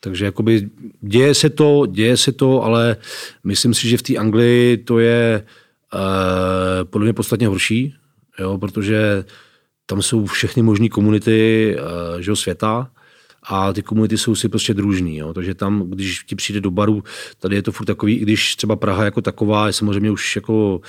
Takže 0.00 0.24
jakoby 0.24 0.70
děje 1.00 1.34
se 1.34 1.50
to, 1.50 1.86
děje 1.86 2.16
se 2.16 2.32
to, 2.32 2.62
ale 2.62 2.96
myslím 3.44 3.74
si, 3.74 3.88
že 3.88 3.96
v 3.96 4.02
té 4.02 4.16
Anglii 4.16 4.76
to 4.76 4.98
je 4.98 5.46
uh, 5.94 6.00
podle 6.84 7.04
mě 7.04 7.12
podstatně 7.12 7.46
horší, 7.46 7.94
jo, 8.38 8.58
protože 8.58 9.24
tam 9.86 10.02
jsou 10.02 10.26
všechny 10.26 10.62
možné 10.62 10.88
komunity 10.88 11.76
uh, 12.28 12.34
světa 12.34 12.90
a 13.50 13.72
ty 13.72 13.82
komunity 13.82 14.18
jsou 14.18 14.34
si 14.34 14.48
prostě 14.48 14.74
družný. 14.74 15.16
Jo. 15.16 15.34
Takže 15.34 15.54
tam, 15.54 15.90
když 15.90 16.24
ti 16.24 16.36
přijde 16.36 16.60
do 16.60 16.70
baru, 16.70 17.02
tady 17.38 17.56
je 17.56 17.62
to 17.62 17.72
furt 17.72 17.86
takový, 17.86 18.14
i 18.14 18.22
když 18.22 18.56
třeba 18.56 18.76
Praha 18.76 19.04
jako 19.04 19.20
taková 19.20 19.66
je 19.66 19.72
samozřejmě 19.72 20.10
už 20.10 20.36
jako 20.36 20.80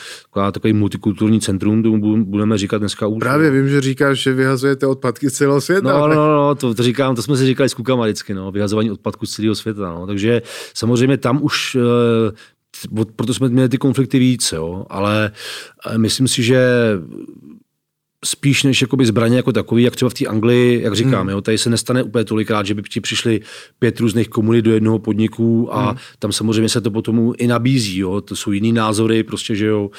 takový 0.52 0.74
multikulturní 0.74 1.42
centrum, 1.42 1.84
tomu 1.84 2.26
budeme 2.26 2.58
říkat 2.58 2.78
dneska 2.78 3.08
už. 3.08 3.20
Právě 3.20 3.52
vím, 3.52 3.70
že 3.70 3.82
říkáš, 3.82 4.20
že 4.20 4.34
vyhazujete 4.34 4.88
odpadky 4.88 5.30
z 5.30 5.34
celého 5.34 5.62
světa. 5.62 6.00
No, 6.00 6.08
no, 6.08 6.16
no, 6.16 6.36
no 6.36 6.56
to, 6.56 6.74
to, 6.74 6.84
říkám, 6.84 7.16
to 7.16 7.22
jsme 7.22 7.38
si 7.38 7.46
říkali 7.46 7.70
s 7.70 7.74
klukama 7.74 8.04
vždycky, 8.04 8.34
no, 8.34 8.52
vyhazování 8.52 8.92
odpadků 8.92 9.26
z 9.26 9.32
celého 9.32 9.56
světa. 9.56 9.90
No. 9.90 10.08
Takže 10.08 10.42
samozřejmě 10.74 11.18
tam 11.18 11.44
už 11.44 11.78
eh, 11.80 12.32
proto 13.16 13.34
jsme 13.34 13.50
měli 13.50 13.70
ty 13.70 13.78
konflikty 13.78 14.20
víc, 14.20 14.52
jo, 14.52 14.86
ale 14.90 15.32
eh, 15.90 15.98
myslím 15.98 16.28
si, 16.28 16.44
že 16.44 16.62
spíš 18.26 18.64
než 18.64 18.82
jakoby 18.82 19.06
zbraně 19.06 19.38
jako 19.38 19.52
takový, 19.52 19.84
jak 19.84 19.96
třeba 19.96 20.10
v 20.10 20.14
té 20.14 20.26
Anglii, 20.26 20.82
jak 20.82 20.96
říkám, 20.96 21.22
hmm. 21.22 21.30
jo, 21.30 21.42
tady 21.42 21.58
se 21.58 21.70
nestane 21.70 22.04
úplně 22.04 22.26
tolikrát, 22.26 22.66
že 22.66 22.74
by 22.74 22.82
ti 22.82 23.02
přišli 23.02 23.42
pět 23.80 24.00
různých 24.00 24.30
komunit 24.30 24.66
do 24.66 24.74
jednoho 24.74 25.00
podniku 25.00 25.76
a 25.76 25.90
hmm. 25.90 25.98
tam 26.20 26.32
samozřejmě 26.32 26.70
se 26.70 26.82
to 26.82 26.92
potom 26.92 27.34
i 27.38 27.48
nabízí, 27.48 27.98
jo, 27.98 28.22
to 28.22 28.36
jsou 28.36 28.52
jiný 28.52 28.72
názory, 28.72 29.24
prostě, 29.24 29.56
že 29.56 29.66
jo, 29.66 29.90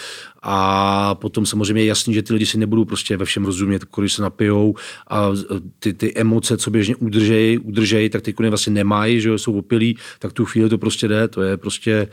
a 0.43 1.15
potom 1.15 1.47
samozřejmě 1.47 1.83
je 1.83 1.87
jasný, 1.87 2.15
že 2.15 2.23
ty 2.23 2.33
lidi 2.33 2.47
si 2.47 2.59
nebudou 2.59 2.85
prostě 2.85 3.17
ve 3.17 3.25
všem 3.25 3.45
rozumět, 3.45 3.83
když 3.97 4.13
se 4.13 4.23
napijou 4.23 4.75
a 5.11 5.31
ty, 5.79 5.93
ty 5.93 6.15
emoce, 6.15 6.57
co 6.57 6.71
běžně 6.71 6.97
udržejí, 6.97 7.59
udržejí, 7.59 8.09
tak 8.09 8.23
ty 8.23 8.35
vlastně 8.49 8.73
nemají, 8.73 9.21
že 9.21 9.29
jo, 9.29 9.39
jsou 9.39 9.59
opilí, 9.59 9.99
tak 10.19 10.33
tu 10.33 10.45
chvíli 10.45 10.69
to 10.69 10.79
prostě 10.79 11.09
jde, 11.09 11.29
to 11.29 11.43
je 11.43 11.57
prostě 11.57 12.09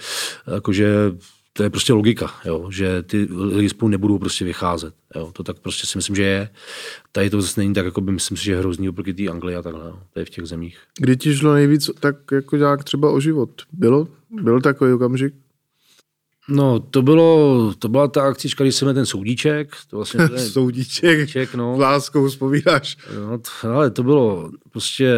jakože 0.53 1.11
to 1.59 1.63
je 1.63 1.69
prostě 1.69 1.93
logika, 1.93 2.31
jo, 2.45 2.71
že 2.71 3.03
ty 3.03 3.27
lidi 3.31 3.69
spolu 3.69 3.89
nebudou 3.89 4.19
prostě 4.19 4.45
vycházet. 4.45 4.93
Jo, 5.15 5.31
to 5.33 5.43
tak 5.43 5.59
prostě 5.59 5.87
si 5.87 5.97
myslím, 5.97 6.15
že 6.15 6.23
je. 6.23 6.49
Tady 7.11 7.29
to 7.29 7.41
zase 7.41 7.61
není 7.61 7.73
tak, 7.73 7.85
jako 7.85 8.01
by 8.01 8.11
myslím 8.11 8.37
si, 8.37 8.43
že 8.43 8.51
je 8.51 8.57
hrozný 8.57 8.89
oproti 8.89 9.13
té 9.13 9.27
Anglii 9.27 9.55
a 9.55 9.61
takhle. 9.61 9.85
Jo. 9.85 9.99
To 10.13 10.19
je 10.19 10.25
v 10.25 10.29
těch 10.29 10.45
zemích. 10.45 10.77
Kdy 10.99 11.17
ti 11.17 11.35
šlo 11.35 11.53
nejvíc 11.53 11.89
tak 11.99 12.15
jako 12.31 12.55
nějak 12.55 12.83
třeba 12.83 13.11
o 13.11 13.19
život? 13.19 13.49
Bylo? 13.71 14.07
Byl 14.29 14.61
takový 14.61 14.93
okamžik? 14.93 15.33
No, 16.49 16.79
to 16.79 17.01
bylo, 17.01 17.73
to 17.79 17.89
byla 17.89 18.07
ta 18.07 18.23
akcička, 18.23 18.63
když 18.63 18.75
jsem 18.75 18.93
ten 18.93 19.05
soudíček. 19.05 19.75
To 19.89 19.95
vlastně 19.95 20.27
ten 20.29 20.39
soudíček, 20.49 21.19
soudíček 21.19 21.55
no. 21.55 21.77
láskou 21.77 22.27
vzpomínáš. 22.27 22.97
No, 23.15 23.37
to, 23.37 23.69
ale 23.69 23.91
to 23.91 24.03
bylo 24.03 24.51
prostě 24.71 25.13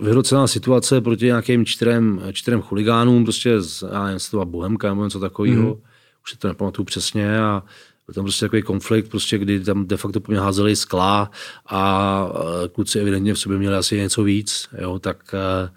vyhrocená 0.00 0.46
situace 0.46 1.00
proti 1.00 1.26
nějakým 1.26 1.66
čtyřem, 1.66 2.22
čtyřem 2.32 2.62
chuligánům, 2.62 3.24
prostě 3.24 3.60
z, 3.60 3.84
já 3.92 4.04
nevím, 4.04 4.18
to 4.30 4.44
Bohemka 4.44 4.88
nebo 4.88 5.04
něco 5.04 5.20
takového, 5.20 5.62
mm. 5.62 5.82
už 6.24 6.30
se 6.30 6.38
to 6.38 6.48
nepamatuju 6.48 6.84
přesně 6.84 7.40
a 7.40 7.62
byl 8.06 8.14
tam 8.14 8.24
prostě 8.24 8.44
takový 8.44 8.62
konflikt, 8.62 9.08
prostě, 9.08 9.38
kdy 9.38 9.60
tam 9.60 9.86
de 9.86 9.96
facto 9.96 10.20
po 10.20 10.32
mě 10.32 10.40
házeli 10.40 10.76
skla 10.76 11.30
a 11.66 12.28
kluci 12.72 12.98
evidentně 13.00 13.34
v 13.34 13.38
sobě 13.38 13.58
měli 13.58 13.76
asi 13.76 13.96
něco 13.96 14.24
víc, 14.24 14.68
jo, 14.78 14.98
tak 14.98 15.34
e, 15.34 15.70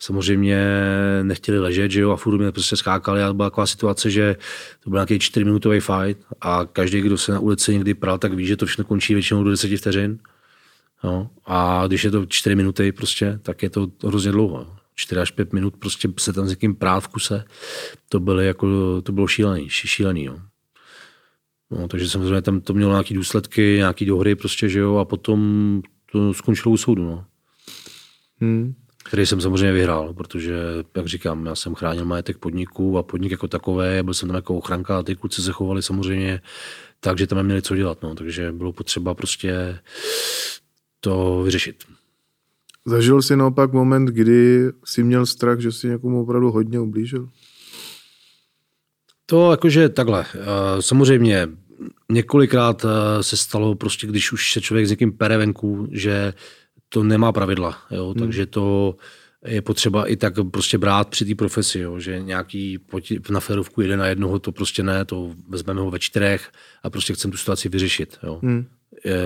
samozřejmě 0.00 0.66
nechtěli 1.22 1.58
ležet, 1.58 1.90
že 1.90 2.00
jo, 2.00 2.10
a 2.10 2.16
furt 2.16 2.38
mě 2.38 2.52
prostě 2.52 2.76
skákali 2.76 3.22
a 3.22 3.32
byla 3.32 3.50
taková 3.50 3.66
situace, 3.66 4.10
že 4.10 4.36
to 4.84 4.90
byl 4.90 4.96
nějaký 4.96 5.18
čtyřminutový 5.18 5.80
fight 5.80 6.24
a 6.40 6.64
každý, 6.64 7.00
kdo 7.00 7.18
se 7.18 7.32
na 7.32 7.40
ulici 7.40 7.72
někdy 7.72 7.94
pral, 7.94 8.18
tak 8.18 8.32
ví, 8.32 8.46
že 8.46 8.56
to 8.56 8.66
všechno 8.66 8.84
končí 8.84 9.14
většinou 9.14 9.44
do 9.44 9.50
deseti 9.50 9.76
vteřin. 9.76 10.18
No, 11.04 11.30
a 11.46 11.86
když 11.86 12.04
je 12.04 12.10
to 12.10 12.26
4 12.26 12.56
minuty 12.56 12.92
prostě, 12.92 13.38
tak 13.42 13.62
je 13.62 13.70
to 13.70 13.88
hrozně 14.04 14.32
dlouho. 14.32 14.66
4 14.94 15.20
až 15.20 15.30
5 15.30 15.52
minut 15.52 15.76
prostě 15.76 16.08
se 16.18 16.32
tam 16.32 16.46
s 16.46 16.50
někým 16.50 16.74
prát 16.74 17.00
v 17.00 17.08
kuse, 17.08 17.44
to, 18.08 18.20
byly 18.20 18.46
jako, 18.46 18.66
to 19.02 19.12
bylo 19.12 19.26
šílený, 19.26 19.68
šílený. 19.68 20.24
Jo. 20.24 20.38
No, 21.70 21.88
takže 21.88 22.10
samozřejmě 22.10 22.42
tam 22.42 22.60
to 22.60 22.74
mělo 22.74 22.92
nějaké 22.92 23.14
důsledky, 23.14 23.74
nějaké 23.76 24.04
dohry 24.04 24.34
prostě, 24.34 24.68
že 24.68 24.78
jo, 24.78 24.96
a 24.96 25.04
potom 25.04 25.82
to 26.12 26.34
skončilo 26.34 26.72
u 26.72 26.76
soudu, 26.76 27.04
no. 27.04 27.24
Hmm. 28.40 28.74
Který 29.04 29.26
jsem 29.26 29.40
samozřejmě 29.40 29.72
vyhrál, 29.72 30.14
protože, 30.14 30.54
jak 30.96 31.06
říkám, 31.06 31.46
já 31.46 31.54
jsem 31.54 31.74
chránil 31.74 32.04
majetek 32.04 32.38
podniků 32.38 32.98
a 32.98 33.02
podnik 33.02 33.30
jako 33.30 33.48
takové, 33.48 34.02
byl 34.02 34.14
jsem 34.14 34.28
tam 34.28 34.36
jako 34.36 34.56
ochranka 34.56 34.98
a 34.98 35.02
ty 35.02 35.16
kluci 35.16 35.42
se 35.42 35.52
chovali 35.52 35.82
samozřejmě 35.82 36.40
tak, 37.00 37.18
že 37.18 37.26
tam 37.26 37.38
neměli 37.38 37.62
co 37.62 37.76
dělat, 37.76 38.02
no. 38.02 38.14
takže 38.14 38.52
bylo 38.52 38.72
potřeba 38.72 39.14
prostě 39.14 39.78
to 41.06 41.42
vyřešit. 41.44 41.84
Zažil 42.84 43.22
jsi 43.22 43.36
naopak 43.36 43.72
moment, 43.72 44.06
kdy 44.06 44.70
jsi 44.84 45.02
měl 45.02 45.26
strach, 45.26 45.60
že 45.60 45.72
jsi 45.72 45.88
někomu 45.88 46.22
opravdu 46.22 46.50
hodně 46.50 46.80
ublížil? 46.80 47.28
To 49.26 49.50
jakože 49.50 49.88
takhle. 49.88 50.26
Eh, 50.34 50.82
samozřejmě 50.82 51.48
několikrát 52.12 52.84
eh, 52.84 53.22
se 53.22 53.36
stalo 53.36 53.74
prostě, 53.74 54.06
když 54.06 54.32
už 54.32 54.52
se 54.52 54.60
člověk 54.60 54.86
s 54.86 54.90
někým 54.90 55.12
pere 55.12 55.38
venku, 55.38 55.88
že 55.90 56.32
to 56.88 57.02
nemá 57.02 57.32
pravidla, 57.32 57.78
jo? 57.90 58.06
Hmm. 58.06 58.14
takže 58.14 58.46
to 58.46 58.96
je 59.46 59.62
potřeba 59.62 60.06
i 60.06 60.16
tak 60.16 60.34
prostě 60.50 60.78
brát 60.78 61.08
při 61.08 61.24
té 61.24 61.34
profesi, 61.34 61.78
jo? 61.78 61.98
že 61.98 62.20
nějaký 62.20 62.78
na 63.30 63.40
férovku 63.40 63.80
jeden 63.80 63.98
na 63.98 64.06
jednoho, 64.06 64.38
to 64.38 64.52
prostě 64.52 64.82
ne, 64.82 65.04
to 65.04 65.34
vezmeme 65.48 65.80
ho 65.80 65.90
ve 65.90 65.98
čtyřech 65.98 66.50
a 66.82 66.90
prostě 66.90 67.14
chcem 67.14 67.30
tu 67.30 67.36
situaci 67.36 67.68
vyřešit. 67.68 68.18
Jo? 68.22 68.40
Hmm 68.42 68.66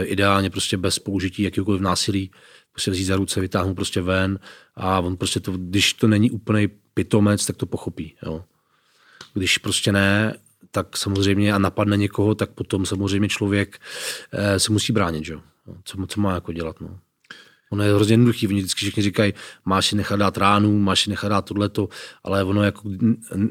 ideálně 0.02 0.50
prostě 0.50 0.76
bez 0.76 0.98
použití 0.98 1.42
jakýkoliv 1.42 1.80
násilí, 1.80 2.30
prostě 2.72 2.90
vzít 2.90 3.04
za 3.04 3.16
ruce, 3.16 3.40
vytáhnout 3.40 3.74
prostě 3.74 4.00
ven 4.00 4.38
a 4.74 5.00
on 5.00 5.16
prostě 5.16 5.40
to, 5.40 5.52
když 5.52 5.92
to 5.92 6.08
není 6.08 6.30
úplný 6.30 6.68
pitomec, 6.94 7.46
tak 7.46 7.56
to 7.56 7.66
pochopí. 7.66 8.14
Jo. 8.22 8.44
Když 9.34 9.58
prostě 9.58 9.92
ne, 9.92 10.36
tak 10.70 10.96
samozřejmě 10.96 11.52
a 11.52 11.58
napadne 11.58 11.96
někoho, 11.96 12.34
tak 12.34 12.50
potom 12.50 12.86
samozřejmě 12.86 13.28
člověk 13.28 13.78
eh, 14.32 14.60
se 14.60 14.72
musí 14.72 14.92
bránit, 14.92 15.24
že? 15.24 15.34
Co, 15.84 16.06
co 16.06 16.20
má 16.20 16.34
jako 16.34 16.52
dělat. 16.52 16.80
No. 16.80 16.98
Ono 17.70 17.84
je 17.84 17.94
hrozně 17.94 18.12
jednoduchý, 18.12 18.48
oni 18.48 18.58
vždycky 18.60 18.78
všichni 18.78 19.02
říkají, 19.02 19.32
máš 19.64 19.86
si 19.86 19.96
nechat 19.96 20.16
dát 20.16 20.36
ránu, 20.36 20.78
máš 20.78 21.02
si 21.02 21.10
nechat 21.10 21.28
dát 21.28 21.44
tohleto, 21.44 21.88
ale 22.24 22.44
ono 22.44 22.62
jako, 22.62 22.82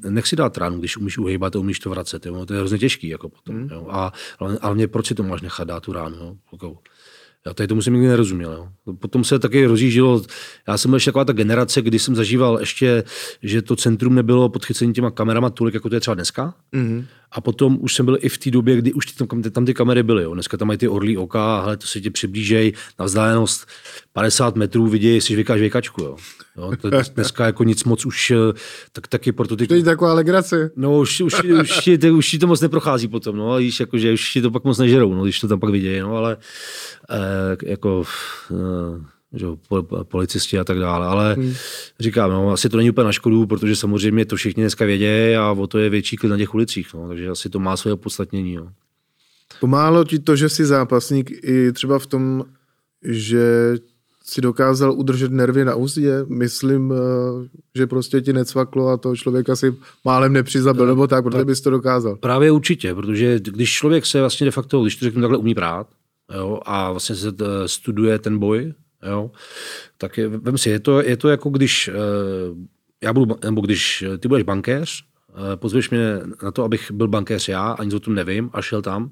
nech 0.09 0.27
si 0.27 0.35
dát 0.35 0.57
ránu, 0.57 0.79
když 0.79 0.97
umíš 0.97 1.17
uhejbat 1.17 1.55
a 1.55 1.59
umíš 1.59 1.79
to 1.79 1.89
vracet, 1.89 2.25
jo? 2.25 2.45
to 2.45 2.53
je 2.53 2.59
hrozně 2.59 2.77
těžký 2.77 3.07
jako 3.07 3.29
potom. 3.29 3.55
Mm. 3.55 3.69
Jo? 3.71 3.87
A, 3.89 4.13
ale, 4.39 4.57
ale 4.61 4.75
mě, 4.75 4.87
proč 4.87 5.07
si 5.07 5.15
to 5.15 5.23
máš 5.23 5.41
nechat 5.41 5.67
dát 5.67 5.83
tu 5.83 5.93
ránu? 5.93 6.15
Jo? 6.15 6.35
Jako, 6.51 6.77
já 7.47 7.53
tady 7.53 7.67
tomu 7.67 7.81
jsem 7.81 7.93
nikdy 7.93 8.07
nerozuměl. 8.07 8.51
Jo. 8.51 8.93
Potom 8.93 9.23
se 9.23 9.39
taky 9.39 9.65
rozjíždělo, 9.65 10.21
já 10.67 10.77
jsem 10.77 10.91
byl 10.91 10.95
ještě 10.95 11.11
taková 11.11 11.25
ta 11.25 11.33
generace, 11.33 11.81
kdy 11.81 11.99
jsem 11.99 12.15
zažíval 12.15 12.59
ještě, 12.59 13.03
že 13.43 13.61
to 13.61 13.75
centrum 13.75 14.15
nebylo 14.15 14.49
podchycení 14.49 14.93
těma 14.93 15.11
kamerama 15.11 15.49
tolik, 15.49 15.73
jako 15.73 15.89
to 15.89 15.95
je 15.95 15.99
třeba 15.99 16.15
dneska. 16.15 16.53
Mm-hmm. 16.73 17.05
A 17.31 17.41
potom 17.41 17.77
už 17.81 17.95
jsem 17.95 18.05
byl 18.05 18.17
i 18.21 18.29
v 18.29 18.37
té 18.37 18.51
době, 18.51 18.77
kdy 18.77 18.93
už 18.93 19.05
tam, 19.05 19.41
tam 19.41 19.65
ty 19.65 19.73
kamery 19.73 20.03
byly. 20.03 20.23
Jo. 20.23 20.33
Dneska 20.33 20.57
tam 20.57 20.67
mají 20.67 20.77
ty 20.77 20.87
orlí 20.87 21.17
oka, 21.17 21.61
hele, 21.61 21.77
to 21.77 21.87
se 21.87 22.01
ti 22.01 22.09
přiblížej 22.09 22.73
na 22.99 23.05
vzdálenost 23.05 23.67
50 24.13 24.55
metrů, 24.55 24.87
vidějí, 24.87 25.15
jestli 25.15 25.35
vykáš 25.35 25.59
věkačku. 25.59 26.01
Jo. 26.01 26.17
Jo, 26.59 26.71
to 26.81 26.89
dneska 26.89 27.45
jako 27.45 27.63
nic 27.63 27.83
moc 27.83 28.05
už, 28.05 28.33
tak 28.91 29.07
taky 29.07 29.31
proto 29.31 29.55
ty... 29.55 29.67
To 29.67 29.73
je 29.73 29.83
taková 29.83 30.13
legrace. 30.13 30.71
No, 30.75 30.99
už, 30.99 31.21
už, 31.21 31.43
už, 31.43 31.87
už, 31.87 32.11
už 32.11 32.37
to 32.39 32.47
moc 32.47 32.61
neprochází 32.61 33.07
potom, 33.07 33.35
no, 33.35 33.57
víš, 33.57 33.79
jako, 33.79 33.97
že 33.97 34.13
už 34.13 34.33
ti 34.33 34.41
to 34.41 34.51
pak 34.51 34.63
moc 34.63 34.77
nežerou, 34.77 35.13
no, 35.13 35.23
když 35.23 35.39
to 35.39 35.47
tam 35.47 35.59
pak 35.59 35.69
vidějí, 35.69 35.99
no, 35.99 36.15
ale 36.15 36.37
eh, 37.09 37.57
jako... 37.65 38.03
Eh, 38.51 39.19
že, 39.33 39.45
policisti 40.03 40.59
a 40.59 40.63
tak 40.63 40.79
dále. 40.79 41.07
Ale 41.07 41.33
hmm. 41.33 41.53
říkám, 41.99 42.31
no, 42.31 42.51
asi 42.51 42.69
to 42.69 42.77
není 42.77 42.89
úplně 42.89 43.05
na 43.05 43.11
škodu, 43.11 43.45
protože 43.45 43.75
samozřejmě 43.75 44.25
to 44.25 44.35
všichni 44.35 44.63
dneska 44.63 44.85
vědějí 44.85 45.35
a 45.35 45.51
o 45.51 45.67
to 45.67 45.77
je 45.77 45.89
větší 45.89 46.15
klid 46.15 46.29
na 46.29 46.37
těch 46.37 46.53
ulicích. 46.53 46.93
No, 46.93 47.07
takže 47.07 47.29
asi 47.29 47.49
to 47.49 47.59
má 47.59 47.77
své 47.77 47.93
opodstatnění. 47.93 48.55
No. 48.55 48.71
Pomáhalo 49.59 50.03
ti 50.03 50.19
to, 50.19 50.35
že 50.35 50.49
jsi 50.49 50.65
zápasník 50.65 51.31
i 51.43 51.71
třeba 51.71 51.99
v 51.99 52.05
tom, 52.05 52.45
že 53.03 53.73
si 54.29 54.41
dokázal 54.41 54.93
udržet 54.93 55.31
nervy 55.31 55.65
na 55.65 55.75
úzdě. 55.75 56.25
Myslím, 56.27 56.93
eh, 56.93 57.49
že 57.75 57.87
prostě 57.87 58.21
ti 58.21 58.33
necvaklo 58.33 58.87
a 58.87 58.97
toho 58.97 59.15
člověka 59.15 59.55
si 59.55 59.75
málem 60.05 60.33
nepřizabil, 60.33 60.87
nebo 60.87 61.07
tak, 61.07 61.23
protože 61.23 61.45
bys 61.45 61.61
to 61.61 61.69
dokázal. 61.69 62.15
Právě 62.15 62.51
určitě, 62.51 62.95
protože 62.95 63.39
když 63.39 63.73
člověk 63.73 64.05
se 64.05 64.19
vlastně 64.19 64.45
de 64.45 64.51
facto, 64.51 64.81
když 64.81 64.95
to 64.95 65.05
řeknu 65.05 65.21
takhle, 65.21 65.37
umí 65.37 65.55
prát, 65.55 65.87
jo, 66.35 66.59
a 66.65 66.91
vlastně 66.91 67.15
se 67.15 67.27
eh, 67.27 67.67
studuje 67.67 68.19
ten 68.19 68.37
boj, 68.37 68.73
jo, 69.07 69.31
tak 69.97 70.17
je, 70.17 70.27
vem 70.27 70.57
si, 70.57 70.69
je 70.69 70.79
to, 70.79 71.01
je 71.01 71.17
to 71.17 71.29
jako 71.29 71.49
když 71.49 71.87
eh, 71.87 71.93
já 73.03 73.13
budu, 73.13 73.35
nebo 73.43 73.61
když 73.61 74.03
ty 74.19 74.27
budeš 74.27 74.43
bankéř, 74.43 75.03
pozvěš 75.55 75.89
mě 75.89 76.19
na 76.43 76.51
to, 76.51 76.63
abych 76.63 76.91
byl 76.91 77.07
bankéř 77.07 77.49
já, 77.49 77.71
ani 77.71 77.95
o 77.95 77.99
tom 77.99 78.15
nevím, 78.15 78.49
a 78.53 78.61
šel 78.61 78.81
tam, 78.81 79.11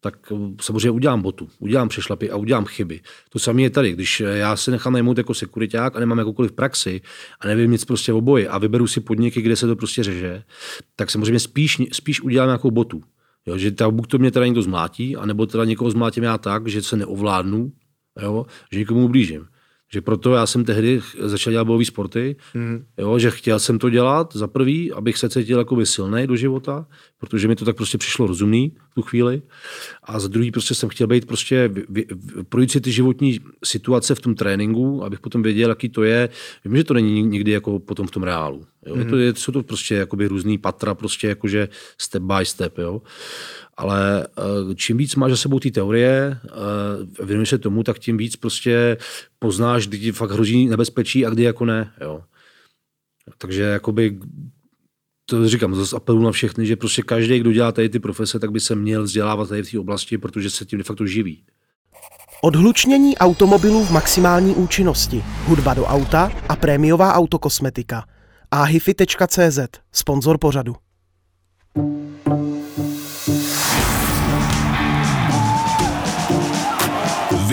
tak 0.00 0.32
eh, 0.32 0.36
samozřejmě 0.60 0.90
udělám 0.90 1.22
botu, 1.22 1.48
udělám 1.58 1.88
přešlapy 1.88 2.30
a 2.30 2.36
udělám 2.36 2.64
chyby. 2.64 3.00
To 3.28 3.38
samé 3.38 3.62
je 3.62 3.70
tady, 3.70 3.92
když 3.92 4.20
eh, 4.20 4.24
já 4.24 4.56
se 4.56 4.70
nechám 4.70 4.92
najmout 4.92 5.18
jako 5.18 5.34
sekuriták 5.34 5.96
a 5.96 6.00
nemám 6.00 6.18
jakoukoliv 6.18 6.52
praxi 6.52 7.00
a 7.40 7.46
nevím 7.46 7.70
nic 7.70 7.84
prostě 7.84 8.12
o 8.12 8.20
boji 8.20 8.48
a 8.48 8.58
vyberu 8.58 8.86
si 8.86 9.00
podniky, 9.00 9.42
kde 9.42 9.56
se 9.56 9.66
to 9.66 9.76
prostě 9.76 10.02
řeže, 10.02 10.42
tak 10.96 11.10
samozřejmě 11.10 11.40
spíš, 11.40 11.82
spíš 11.92 12.20
udělám 12.20 12.48
nějakou 12.48 12.70
botu. 12.70 13.02
Jo, 13.46 13.58
že 13.58 13.70
ta, 13.70 13.90
buď 13.90 14.08
to 14.08 14.18
mě 14.18 14.30
teda 14.30 14.46
někdo 14.46 14.62
zmlátí, 14.62 15.16
anebo 15.16 15.46
teda 15.46 15.64
někoho 15.64 15.90
zmlátím 15.90 16.24
já 16.24 16.38
tak, 16.38 16.68
že 16.68 16.82
se 16.82 16.96
neovládnu, 16.96 17.72
jo, 18.22 18.46
že 18.72 18.78
někomu 18.78 19.04
ublížím. 19.04 19.46
Že 19.92 20.00
proto 20.00 20.34
já 20.34 20.46
jsem 20.46 20.64
tehdy 20.64 21.00
začal 21.20 21.50
dělat 21.50 21.64
bojové 21.64 21.84
sporty, 21.84 22.36
mm. 22.54 22.84
jo, 22.98 23.18
že 23.18 23.30
chtěl 23.30 23.58
jsem 23.58 23.78
to 23.78 23.90
dělat 23.90 24.36
za 24.36 24.46
prvý, 24.46 24.92
abych 24.92 25.18
se 25.18 25.28
cítil 25.28 25.58
jako 25.58 25.86
silný 25.86 26.26
do 26.26 26.36
života, 26.36 26.86
protože 27.18 27.48
mi 27.48 27.56
to 27.56 27.64
tak 27.64 27.76
prostě 27.76 27.98
přišlo 27.98 28.26
rozumný 28.26 28.72
v 28.90 28.94
tu 28.94 29.02
chvíli. 29.02 29.42
A 30.02 30.20
za 30.20 30.28
druhý 30.28 30.50
prostě 30.50 30.74
jsem 30.74 30.88
chtěl 30.88 31.06
být 31.06 31.26
prostě, 31.26 31.70
projít 32.48 32.70
si 32.70 32.80
ty 32.80 32.92
životní 32.92 33.40
situace 33.64 34.14
v 34.14 34.20
tom 34.20 34.34
tréninku, 34.34 35.04
abych 35.04 35.20
potom 35.20 35.42
věděl, 35.42 35.68
jaký 35.68 35.88
to 35.88 36.02
je. 36.02 36.28
Vím, 36.64 36.76
že 36.76 36.84
to 36.84 36.94
není 36.94 37.22
nikdy 37.22 37.50
jako 37.50 37.78
potom 37.78 38.06
v 38.06 38.10
tom 38.10 38.22
reálu. 38.22 38.66
Jo. 38.86 38.94
Mm. 38.94 39.00
Je 39.00 39.06
to, 39.06 39.16
je, 39.16 39.34
jsou 39.34 39.52
to 39.52 39.62
prostě 39.62 39.94
jakoby 39.94 40.26
různý 40.26 40.58
patra, 40.58 40.94
prostě 40.94 41.28
jakože 41.28 41.68
step 41.98 42.22
by 42.22 42.44
step. 42.44 42.78
Jo. 42.78 43.02
Ale 43.76 44.26
eh, 44.26 44.74
čím 44.74 44.96
víc 44.96 45.14
máš 45.14 45.30
za 45.30 45.36
sebou 45.36 45.60
ty 45.60 45.70
teorie, 45.70 46.38
eh, 46.44 47.24
věnuješ 47.24 47.48
se 47.48 47.58
tomu, 47.58 47.82
tak 47.82 47.98
tím 47.98 48.16
víc 48.16 48.36
prostě 48.36 48.96
poznáš, 49.38 49.86
kdy 49.86 49.98
ti 49.98 50.12
fakt 50.12 50.30
hrozí 50.30 50.66
nebezpečí 50.66 51.26
a 51.26 51.30
kdy 51.30 51.42
jako 51.42 51.64
ne. 51.64 51.92
Jo. 52.00 52.22
Takže 53.38 53.62
jakoby 53.62 54.18
to 55.26 55.48
říkám, 55.48 55.74
zase 55.74 55.96
apelu 55.96 56.22
na 56.22 56.32
všechny, 56.32 56.66
že 56.66 56.76
prostě 56.76 57.02
každý, 57.02 57.38
kdo 57.38 57.52
dělá 57.52 57.72
tady 57.72 57.88
ty 57.88 57.98
profese, 57.98 58.38
tak 58.38 58.50
by 58.50 58.60
se 58.60 58.74
měl 58.74 59.02
vzdělávat 59.02 59.48
tady 59.48 59.62
v 59.62 59.70
té 59.70 59.78
oblasti, 59.78 60.18
protože 60.18 60.50
se 60.50 60.64
tím 60.64 60.78
de 60.78 60.84
facto 60.84 61.06
živí. 61.06 61.44
Odhlučnění 62.42 63.18
automobilů 63.18 63.84
v 63.84 63.90
maximální 63.90 64.54
účinnosti, 64.54 65.24
hudba 65.44 65.74
do 65.74 65.84
auta 65.84 66.32
a 66.48 66.56
prémiová 66.56 67.14
autokosmetika. 67.14 68.04
ahifi.cz, 68.50 69.58
sponzor 69.92 70.38
pořadu. 70.38 70.76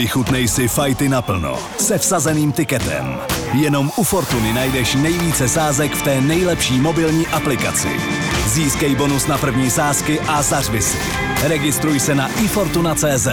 Vychutnej 0.03 0.47
si 0.47 0.67
fajty 0.67 1.09
naplno 1.09 1.55
se 1.79 1.97
vsazeným 1.97 2.51
tiketem. 2.51 3.17
Jenom 3.53 3.91
u 3.97 4.03
Fortuny 4.03 4.53
najdeš 4.53 4.95
nejvíce 4.95 5.49
sázek 5.49 5.95
v 5.95 6.01
té 6.01 6.21
nejlepší 6.21 6.79
mobilní 6.79 7.27
aplikaci. 7.27 7.87
Získej 8.47 8.95
bonus 8.95 9.27
na 9.27 9.37
první 9.37 9.69
sázky 9.69 10.19
a 10.19 10.41
zařvi 10.41 10.81
si. 10.81 10.97
Registruj 11.47 11.99
se 11.99 12.15
na 12.15 12.27
ifortuna.cz. 12.43 13.27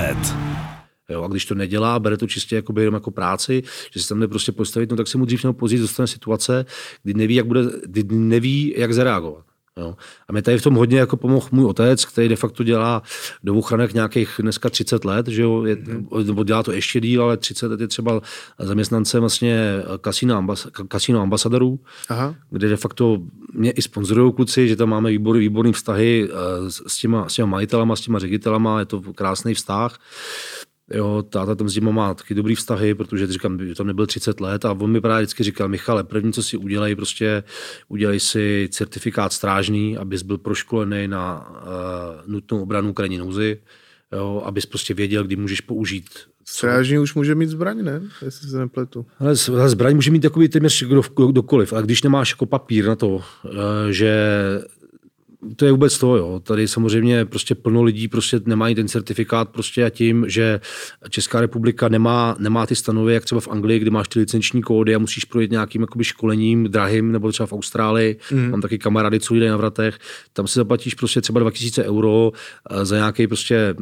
Jo, 1.09 1.23
a 1.23 1.29
když 1.29 1.45
to 1.45 1.55
nedělá, 1.55 1.99
bere 1.99 2.17
to 2.17 2.27
čistě 2.27 2.57
jako, 2.57 2.81
jenom 2.81 2.95
jako 2.95 3.11
práci, 3.11 3.63
že 3.93 4.03
se 4.03 4.09
tam 4.09 4.21
jde 4.21 4.29
prostě 4.29 4.53
postavit, 4.53 4.91
no 4.91 4.97
tak 4.97 5.09
se 5.09 5.19
mu 5.19 5.25
dřív 5.25 5.45
nebo 5.45 5.53
později 5.53 5.81
dostane 5.81 6.07
situace, 6.07 6.65
kdy 7.03 7.15
neví, 7.15 7.35
jak, 7.35 7.47
bude, 7.47 7.61
kdy 7.87 8.05
neví, 8.17 8.75
jak 8.77 8.95
zareagovat. 8.95 9.50
Jo. 9.81 9.97
A 10.29 10.33
mi 10.33 10.43
tady 10.43 10.59
v 10.59 10.63
tom 10.63 10.75
hodně 10.75 10.99
jako 10.99 11.17
pomohl 11.17 11.49
můj 11.53 11.65
otec, 11.65 12.05
který 12.05 12.29
de 12.29 12.37
facto 12.37 12.65
dělá 12.65 13.03
do 13.45 13.55
ochranek 13.55 13.95
nějakých 13.95 14.31
dneska 14.39 14.71
30 14.71 15.05
let, 15.05 15.29
že 15.29 15.43
jo, 15.43 15.65
je, 15.65 15.77
nebo 16.25 16.45
dělá 16.45 16.63
to 16.63 16.73
ještě 16.73 17.01
díl, 17.01 17.23
ale 17.23 17.37
30 17.37 17.67
let 17.67 17.81
je 17.81 17.89
třeba 17.89 18.21
zaměstnance 18.59 19.21
vlastně 19.21 19.83
kasino, 20.01 20.37
ambas, 20.37 20.67
kasino 20.89 21.21
ambasadorů, 21.21 21.81
Aha. 22.09 22.35
kde 22.51 22.69
de 22.69 22.77
facto 22.77 23.19
mě 23.53 23.71
i 23.71 23.83
sponzorují 23.83 24.33
kluci, 24.33 24.69
že 24.69 24.77
tam 24.77 24.89
máme 24.89 25.11
výborný, 25.11 25.41
výborný 25.41 25.73
vztahy 25.73 26.29
eh, 26.31 26.71
s 26.71 26.97
těma, 26.97 27.29
s 27.29 27.35
těma 27.35 27.49
majitelama, 27.49 27.97
s 27.97 28.01
těma 28.01 28.19
ředitelama, 28.19 28.79
je 28.79 28.85
to 28.85 29.01
krásný 29.01 29.55
vztah. 29.55 29.99
Jo, 30.95 31.25
táta 31.29 31.55
tam 31.55 31.69
s 31.69 31.75
ním 31.75 31.93
má 31.93 32.15
taky 32.15 32.35
dobrý 32.35 32.55
vztahy, 32.55 32.95
protože 32.95 33.27
říkám, 33.27 33.67
že 33.67 33.75
tam 33.75 33.87
nebyl 33.87 34.07
30 34.07 34.41
let 34.41 34.65
a 34.65 34.73
on 34.73 34.91
mi 34.91 35.01
právě 35.01 35.23
vždycky 35.23 35.43
říkal, 35.43 35.69
Michale, 35.69 36.05
první, 36.05 36.33
co 36.33 36.43
si 36.43 36.57
udělej, 36.57 36.97
prostě 36.97 37.43
udělej 37.89 38.21
si 38.21 38.69
certifikát 38.73 39.33
strážný, 39.33 39.97
abys 39.97 40.23
byl 40.23 40.39
proškolený 40.39 41.09
na 41.09 41.51
uh, 41.51 42.33
nutnou 42.33 42.63
obranu 42.63 42.93
krajní 42.93 43.19
nouzy, 43.19 43.59
jo, 44.13 44.43
abys 44.45 44.67
prostě 44.67 44.95
věděl, 44.95 45.25
kdy 45.25 45.37
můžeš 45.37 45.61
použít 45.61 46.05
Strážní 46.45 46.99
už 46.99 47.15
může 47.15 47.35
mít 47.35 47.49
zbraň, 47.49 47.85
ne? 47.85 48.03
Jestli 48.25 48.49
se 48.49 48.59
nepletu. 48.59 49.07
Ale 49.19 49.69
zbraň 49.69 49.95
může 49.95 50.11
mít 50.11 50.21
takový 50.21 50.49
téměř 50.49 50.83
kdo, 50.83 51.03
kdokoliv. 51.29 51.73
A 51.73 51.81
když 51.81 52.03
nemáš 52.03 52.31
jako 52.31 52.47
papír 52.47 52.87
na 52.87 52.97
to, 52.97 53.23
eh, 53.47 53.93
že 53.93 54.13
to 55.57 55.65
je 55.65 55.73
vůbec 55.73 55.99
to, 55.99 56.17
jo. 56.17 56.41
Tady 56.45 56.69
samozřejmě 56.69 57.25
prostě 57.25 57.55
plno 57.55 57.83
lidí 57.83 58.09
prostě 58.09 58.41
nemají 58.45 58.75
ten 58.75 58.89
certifikát 58.89 59.49
prostě 59.49 59.85
a 59.85 59.91
tím, 59.91 60.25
že 60.29 60.61
Česká 61.09 61.41
republika 61.41 61.89
nemá, 61.89 62.37
nemá 62.39 62.67
ty 62.67 62.77
stanovy, 62.77 63.15
jak 63.15 63.25
třeba 63.25 63.41
v 63.41 63.49
Anglii, 63.49 63.79
kde 63.79 63.91
máš 63.91 64.09
ty 64.09 64.19
licenční 64.19 64.63
kódy 64.63 64.95
a 64.95 64.99
musíš 64.99 65.25
projít 65.25 65.51
nějakým 65.51 65.81
jakoby 65.81 66.05
školením 66.05 66.65
drahým, 66.65 67.13
nebo 67.13 67.33
třeba 67.33 67.47
v 67.47 67.53
Austrálii, 67.53 68.19
mm. 68.33 68.51
mám 68.51 68.61
taky 68.61 68.79
kamarády, 68.79 69.21
co 69.21 69.35
jde 69.35 69.51
na 69.51 69.57
vratech, 69.57 69.99
tam 70.33 70.47
si 70.47 70.59
zaplatíš 70.59 70.95
prostě 70.95 71.21
třeba 71.21 71.41
2000 71.41 71.85
euro 71.85 72.33
eh, 72.71 72.85
za 72.85 72.97
nějaký 72.97 73.27
prostě, 73.27 73.75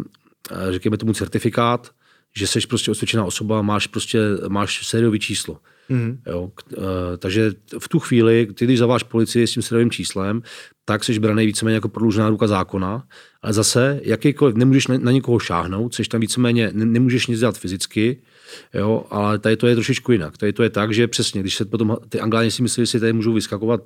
eh, 0.51 0.73
řekněme 0.73 0.97
tomu 0.97 1.13
certifikát, 1.13 1.91
že 2.39 2.47
jsi 2.47 2.61
prostě 2.68 2.91
osvědčená 2.91 3.24
osoba, 3.24 3.62
máš 3.62 3.86
prostě, 3.86 4.20
máš 4.49 4.86
sériový 4.86 5.18
číslo. 5.18 5.59
Mm. 5.89 6.18
Jo, 6.26 6.51
uh, 6.76 6.84
takže 7.18 7.53
v 7.78 7.89
tu 7.89 7.99
chvíli, 7.99 8.49
ty 8.55 8.64
když 8.64 8.78
zaváš 8.78 9.03
policii 9.03 9.47
s 9.47 9.53
tím 9.53 9.62
sériovým 9.62 9.91
číslem, 9.91 10.43
tak 10.84 11.05
jsi 11.05 11.18
braný 11.18 11.47
víceméně 11.47 11.74
jako 11.74 11.89
prodloužená 11.89 12.28
ruka 12.28 12.47
zákona, 12.47 13.07
ale 13.43 13.53
zase 13.53 14.01
jakýkoliv, 14.03 14.57
nemůžeš 14.57 14.86
na, 14.86 14.99
na 14.99 15.12
někoho 15.12 15.39
šáhnout, 15.39 15.95
jsi 15.95 16.03
tam 16.03 16.20
víceméně, 16.20 16.70
ne, 16.74 16.86
nemůžeš 16.86 17.26
nic 17.26 17.41
dělat 17.41 17.59
fyzicky, 17.59 18.22
jo, 18.74 19.05
ale 19.11 19.39
tady 19.39 19.57
to 19.57 19.66
je 19.66 19.74
trošičku 19.74 20.12
jinak. 20.12 20.39
Tady 20.39 20.53
to 20.53 20.62
je 20.62 20.70
tak, 20.70 20.95
že 20.95 21.09
přesně, 21.09 21.41
když 21.41 21.55
se 21.55 21.64
potom 21.64 21.97
ty 22.09 22.20
angláni 22.20 22.51
si 22.51 22.62
myslí, 22.62 22.82
že 22.82 22.86
si 22.86 23.01
tady 23.01 23.12
můžou 23.12 23.32
vyskakovat 23.32 23.80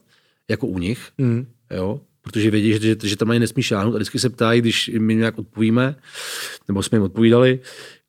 jako 0.48 0.66
u 0.66 0.78
nich, 0.78 1.08
mm. 1.18 1.46
jo, 1.70 2.00
protože 2.22 2.50
vědí, 2.50 2.72
že, 2.72 2.80
že, 2.80 2.96
že 3.02 3.16
tam 3.16 3.30
ani 3.30 3.40
nesmí 3.40 3.62
šáhnout 3.62 3.94
a 3.94 3.96
vždycky 3.96 4.18
se 4.18 4.30
ptají, 4.30 4.60
když 4.60 4.90
my 4.98 5.14
nějak 5.14 5.38
odpovíme, 5.38 5.96
nebo 6.68 6.82
jsme 6.82 6.96
jim 6.96 7.02
odpovídali, 7.02 7.60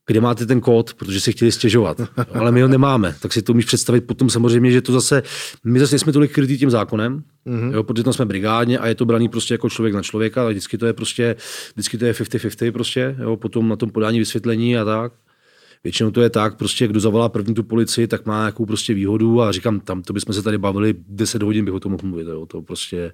kde 0.07 0.21
máte 0.21 0.45
ten 0.45 0.61
kód, 0.61 0.93
protože 0.93 1.21
si 1.21 1.31
chtěli 1.31 1.51
stěžovat. 1.51 2.01
Ale 2.33 2.51
my 2.51 2.61
ho 2.61 2.67
nemáme. 2.67 3.15
Tak 3.21 3.33
si 3.33 3.41
to 3.41 3.53
umíš 3.53 3.65
představit 3.65 4.01
potom 4.01 4.29
samozřejmě, 4.29 4.71
že 4.71 4.81
to 4.81 4.91
zase, 4.91 5.23
my 5.63 5.79
zase 5.79 5.99
jsme 5.99 6.13
tolik 6.13 6.31
krytí 6.31 6.57
tím 6.57 6.69
zákonem, 6.69 7.23
mm-hmm. 7.47 7.73
jo, 7.73 7.83
protože 7.83 8.03
tam 8.03 8.13
jsme 8.13 8.25
brigádně 8.25 8.79
a 8.79 8.87
je 8.87 8.95
to 8.95 9.05
braný 9.05 9.29
prostě 9.29 9.53
jako 9.53 9.69
člověk 9.69 9.93
na 9.93 10.01
člověka, 10.01 10.41
ale 10.41 10.51
vždycky 10.51 10.77
to 10.77 10.85
je 10.85 10.93
prostě, 10.93 11.35
vždycky 11.73 11.97
to 11.97 12.05
je 12.05 12.13
50-50 12.13 12.71
prostě, 12.71 13.15
jo, 13.21 13.37
potom 13.37 13.69
na 13.69 13.75
tom 13.75 13.89
podání 13.89 14.19
vysvětlení 14.19 14.77
a 14.77 14.85
tak. 14.85 15.13
Většinou 15.83 16.11
to 16.11 16.21
je 16.21 16.29
tak, 16.29 16.57
prostě 16.57 16.87
kdo 16.87 16.99
zavolá 16.99 17.29
první 17.29 17.53
tu 17.53 17.63
policii, 17.63 18.07
tak 18.07 18.25
má 18.25 18.39
nějakou 18.39 18.65
prostě 18.65 18.93
výhodu 18.93 19.41
a 19.41 19.51
říkám, 19.51 19.79
tam 19.79 20.01
to 20.01 20.13
bychom 20.13 20.33
se 20.33 20.41
tady 20.41 20.57
bavili 20.57 20.95
10 21.07 21.43
hodin, 21.43 21.65
bych 21.65 21.73
o 21.73 21.79
tom 21.79 21.91
mohl 21.91 22.07
mluvit, 22.07 22.27
jo, 22.27 22.45
to 22.45 22.61
prostě 22.61 23.13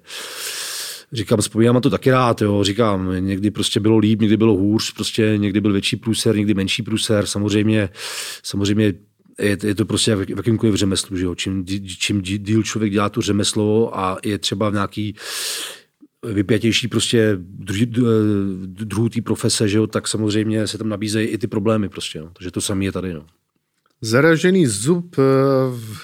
Říkám, 1.12 1.40
vzpomínám 1.40 1.80
to 1.80 1.90
taky 1.90 2.10
rád, 2.10 2.42
jo. 2.42 2.64
Říkám, 2.64 3.26
někdy 3.26 3.50
prostě 3.50 3.80
bylo 3.80 3.98
líp, 3.98 4.20
někdy 4.20 4.36
bylo 4.36 4.56
hůř, 4.56 4.92
prostě 4.92 5.34
někdy 5.36 5.60
byl 5.60 5.72
větší 5.72 5.96
průser, 5.96 6.36
někdy 6.36 6.54
menší 6.54 6.82
průser. 6.82 7.26
Samozřejmě, 7.26 7.88
samozřejmě 8.42 8.94
je, 9.40 9.58
je 9.62 9.74
to 9.74 9.84
prostě 9.84 10.16
v 10.16 10.30
jakýmkoliv 10.30 10.74
řemeslu, 10.74 11.16
že 11.16 11.24
jo. 11.24 11.34
Čím, 11.34 11.66
čím 11.98 12.22
díl 12.22 12.62
člověk 12.62 12.92
dělá 12.92 13.08
tu 13.08 13.20
řemeslo 13.20 13.98
a 13.98 14.18
je 14.24 14.38
třeba 14.38 14.70
v 14.70 14.72
nějaký 14.72 15.14
vypětější 16.22 16.88
prostě 16.88 17.38
druhý 18.64 19.10
té 19.10 19.22
profese, 19.22 19.68
že 19.68 19.78
jo, 19.78 19.86
tak 19.86 20.08
samozřejmě 20.08 20.66
se 20.66 20.78
tam 20.78 20.88
nabízejí 20.88 21.28
i 21.28 21.38
ty 21.38 21.46
problémy 21.46 21.88
prostě, 21.88 22.20
no. 22.20 22.30
takže 22.32 22.50
to 22.50 22.60
samé 22.60 22.84
je 22.84 22.92
tady, 22.92 23.14
no. 23.14 23.26
Zaražený 24.02 24.66
zub 24.66 25.16
eh, 25.18 25.22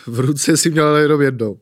v 0.07 0.20
ruce 0.20 0.57
si 0.57 0.70
měl 0.70 0.96
jenom 0.96 1.22
jednou. 1.22 1.59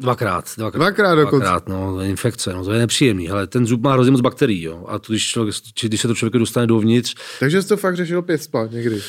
Dvakrát. 0.00 0.44
Dvakrát, 0.56 0.78
dvakrát 0.78 1.14
dokonce. 1.14 1.46
Dvakrát, 1.46 1.68
no, 1.68 2.00
infekce, 2.00 2.52
no, 2.52 2.64
to 2.64 2.72
je 2.72 2.78
nepříjemný. 2.78 3.30
Ale 3.30 3.46
ten 3.46 3.66
zub 3.66 3.82
má 3.82 3.92
hrozně 3.92 4.10
moc 4.10 4.20
bakterií, 4.20 4.62
jo. 4.62 4.84
A 4.88 4.98
to, 4.98 5.12
když, 5.12 5.28
člověk, 5.28 5.56
když 5.82 6.00
se 6.00 6.08
to 6.08 6.14
člověk 6.14 6.34
dostane 6.34 6.66
dovnitř. 6.66 7.14
Takže 7.40 7.62
jsi 7.62 7.68
to 7.68 7.76
fakt 7.76 7.96
řešil 7.96 8.22
pět 8.22 8.42
spát 8.42 8.70
někdy. 8.70 9.00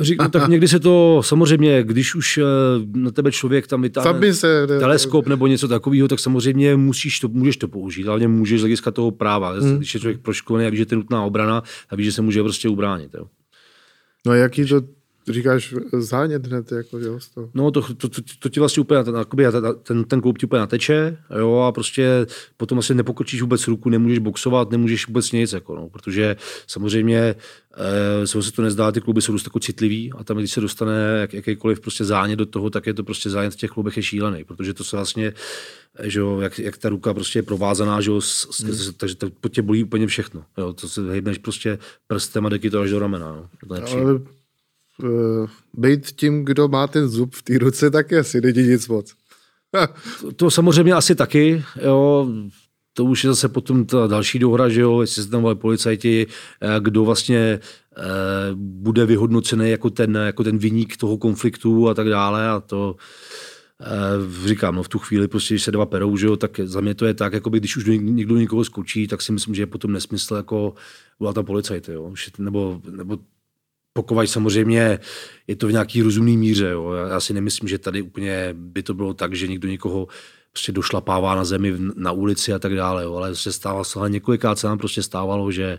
Říkám, 0.00 0.30
tak 0.30 0.48
někdy 0.48 0.68
se 0.68 0.80
to, 0.80 1.20
samozřejmě, 1.24 1.82
když 1.82 2.14
už 2.14 2.38
eh, 2.38 2.42
na 2.94 3.10
tebe 3.10 3.32
člověk 3.32 3.66
tam 3.66 3.82
vytáhne 3.82 4.34
se, 4.34 4.66
ne, 4.66 4.78
teleskop 4.78 5.26
nebo 5.26 5.46
něco 5.46 5.68
takového, 5.68 6.08
tak 6.08 6.18
samozřejmě 6.18 6.76
musíš 6.76 7.20
to, 7.20 7.28
můžeš 7.28 7.56
to 7.56 7.68
použít, 7.68 8.06
hlavně 8.06 8.28
můžeš 8.28 8.60
z 8.60 8.62
hlediska 8.62 8.90
toho 8.90 9.10
práva. 9.10 9.50
Hmm. 9.50 9.76
Když 9.76 9.94
je 9.94 10.00
člověk 10.00 10.20
proškolený 10.20 10.66
a 10.66 10.70
ví, 10.70 10.76
že 10.76 10.86
to 10.86 10.94
je 10.94 10.96
nutná 10.96 11.24
obrana 11.24 11.62
a 11.90 11.96
ví, 11.96 12.04
že 12.04 12.12
se 12.12 12.22
může 12.22 12.42
prostě 12.42 12.68
ubránit. 12.68 13.14
Jo. 13.14 13.26
No 14.26 14.32
a 14.32 14.36
jaký 14.36 14.64
to 14.64 14.82
Říkáš 15.28 15.74
zánět 15.92 16.46
hned, 16.46 16.72
jako, 16.72 16.98
jo, 16.98 17.18
to. 17.34 17.50
No, 17.54 17.70
to, 17.70 17.94
to, 17.94 18.08
to, 18.08 18.20
to, 18.38 18.48
ti 18.48 18.60
vlastně 18.60 18.80
úplně, 18.80 18.98
ten, 19.82 20.04
ten 20.04 20.20
klub 20.20 20.38
ti 20.38 20.46
úplně 20.46 20.60
nateče, 20.60 21.18
jo, 21.38 21.56
a 21.56 21.72
prostě 21.72 22.26
potom 22.56 22.78
asi 22.78 22.94
nepokročíš 22.94 23.40
vůbec 23.40 23.66
ruku, 23.66 23.88
nemůžeš 23.88 24.18
boxovat, 24.18 24.70
nemůžeš 24.70 25.06
vůbec 25.06 25.32
nic, 25.32 25.52
jako, 25.52 25.74
no, 25.74 25.88
protože 25.88 26.36
samozřejmě 26.66 27.34
e, 28.22 28.26
se 28.26 28.52
to 28.52 28.62
nezdá, 28.62 28.92
ty 28.92 29.00
kluby 29.00 29.22
jsou 29.22 29.32
dost 29.32 29.46
jako 29.46 29.58
citlivý 29.58 30.12
a 30.12 30.24
tam, 30.24 30.36
když 30.36 30.52
se 30.52 30.60
dostane 30.60 31.18
jak, 31.20 31.34
jakýkoliv 31.34 31.80
prostě 31.80 32.04
zánět 32.04 32.38
do 32.38 32.46
toho, 32.46 32.70
tak 32.70 32.86
je 32.86 32.94
to 32.94 33.04
prostě 33.04 33.30
zánět 33.30 33.52
v 33.52 33.56
těch 33.56 33.70
klubech 33.70 33.96
je 33.96 34.02
šílený, 34.02 34.44
protože 34.44 34.74
to 34.74 34.84
se 34.84 34.96
vlastně, 34.96 35.32
že 36.02 36.20
jo, 36.20 36.40
jak, 36.40 36.58
jak, 36.58 36.76
ta 36.76 36.88
ruka 36.88 37.14
prostě 37.14 37.38
je 37.38 37.42
provázaná, 37.42 38.00
že 38.00 38.10
jo, 38.10 38.20
s, 38.20 38.62
hmm. 38.62 38.94
takže 38.96 39.14
to, 39.14 39.48
tě 39.48 39.62
bolí 39.62 39.84
úplně 39.84 40.06
všechno, 40.06 40.44
jo, 40.58 40.72
to 40.72 40.88
se 40.88 41.10
hejbneš 41.10 41.38
prostě 41.38 41.78
prstem 42.06 42.46
a 42.46 42.48
deky 42.48 42.70
to 42.70 42.80
až 42.80 42.90
do 42.90 42.98
ramena, 42.98 43.32
no, 43.32 43.48
to 43.68 43.96
Ale 43.96 44.14
uh, 44.14 44.20
být 45.74 46.06
tím, 46.06 46.44
kdo 46.44 46.68
má 46.68 46.86
ten 46.86 47.08
zub 47.08 47.34
v 47.34 47.42
té 47.42 47.58
ruce, 47.58 47.90
tak 47.90 48.12
asi 48.12 48.40
není 48.40 48.62
nic 48.62 48.88
moc. 48.88 49.14
to, 50.20 50.32
to 50.32 50.50
samozřejmě 50.50 50.92
asi 50.92 51.14
taky, 51.14 51.64
jo, 51.84 52.28
to 52.92 53.04
už 53.04 53.24
je 53.24 53.30
zase 53.30 53.48
potom 53.48 53.86
ta 53.86 54.06
další 54.06 54.38
dohra, 54.38 54.68
že 54.68 54.80
jo, 54.80 55.00
jestli 55.00 55.22
se 55.22 55.30
tam 55.30 55.46
policajti, 55.54 56.26
eh, 56.60 56.80
kdo 56.80 57.04
vlastně 57.04 57.60
bude 58.54 59.06
vyhodnocený 59.06 59.70
jako 59.70 59.90
ten, 59.90 60.14
jako 60.14 60.44
ten 60.44 60.58
vyník 60.58 60.96
toho 60.96 61.18
konfliktu 61.18 61.88
a 61.88 61.94
tak 61.94 62.08
dále 62.08 62.48
a 62.48 62.60
to 62.60 62.96
říkám, 64.44 64.74
no 64.74 64.82
v 64.82 64.88
tu 64.88 64.98
chvíli 64.98 65.28
prostě, 65.28 65.54
když 65.54 65.62
se 65.62 65.70
dva 65.70 65.86
perou, 65.86 66.16
že 66.16 66.26
jo, 66.26 66.36
tak 66.36 66.60
za 66.64 66.80
mě 66.80 66.94
to 66.94 67.06
je 67.06 67.14
tak, 67.14 67.32
jako 67.32 67.50
by, 67.50 67.60
když 67.60 67.76
už 67.76 67.84
někdo 67.98 68.36
někoho 68.36 68.64
skočí, 68.64 69.06
tak 69.06 69.22
si 69.22 69.32
myslím, 69.32 69.54
že 69.54 69.62
je 69.62 69.66
potom 69.66 69.92
nesmysl 69.92 70.34
jako 70.34 70.74
volat 71.20 71.34
tam 71.34 71.44
policajty, 71.44 71.92
jo, 71.92 72.14
nebo, 72.38 72.80
nebo 72.90 73.18
pokud 73.92 74.26
samozřejmě 74.26 74.98
je 75.46 75.56
to 75.56 75.66
v 75.66 75.72
nějaký 75.72 76.02
rozumný 76.02 76.36
míře. 76.36 76.68
Jo. 76.68 76.92
Já 76.92 77.20
si 77.20 77.32
nemyslím, 77.32 77.68
že 77.68 77.78
tady 77.78 78.02
úplně 78.02 78.48
by 78.52 78.82
to 78.82 78.94
bylo 78.94 79.14
tak, 79.14 79.34
že 79.34 79.48
někdo 79.48 79.68
někoho 79.68 80.08
prostě 80.52 80.72
došlapává 80.72 81.34
na 81.34 81.44
zemi 81.44 81.74
na 81.96 82.12
ulici 82.12 82.52
a 82.52 82.58
tak 82.58 82.76
dále. 82.76 83.02
Jo. 83.02 83.14
Ale 83.14 83.36
se 83.36 83.52
stávalo 83.52 83.84
se, 83.84 83.98
několikrát 84.08 84.58
se 84.58 84.66
nám 84.66 84.78
prostě 84.78 85.02
stávalo, 85.02 85.52
že 85.52 85.78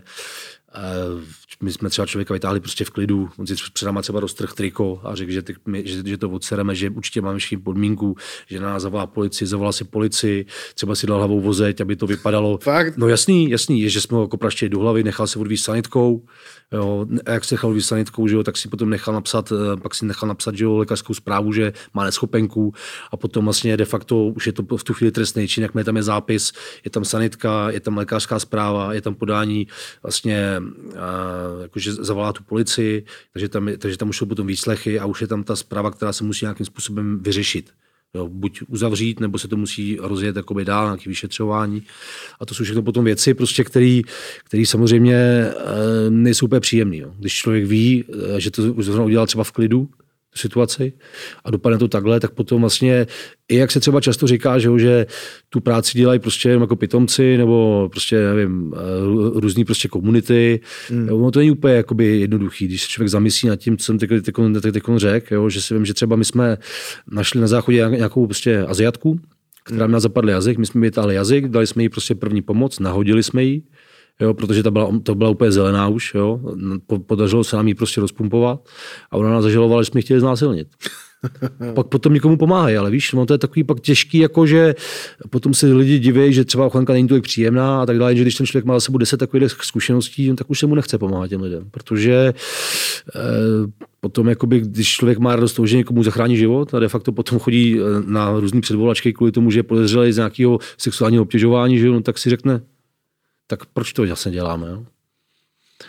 my 1.62 1.72
jsme 1.72 1.90
třeba 1.90 2.06
člověka 2.06 2.34
vytáhli 2.34 2.60
prostě 2.60 2.84
v 2.84 2.90
klidu, 2.90 3.28
on 3.36 3.46
si 3.46 3.54
před 3.72 3.86
náma 3.86 4.02
třeba 4.02 4.20
roztrh 4.20 4.52
triko 4.52 5.00
a 5.04 5.14
řekl, 5.14 5.32
že, 5.32 5.42
ty, 5.42 5.54
my, 5.66 5.82
že, 5.86 6.02
že, 6.06 6.18
to 6.18 6.30
odsereme, 6.30 6.74
že 6.74 6.90
určitě 6.90 7.20
máme 7.20 7.38
všichni 7.38 7.56
podmínku, 7.56 8.16
že 8.46 8.60
na 8.60 8.68
nás 8.68 8.82
zavolá 8.82 9.06
policii, 9.06 9.48
zavolá 9.48 9.72
si 9.72 9.84
policii, 9.84 10.46
třeba 10.74 10.94
si 10.94 11.06
dal 11.06 11.18
hlavou 11.18 11.40
vozeť, 11.40 11.80
aby 11.80 11.96
to 11.96 12.06
vypadalo. 12.06 12.58
Fakt? 12.62 12.96
No 12.96 13.08
jasný, 13.08 13.50
jasný, 13.50 13.80
je, 13.80 13.90
že 13.90 14.00
jsme 14.00 14.16
ho 14.16 14.22
jako 14.22 14.36
praštěli 14.36 14.68
do 14.68 14.78
hlavy, 14.78 15.04
nechal 15.04 15.26
se 15.26 15.38
odvíjet 15.38 15.58
sanitkou, 15.58 16.22
Jo, 16.74 17.06
a 17.26 17.30
jak 17.30 17.44
se 17.44 17.54
nechal 17.54 17.72
vysanitkou, 17.72 18.28
že 18.28 18.34
jo, 18.34 18.42
tak 18.42 18.56
si 18.56 18.68
potom 18.68 18.90
nechal 18.90 19.14
napsat, 19.14 19.52
eh, 19.52 19.76
pak 19.76 19.94
si 19.94 20.04
nechal 20.04 20.28
napsat, 20.28 20.54
že 20.54 20.64
jo, 20.64 20.76
lékařskou 20.76 21.14
zprávu, 21.14 21.52
že 21.52 21.72
má 21.94 22.04
neschopenku 22.04 22.74
a 23.10 23.16
potom 23.16 23.44
vlastně 23.44 23.76
de 23.76 23.84
facto 23.84 24.26
už 24.26 24.46
je 24.46 24.52
to 24.52 24.76
v 24.76 24.84
tu 24.84 24.94
chvíli 24.94 25.12
trestný 25.12 25.48
čin, 25.48 25.62
jak 25.62 25.72
tam 25.84 25.96
je 25.96 26.02
zápis, 26.02 26.52
je 26.84 26.90
tam 26.90 27.04
sanitka, 27.04 27.70
je 27.70 27.80
tam 27.80 27.96
lékařská 27.96 28.38
zpráva, 28.38 28.92
je 28.94 29.00
tam 29.00 29.14
podání 29.14 29.66
vlastně, 30.02 30.62
jakože 31.62 31.92
zavolá 31.92 32.32
tu 32.32 32.42
policii, 32.42 33.04
takže 33.32 33.48
tam, 33.48 33.68
takže 33.78 33.96
tam 33.96 34.08
už 34.08 34.16
jsou 34.16 34.26
potom 34.26 34.46
výslechy 34.46 34.98
a 34.98 35.06
už 35.06 35.20
je 35.20 35.26
tam 35.26 35.44
ta 35.44 35.56
zpráva, 35.56 35.90
která 35.90 36.12
se 36.12 36.24
musí 36.24 36.44
nějakým 36.44 36.66
způsobem 36.66 37.18
vyřešit. 37.22 37.70
Jo, 38.14 38.28
buď 38.28 38.62
uzavřít, 38.68 39.20
nebo 39.20 39.38
se 39.38 39.48
to 39.48 39.56
musí 39.56 39.98
rozjet 40.00 40.36
jakoby 40.36 40.64
dál, 40.64 40.86
nějaké 40.86 41.10
vyšetřování. 41.10 41.82
A 42.40 42.46
to 42.46 42.54
jsou 42.54 42.64
všechno 42.64 42.82
potom 42.82 43.04
věci, 43.04 43.34
prostě, 43.34 43.64
které 43.64 44.64
samozřejmě 44.64 45.16
e, 45.16 45.52
nejsou 46.10 46.46
úplně 46.46 46.60
příjemné. 46.60 46.98
Když 47.18 47.34
člověk 47.34 47.64
ví, 47.64 48.04
e, 48.36 48.40
že 48.40 48.50
to 48.50 48.82
zrovna 48.82 49.04
udělal 49.04 49.26
třeba 49.26 49.44
v 49.44 49.52
klidu, 49.52 49.88
situaci 50.36 50.92
a 51.44 51.50
dopadne 51.50 51.78
to 51.78 51.88
takhle, 51.88 52.20
tak 52.20 52.30
potom 52.30 52.60
vlastně, 52.60 53.06
i 53.48 53.56
jak 53.56 53.70
se 53.70 53.80
třeba 53.80 54.00
často 54.00 54.26
říká, 54.26 54.58
že, 54.58 54.70
že 54.76 55.06
tu 55.48 55.60
práci 55.60 55.98
dělají 55.98 56.20
prostě 56.20 56.48
jenom 56.48 56.62
jako 56.62 56.76
pitomci 56.76 57.36
nebo 57.36 57.88
prostě, 57.92 58.16
nevím, 58.16 58.74
eh, 58.76 59.40
různý 59.40 59.64
prostě 59.64 59.88
komunity. 59.88 60.60
Hmm. 60.88 61.06
No 61.06 61.30
to 61.30 61.38
není 61.38 61.50
úplně 61.50 61.74
jakoby 61.74 62.20
jednoduchý, 62.20 62.66
když 62.66 62.82
se 62.82 62.88
člověk 62.88 63.10
zamyslí 63.10 63.48
nad 63.48 63.56
tím, 63.56 63.76
co 63.76 63.84
jsem 63.84 63.98
teď, 63.98 64.10
teď, 64.10 64.34
teď 64.72 64.82
řekl, 64.96 65.50
že 65.50 65.62
si 65.62 65.74
vím, 65.74 65.84
že 65.84 65.94
třeba 65.94 66.16
my 66.16 66.24
jsme 66.24 66.58
našli 67.12 67.40
na 67.40 67.46
záchodě 67.46 67.86
nějakou 67.90 68.26
prostě 68.26 68.60
aziatku, 68.60 69.20
která 69.64 69.86
měla 69.86 70.00
zapadlý 70.00 70.30
jazyk, 70.30 70.58
my 70.58 70.66
jsme 70.66 70.80
vytáhli 70.80 71.14
jazyk, 71.14 71.48
dali 71.48 71.66
jsme 71.66 71.82
jí 71.82 71.88
prostě 71.88 72.14
první 72.14 72.42
pomoc, 72.42 72.78
nahodili 72.78 73.22
jsme 73.22 73.44
ji, 73.44 73.62
jo, 74.20 74.34
protože 74.34 74.62
ta 74.62 74.70
byla, 74.70 74.90
to 75.02 75.14
byla 75.14 75.30
úplně 75.30 75.52
zelená 75.52 75.88
už, 75.88 76.14
jo. 76.14 76.40
Podařilo 77.06 77.44
se 77.44 77.56
nám 77.56 77.68
ji 77.68 77.74
prostě 77.74 78.00
rozpumpovat 78.00 78.68
a 79.10 79.16
ona 79.16 79.30
nás 79.30 79.42
zažalovala, 79.42 79.82
že 79.82 79.90
jsme 79.90 80.00
chtěli 80.00 80.20
znásilnit. 80.20 80.68
pak 81.74 81.86
potom 81.86 82.14
někomu 82.14 82.36
pomáhají, 82.36 82.76
ale 82.76 82.90
víš, 82.90 83.12
no 83.12 83.26
to 83.26 83.34
je 83.34 83.38
takový 83.38 83.64
pak 83.64 83.80
těžký, 83.80 84.18
jako 84.18 84.46
že 84.46 84.74
potom 85.30 85.54
se 85.54 85.66
lidi 85.66 85.98
diví, 85.98 86.32
že 86.32 86.44
třeba 86.44 86.66
ochranka 86.66 86.92
není 86.92 87.08
tolik 87.08 87.24
příjemná 87.24 87.82
a 87.82 87.86
tak 87.86 87.98
dále, 87.98 88.16
že 88.16 88.22
když 88.22 88.34
ten 88.34 88.46
člověk 88.46 88.64
má 88.64 88.74
za 88.74 88.80
sebou 88.80 88.98
deset 88.98 89.16
takových 89.16 89.50
zkušeností, 89.50 90.28
no, 90.28 90.36
tak 90.36 90.50
už 90.50 90.58
se 90.58 90.66
mu 90.66 90.74
nechce 90.74 90.98
pomáhat 90.98 91.28
těm 91.28 91.42
lidem, 91.42 91.64
protože 91.70 92.34
eh, 93.16 93.20
potom, 94.00 94.28
jakoby, 94.28 94.60
když 94.60 94.88
člověk 94.88 95.18
má 95.18 95.34
radost 95.34 95.54
toho, 95.54 95.66
že 95.66 95.76
někomu 95.76 96.02
zachrání 96.02 96.36
život 96.36 96.74
a 96.74 96.78
de 96.78 96.88
facto 96.88 97.12
potom 97.12 97.38
chodí 97.38 97.78
eh, 97.78 97.82
na 98.06 98.40
různé 98.40 98.60
předvolačky 98.60 99.12
kvůli 99.12 99.32
tomu, 99.32 99.50
že 99.50 99.58
je 99.58 99.62
podezřelý 99.62 100.12
z 100.12 100.16
nějakého 100.16 100.58
sexuálního 100.78 101.22
obtěžování, 101.22 101.78
že 101.78 101.88
no, 101.88 102.00
tak 102.00 102.18
si 102.18 102.30
řekne, 102.30 102.60
tak 103.46 103.66
proč 103.66 103.92
to 103.92 104.02
vlastně 104.02 104.32
děláme? 104.32 104.68
Jo? 104.68 104.86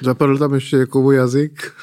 Zapadl 0.02 0.38
tam 0.38 0.54
ještě 0.54 0.78
jako 0.78 1.12
jazyk? 1.12 1.74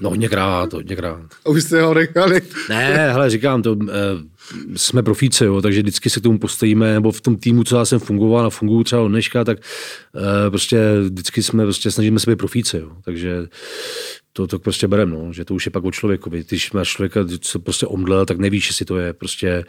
No 0.00 0.10
hodněkrát, 0.10 0.72
hodněkrát. 0.72 1.34
A 1.46 1.48
už 1.48 1.62
jste 1.62 1.82
ho 1.82 1.94
nechali? 1.94 2.40
Ne, 2.68 3.12
hele, 3.12 3.30
říkám, 3.30 3.62
to, 3.62 3.72
e, 3.72 3.96
jsme 4.76 5.02
profíci, 5.02 5.44
jo, 5.44 5.62
takže 5.62 5.82
vždycky 5.82 6.10
se 6.10 6.20
k 6.20 6.22
tomu 6.22 6.38
postavíme, 6.38 6.94
nebo 6.94 7.12
v 7.12 7.20
tom 7.20 7.36
týmu, 7.36 7.64
co 7.64 7.76
já 7.76 7.84
jsem 7.84 7.98
fungoval 7.98 8.46
a 8.46 8.50
funguju 8.50 8.84
třeba 8.84 9.02
od 9.02 9.08
dneška, 9.08 9.44
tak 9.44 9.58
e, 9.58 10.50
prostě 10.50 10.78
vždycky 11.04 11.42
jsme, 11.42 11.62
prostě 11.62 11.90
snažíme 11.90 12.20
se 12.20 12.30
být 12.30 12.36
profíci, 12.36 12.76
jo, 12.76 12.90
takže 13.04 13.46
to, 14.36 14.46
to 14.46 14.58
prostě 14.58 14.88
berem, 14.88 15.10
no, 15.10 15.32
že 15.32 15.44
to 15.44 15.54
už 15.54 15.66
je 15.66 15.70
pak 15.70 15.84
o 15.84 15.90
člověkovi. 15.90 16.44
Když 16.48 16.72
máš 16.72 16.88
člověka, 16.88 17.20
co 17.40 17.58
prostě 17.58 17.86
omdlel, 17.86 18.26
tak 18.26 18.38
nevíš, 18.38 18.68
jestli 18.68 18.84
to 18.84 18.98
je 18.98 19.12
prostě 19.12 19.64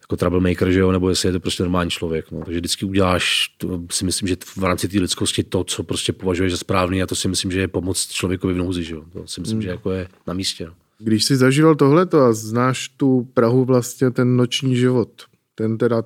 jako 0.00 0.16
troublemaker, 0.16 0.70
že 0.70 0.80
jo, 0.80 0.92
nebo 0.92 1.08
jestli 1.08 1.28
je 1.28 1.32
to 1.32 1.40
prostě 1.40 1.62
normální 1.62 1.90
člověk. 1.90 2.30
No. 2.30 2.40
Takže 2.44 2.60
vždycky 2.60 2.84
uděláš, 2.84 3.54
to 3.58 3.82
si 3.90 4.04
myslím, 4.04 4.28
že 4.28 4.36
v 4.56 4.64
rámci 4.64 4.88
té 4.88 5.00
lidskosti 5.00 5.42
to, 5.42 5.64
co 5.64 5.82
prostě 5.82 6.12
považuješ 6.12 6.52
za 6.52 6.58
správný 6.58 7.02
a 7.02 7.06
to 7.06 7.14
si 7.14 7.28
myslím, 7.28 7.52
že 7.52 7.60
je 7.60 7.68
pomoc 7.68 8.06
člověkovi 8.06 8.54
v 8.54 8.56
nouzi, 8.56 8.84
že 8.84 8.94
jo. 8.94 9.04
To 9.12 9.26
si 9.26 9.40
myslím, 9.40 9.56
hmm. 9.56 9.62
že 9.62 9.68
jako 9.68 9.90
je 9.90 10.08
na 10.26 10.34
místě. 10.34 10.66
No. 10.66 10.72
Když 11.00 11.24
jsi 11.24 11.36
zažíval 11.36 11.74
tohleto 11.74 12.20
a 12.20 12.32
znáš 12.32 12.88
tu 12.88 13.28
Prahu 13.34 13.64
vlastně 13.64 14.10
ten 14.10 14.36
noční 14.36 14.76
život, 14.76 15.22
ten 15.54 15.78
teda 15.78 16.02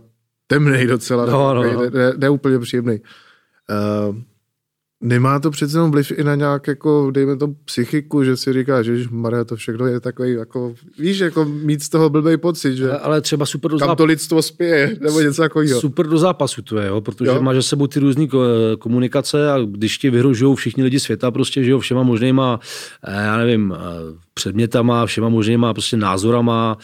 temný 0.47 0.87
docela, 0.87 1.27
no, 1.27 1.55
no, 1.55 1.63
no. 1.63 1.83
Ne, 1.83 1.91
ne, 1.91 2.13
ne 2.17 2.31
úplně 2.31 2.59
příjemný. 2.59 3.01
Uh, 4.09 4.17
Nemá 5.07 5.41
to 5.41 5.51
přece 5.51 5.77
jenom 5.77 5.91
vliv 5.91 6.13
i 6.19 6.25
na 6.25 6.35
nějak, 6.35 6.67
jako, 6.67 7.11
dejme 7.11 7.37
to 7.37 7.49
psychiku, 7.65 8.25
že 8.25 8.37
si 8.37 8.53
říká, 8.53 8.83
že 8.83 9.05
Maria, 9.11 9.45
to 9.45 9.57
všechno 9.57 9.87
je 9.87 10.01
takový, 10.01 10.33
jako, 10.33 10.75
víš, 10.99 11.19
jako 11.19 11.45
mít 11.45 11.83
z 11.83 11.89
toho 11.89 12.11
blbý 12.11 12.37
pocit, 12.37 12.77
že 12.77 12.91
ale, 12.91 12.99
ale 12.99 13.21
třeba 13.21 13.47
super 13.47 13.71
do 13.71 13.79
kam 13.79 13.89
záp... 13.89 13.99
to 13.99 14.05
lidstvo 14.05 14.43
spěje, 14.43 14.97
nebo 15.01 15.21
něco 15.21 15.43
takového. 15.43 15.81
Super 15.81 16.07
do 16.07 16.19
zápasu 16.19 16.63
to 16.63 16.79
je, 16.79 16.87
jo, 16.89 17.01
protože 17.01 17.31
jo? 17.31 17.43
máš 17.43 17.57
za 17.57 17.63
sebou 17.63 17.87
ty 17.87 18.01
různé 18.01 18.27
komunikace 18.79 19.51
a 19.51 19.59
když 19.67 19.99
ti 19.99 20.11
vyhrožují 20.11 20.57
všichni 20.57 20.85
lidi 20.85 21.01
světa, 21.01 21.31
prostě, 21.31 21.65
že 21.65 21.71
jo, 21.71 21.79
všema 21.79 22.03
možnýma, 22.03 22.61
eh, 23.07 23.25
já 23.25 23.37
nevím, 23.37 23.75
eh, 23.77 23.79
předmětama, 24.35 25.07
všema 25.07 25.29
možnýma 25.29 25.75
prostě 25.75 25.97
názorama, 25.97 26.79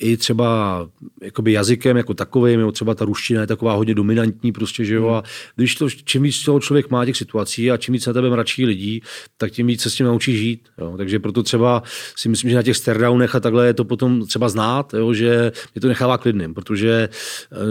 i 0.00 0.16
třeba 0.16 0.88
jakoby 1.22 1.52
jazykem 1.52 1.96
jako 1.96 2.14
takovým, 2.14 2.60
jo, 2.60 2.72
třeba 2.72 2.94
ta 2.94 3.04
ruština 3.04 3.40
je 3.40 3.46
taková 3.46 3.74
hodně 3.74 3.94
dominantní 3.94 4.52
prostě, 4.52 4.84
že 4.84 4.94
jo, 4.94 5.06
hmm. 5.06 5.14
a 5.14 5.22
když 5.56 5.74
to, 5.74 5.90
čím 5.90 6.22
víc 6.22 6.44
toho 6.44 6.60
člověk 6.60 6.90
má 6.90 7.04
těch 7.04 7.16
situací 7.16 7.70
a 7.70 7.76
čím 7.76 7.92
víc 7.92 8.06
na 8.06 8.12
tebe 8.12 8.30
mračí 8.30 8.66
lidí, 8.66 9.02
tak 9.36 9.50
tím 9.50 9.66
víc 9.66 9.82
se 9.82 9.90
s 9.90 9.94
tím 9.94 10.06
naučí 10.06 10.36
žít, 10.36 10.68
jo. 10.78 10.94
takže 10.96 11.18
proto 11.18 11.42
třeba 11.42 11.82
si 12.16 12.28
myslím, 12.28 12.50
že 12.50 12.56
na 12.56 12.62
těch 12.62 12.76
stardownech 12.76 13.34
a 13.34 13.40
takhle 13.40 13.66
je 13.66 13.74
to 13.74 13.84
potom 13.84 14.26
třeba 14.26 14.48
znát, 14.48 14.94
jo, 14.94 15.12
že 15.12 15.52
mě 15.74 15.80
to 15.80 15.88
nechává 15.88 16.18
klidným, 16.18 16.54
protože 16.54 17.08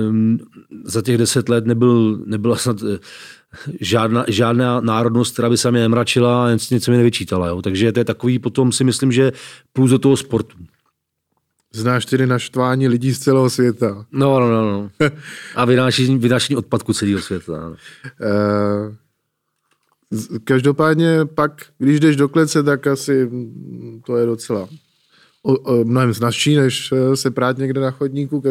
um, 0.09 0.39
za 0.85 1.01
těch 1.01 1.17
deset 1.17 1.49
let 1.49 1.65
nebyl, 1.65 2.19
nebyla 2.25 2.55
snad 2.55 2.77
žádná, 3.81 4.25
žádná 4.27 4.81
národnost, 4.81 5.33
která 5.33 5.49
by 5.49 5.57
se 5.57 5.71
mě 5.71 5.81
nemračila 5.81 6.45
a 6.45 6.57
něco 6.71 6.91
mi 6.91 6.97
nevyčítala. 6.97 7.47
Jo. 7.47 7.61
Takže 7.61 7.91
to 7.91 7.99
je 7.99 8.05
takový 8.05 8.39
potom 8.39 8.71
si 8.71 8.83
myslím, 8.83 9.11
že 9.11 9.31
plus 9.73 9.91
do 9.91 9.99
toho 9.99 10.17
sportu. 10.17 10.57
Znáš 11.73 12.05
tedy 12.05 12.27
naštvání 12.27 12.87
lidí 12.87 13.13
z 13.13 13.19
celého 13.19 13.49
světa. 13.49 14.05
No, 14.11 14.39
no, 14.39 14.49
no. 14.49 14.71
no. 14.71 14.89
A 15.55 15.65
vynášení, 15.65 16.17
vynášení 16.17 16.57
odpadku 16.57 16.93
celého 16.93 17.21
světa. 17.21 17.53
No. 17.69 17.75
Každopádně 20.43 21.25
pak, 21.25 21.65
když 21.77 21.99
jdeš 21.99 22.15
do 22.15 22.29
klece, 22.29 22.63
tak 22.63 22.87
asi 22.87 23.29
to 24.05 24.17
je 24.17 24.25
docela 24.25 24.69
o, 25.43 25.53
o, 25.53 25.83
mnohem 25.83 26.13
snažší, 26.13 26.55
než 26.55 26.91
eh, 26.91 27.15
se 27.15 27.31
prát 27.31 27.57
někde 27.57 27.81
na 27.81 27.91
chodníku. 27.91 28.43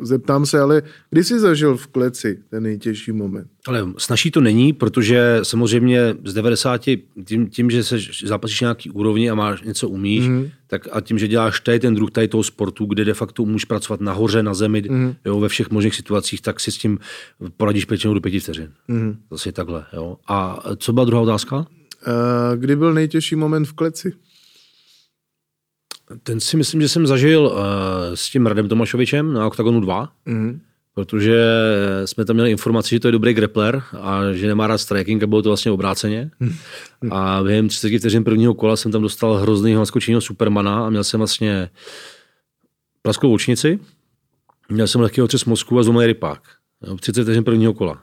Zeptám 0.00 0.46
se, 0.46 0.60
ale 0.60 0.82
kdy 1.10 1.24
jsi 1.24 1.40
zažil 1.40 1.76
v 1.76 1.86
kleci 1.86 2.38
ten 2.50 2.62
nejtěžší 2.62 3.12
moment? 3.12 3.48
Ale 3.66 3.86
snažší 3.98 4.30
to 4.30 4.40
není, 4.40 4.72
protože 4.72 5.38
samozřejmě 5.42 6.14
z 6.24 6.34
90, 6.34 6.80
tím, 7.24 7.50
tím 7.50 7.70
že 7.70 7.84
se 7.84 7.96
zápasíš 8.24 8.60
nějaký 8.60 8.90
úrovni 8.90 9.30
a 9.30 9.34
máš 9.34 9.62
něco 9.62 9.88
umíš, 9.88 10.24
mm-hmm. 10.24 10.50
tak 10.66 10.88
a 10.92 11.00
tím, 11.00 11.18
že 11.18 11.28
děláš 11.28 11.60
tady 11.60 11.80
ten 11.80 11.94
druh 11.94 12.10
tady 12.10 12.28
toho 12.28 12.42
sportu, 12.42 12.86
kde 12.86 13.04
de 13.04 13.14
facto 13.14 13.44
můžeš 13.44 13.64
pracovat 13.64 14.00
nahoře, 14.00 14.42
na 14.42 14.54
zemi, 14.54 14.82
mm-hmm. 14.82 15.14
jo, 15.24 15.40
ve 15.40 15.48
všech 15.48 15.70
možných 15.70 15.94
situacích, 15.94 16.40
tak 16.40 16.60
si 16.60 16.72
s 16.72 16.78
tím 16.78 16.98
poradíš 17.56 17.84
pět 17.84 18.02
do 18.02 18.20
pěti 18.20 18.40
vteřin. 18.40 18.70
Mm-hmm. 18.88 19.16
Zase 19.30 19.52
takhle. 19.52 19.84
Jo. 19.92 20.16
A 20.28 20.62
co 20.76 20.92
byla 20.92 21.06
druhá 21.06 21.22
otázka? 21.22 21.56
Uh, 21.56 22.56
kdy 22.56 22.76
byl 22.76 22.94
nejtěžší 22.94 23.36
moment 23.36 23.64
v 23.64 23.72
kleci? 23.72 24.12
Ten 26.22 26.40
si 26.40 26.56
myslím, 26.56 26.80
že 26.80 26.88
jsem 26.88 27.06
zažil 27.06 27.46
uh, 27.46 27.58
s 28.14 28.30
tím 28.30 28.46
Radem 28.46 28.68
Tomašovičem 28.68 29.32
na 29.32 29.46
Octagonu 29.46 29.80
2, 29.80 30.08
mm. 30.26 30.60
protože 30.94 31.44
jsme 32.04 32.24
tam 32.24 32.34
měli 32.34 32.50
informaci, 32.50 32.94
že 32.94 33.00
to 33.00 33.08
je 33.08 33.12
dobrý 33.12 33.34
grappler 33.34 33.82
a 34.00 34.32
že 34.32 34.46
nemá 34.46 34.66
rád 34.66 34.78
striking 34.78 35.22
a 35.22 35.26
bylo 35.26 35.42
to 35.42 35.48
vlastně 35.48 35.70
obráceně. 35.70 36.30
Mm. 36.40 36.52
A 37.12 37.42
během 37.42 37.68
30 37.68 37.98
vteřin 37.98 38.24
prvního 38.24 38.54
kola 38.54 38.76
jsem 38.76 38.92
tam 38.92 39.02
dostal 39.02 39.34
hrozný 39.34 39.74
naskočeného 39.74 40.20
Supermana 40.20 40.86
a 40.86 40.90
měl 40.90 41.04
jsem 41.04 41.20
vlastně 41.20 41.70
plaskou 43.02 43.34
očnici, 43.34 43.78
měl 44.68 44.86
jsem 44.86 45.00
lehký 45.00 45.22
otřes 45.22 45.44
mozku 45.44 45.78
a 45.78 45.82
zlomený 45.82 46.06
rypák. 46.06 46.40
30 47.00 47.22
vteřin 47.22 47.44
prvního 47.44 47.74
kola. 47.74 48.02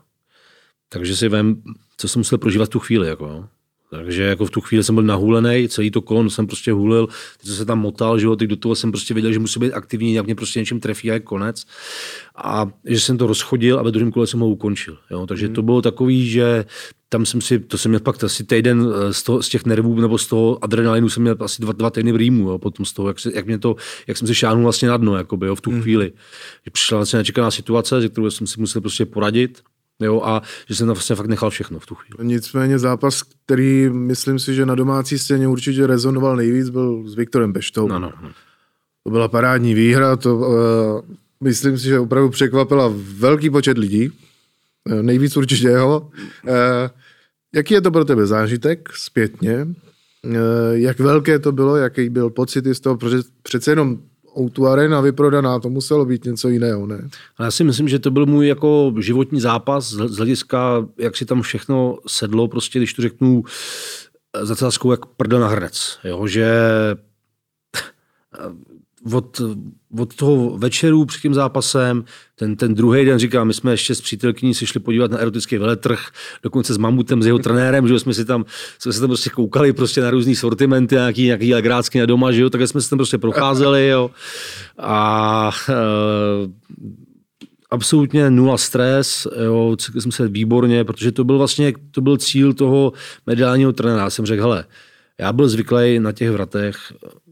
Takže 0.90 1.16
si 1.16 1.30
vím, 1.30 1.64
co 1.98 2.08
jsem 2.08 2.20
musel 2.20 2.38
prožívat 2.38 2.70
tu 2.70 2.80
chvíli. 2.80 3.08
Jako, 3.08 3.48
Takže 3.94 4.24
jako 4.24 4.46
v 4.46 4.50
tu 4.50 4.62
chvíli 4.62 4.84
jsem 4.84 4.96
byl 4.96 5.04
nahulený, 5.04 5.70
celý 5.70 5.92
to 5.92 6.02
kolon 6.02 6.30
jsem 6.30 6.48
prostě 6.48 6.72
hulil, 6.72 7.08
teď 7.38 7.48
jsem 7.48 7.56
se 7.56 7.66
tam 7.66 7.80
motal, 7.80 8.20
že 8.20 8.26
jo, 8.26 8.36
teď 8.36 8.50
do 8.50 8.56
toho 8.56 8.76
jsem 8.76 8.92
prostě 8.92 9.14
věděl, 9.14 9.34
že 9.34 9.40
musí 9.40 9.60
být 9.60 9.74
aktivní, 9.74 10.14
jak 10.14 10.26
mě 10.26 10.36
prostě 10.36 10.60
něčím 10.60 10.80
trefí 10.80 11.12
a 11.12 11.14
je 11.14 11.20
konec. 11.20 11.66
A 12.36 12.72
že 12.86 13.00
jsem 13.00 13.18
to 13.18 13.28
rozchodil 13.28 13.80
a 13.80 13.84
ve 13.84 13.92
druhém 13.92 14.12
kole 14.12 14.28
jsem 14.28 14.40
ho 14.40 14.50
ukončil. 14.50 14.98
Jo. 15.12 15.28
Takže 15.28 15.48
mm. 15.48 15.54
to 15.54 15.62
bylo 15.62 15.82
takový, 15.82 16.30
že 16.30 16.66
tam 17.10 17.26
jsem 17.26 17.42
si, 17.42 17.60
to 17.60 17.78
jsem 17.78 17.92
měl 17.92 18.00
pak 18.00 18.24
asi 18.24 18.44
týden 18.44 18.88
eh, 18.94 19.14
z, 19.14 19.24
toho, 19.24 19.44
z 19.44 19.50
těch 19.50 19.66
nervů 19.66 20.02
nebo 20.02 20.18
z 20.18 20.28
toho 20.28 20.64
adrenalinu 20.64 21.10
jsem 21.10 21.24
měl 21.24 21.36
asi 21.40 21.62
dva, 21.62 21.74
dva 21.74 21.90
týdny 21.90 22.12
v 22.12 22.16
rýmu, 22.16 22.50
jo, 22.50 22.58
potom 22.58 22.86
z 22.86 22.94
toho, 22.94 23.08
jak, 23.08 23.20
se, 23.20 23.32
jak, 23.36 23.46
mě 23.46 23.60
to, 23.60 23.76
jak 24.08 24.18
jsem 24.18 24.28
se 24.28 24.36
šáhnul 24.36 24.64
vlastně 24.64 24.90
na 24.90 24.98
dno, 24.98 25.18
jakoby, 25.18 25.48
jo, 25.48 25.56
v 25.56 25.62
tu 25.62 25.72
mm. 25.72 25.82
chvíli. 25.82 26.12
Že 26.66 26.72
přišla 26.72 26.98
vlastně 26.98 27.18
nečekaná 27.18 27.52
situace, 27.52 28.02
ze 28.02 28.10
kterou 28.10 28.32
jsem 28.32 28.48
si 28.48 28.60
musel 28.60 28.82
prostě 28.82 29.06
poradit 29.06 29.62
Jo, 30.02 30.22
a 30.24 30.42
že 30.68 30.76
jsem 30.76 30.88
tam 30.88 30.94
vlastně 30.96 31.16
fakt 31.16 31.28
nechal 31.28 31.50
všechno 31.50 31.80
v 31.80 31.86
tu 31.86 31.96
chvíli. 31.96 32.28
Nicméně 32.28 32.80
zápas, 32.80 33.24
který 33.46 33.90
myslím 33.90 34.40
si, 34.40 34.56
že 34.56 34.66
na 34.66 34.76
domácí 34.76 35.20
scéně 35.20 35.48
určitě 35.48 35.88
rezonoval 35.88 36.36
nejvíc, 36.36 36.70
byl 36.70 37.04
s 37.10 37.16
Viktorem 37.16 37.54
Beštou. 37.54 37.88
No, 37.88 38.00
no, 38.00 38.12
no. 38.22 38.32
To 39.04 39.10
byla 39.10 39.28
parádní 39.28 39.74
výhra, 39.74 40.16
to 40.16 40.38
uh, 40.38 41.16
myslím 41.44 41.78
si, 41.78 41.84
že 41.84 42.00
opravdu 42.00 42.30
překvapila 42.30 42.94
velký 42.96 43.50
počet 43.50 43.78
lidí. 43.78 44.10
Uh, 44.90 45.02
nejvíc 45.02 45.38
určitě 45.38 45.68
jeho. 45.68 46.10
Uh, 46.44 46.54
jaký 47.56 47.74
je 47.74 47.82
to 47.82 47.92
pro 47.92 48.06
tebe 48.06 48.26
zážitek 48.26 48.90
zpětně? 48.96 49.68
Uh, 50.26 50.34
jak 50.74 51.00
velké 51.00 51.40
to 51.40 51.52
bylo, 51.52 51.76
jaký 51.76 52.10
byl 52.10 52.30
pocit 52.30 52.66
z 52.66 52.80
toho, 52.80 52.98
protože 52.98 53.18
přece 53.44 53.72
jenom 53.72 54.00
O2 54.36 54.68
Arena 54.68 55.02
vyprodaná, 55.02 55.60
to 55.60 55.70
muselo 55.70 56.06
být 56.06 56.26
něco 56.26 56.50
jiného, 56.50 56.88
ne? 56.88 57.10
Ale 57.38 57.48
já 57.48 57.52
si 57.52 57.64
myslím, 57.64 57.88
že 57.88 58.00
to 58.00 58.12
byl 58.12 58.26
můj 58.26 58.48
jako 58.48 58.94
životní 59.00 59.42
zápas 59.42 59.90
z 59.90 60.18
hlediska, 60.18 60.88
jak 60.98 61.18
si 61.18 61.26
tam 61.26 61.42
všechno 61.42 61.98
sedlo, 62.08 62.48
prostě 62.48 62.80
když 62.80 62.94
to 62.94 63.02
řeknu 63.02 63.44
za 64.42 64.56
celou 64.56 64.92
jak 64.92 65.06
prdel 65.06 65.40
na 65.40 65.48
hrnec, 65.48 66.00
jo, 66.04 66.28
že 66.28 66.52
od, 69.14 69.42
od 70.00 70.16
toho 70.16 70.58
večeru 70.58 71.06
před 71.06 71.22
tím 71.22 71.34
zápasem, 71.34 72.04
ten, 72.36 72.56
ten 72.56 72.74
druhý 72.76 73.06
den 73.06 73.20
říkám, 73.20 73.48
my 73.48 73.54
jsme 73.54 73.72
ještě 73.72 73.96
s 73.96 74.02
přítelkyní 74.02 74.54
si 74.54 74.66
šli 74.66 74.80
podívat 74.80 75.12
na 75.12 75.18
erotický 75.18 75.58
veletrh, 75.58 76.00
dokonce 76.44 76.74
s 76.74 76.78
mamutem, 76.78 77.24
s 77.24 77.26
jeho 77.26 77.40
trenérem, 77.40 77.88
že 77.88 78.00
jsme 78.00 78.14
si 78.14 78.26
tam, 78.26 78.46
jsme 78.80 78.94
se 78.94 79.00
tam 79.00 79.10
prostě 79.10 79.30
koukali 79.30 79.74
prostě 79.74 80.02
na 80.02 80.10
různý 80.10 80.36
sortimenty, 80.36 80.96
nějaký, 80.96 81.24
nějaký 81.24 81.54
legrácky 81.54 82.00
na 82.00 82.06
doma, 82.06 82.32
že 82.32 82.42
jo, 82.42 82.50
tak 82.50 82.68
jsme 82.68 82.82
se 82.82 82.90
tam 82.90 82.98
prostě 82.98 83.18
procházeli, 83.18 83.88
jo. 83.88 84.12
A 84.78 85.52
e, 85.70 85.74
absolutně 87.72 88.30
nula 88.30 88.58
stres, 88.58 89.28
jo, 89.44 89.76
cítil 89.80 90.02
jsem 90.02 90.12
se 90.12 90.28
výborně, 90.28 90.84
protože 90.84 91.12
to 91.12 91.24
byl 91.24 91.38
vlastně, 91.38 91.74
to 91.92 92.02
byl 92.02 92.18
cíl 92.18 92.54
toho 92.54 92.94
mediálního 93.28 93.74
trenéra. 93.74 94.04
Já 94.04 94.10
jsem 94.10 94.26
řekl, 94.26 94.42
hele, 94.42 94.66
já 95.20 95.34
byl 95.34 95.50
zvyklý 95.50 96.00
na 96.00 96.12
těch 96.12 96.32
vratech 96.32 96.76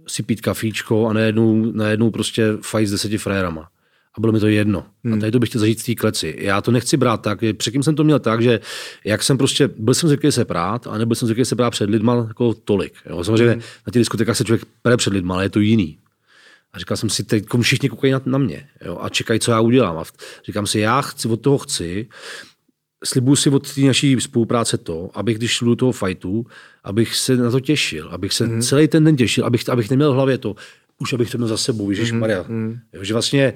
si 0.10 0.24
pít 0.24 0.42
kafíčko 0.42 1.08
a 1.08 1.14
najednou, 1.14 1.72
najednou 1.72 2.12
prostě 2.12 2.48
fajt 2.62 2.88
s 2.88 2.92
deseti 2.92 3.18
frérama. 3.18 3.70
A 4.18 4.22
bylo 4.22 4.34
mi 4.34 4.40
to 4.40 4.48
jedno. 4.48 4.86
Hmm. 5.04 5.14
A 5.14 5.18
tady 5.18 5.32
to 5.32 5.40
bych 5.40 5.50
chtěl 5.50 5.60
zažít 5.60 5.82
v 5.82 5.86
té 5.86 5.96
kleci. 5.96 6.36
Já 6.40 6.62
to 6.62 6.72
nechci 6.72 6.98
brát 6.98 7.22
tak, 7.22 7.40
předtím 7.58 7.84
jsem 7.84 7.96
to 7.96 8.04
měl 8.04 8.20
tak, 8.20 8.42
že 8.42 8.60
jak 9.06 9.24
jsem 9.24 9.38
prostě, 9.38 9.68
byl 9.78 9.94
jsem 9.94 10.10
zvyklý 10.10 10.32
se 10.32 10.46
prát, 10.46 10.88
a 10.88 10.98
nebyl 10.98 11.16
jsem 11.16 11.26
zvyklý 11.26 11.46
se 11.46 11.56
prát 11.56 11.72
před 11.72 11.90
lidma 11.90 12.26
jako 12.28 12.54
tolik. 12.54 12.94
Jo. 13.10 13.24
Samozřejmě 13.24 13.52
hmm. 13.52 13.62
na 13.88 13.92
těch 13.92 14.00
diskotekách 14.00 14.38
se 14.38 14.44
člověk 14.44 14.68
pere 14.82 14.98
před 14.98 15.14
lidma, 15.14 15.36
ale 15.36 15.46
je 15.46 15.50
to 15.50 15.60
jiný. 15.60 15.98
A 16.74 16.80
říkal 16.80 16.98
jsem 16.98 17.10
si, 17.10 17.24
teď 17.24 17.46
všichni 17.62 17.90
koukají 17.90 18.14
na, 18.14 18.22
na 18.26 18.38
mě 18.38 18.68
jo, 18.86 18.98
a 19.02 19.10
čekají, 19.10 19.40
co 19.40 19.52
já 19.52 19.60
udělám. 19.60 19.98
A 19.98 20.04
říkám 20.46 20.68
si, 20.68 20.80
já 20.80 21.02
chci, 21.02 21.28
od 21.28 21.42
toho 21.42 21.58
chci, 21.58 22.08
slibuju 23.04 23.36
si 23.36 23.50
od 23.50 23.74
té 23.74 23.82
naší 23.82 24.22
spolupráce 24.22 24.78
to, 24.78 25.10
abych 25.14 25.38
když 25.38 25.52
šlu 25.52 25.70
do 25.70 25.76
toho 25.76 25.92
fajtu, 25.92 26.46
abych 26.90 27.16
se 27.16 27.38
na 27.38 27.52
to 27.52 27.60
těšil, 27.60 28.10
abych 28.12 28.34
se 28.34 28.48
mm. 28.48 28.62
celý 28.62 28.88
ten 28.88 29.04
den 29.04 29.16
těšil, 29.16 29.46
abych, 29.46 29.70
abych 29.70 29.90
neměl 29.90 30.12
v 30.12 30.16
hlavě 30.16 30.38
to, 30.38 30.56
už 31.00 31.14
abych 31.14 31.32
to 31.32 31.38
měl 31.38 31.48
za 31.48 31.58
sebou, 31.58 31.90
Ježíš 31.90 32.12
Maria. 32.12 32.46
Mm. 32.48 32.78
že 33.02 33.14
vlastně 33.14 33.54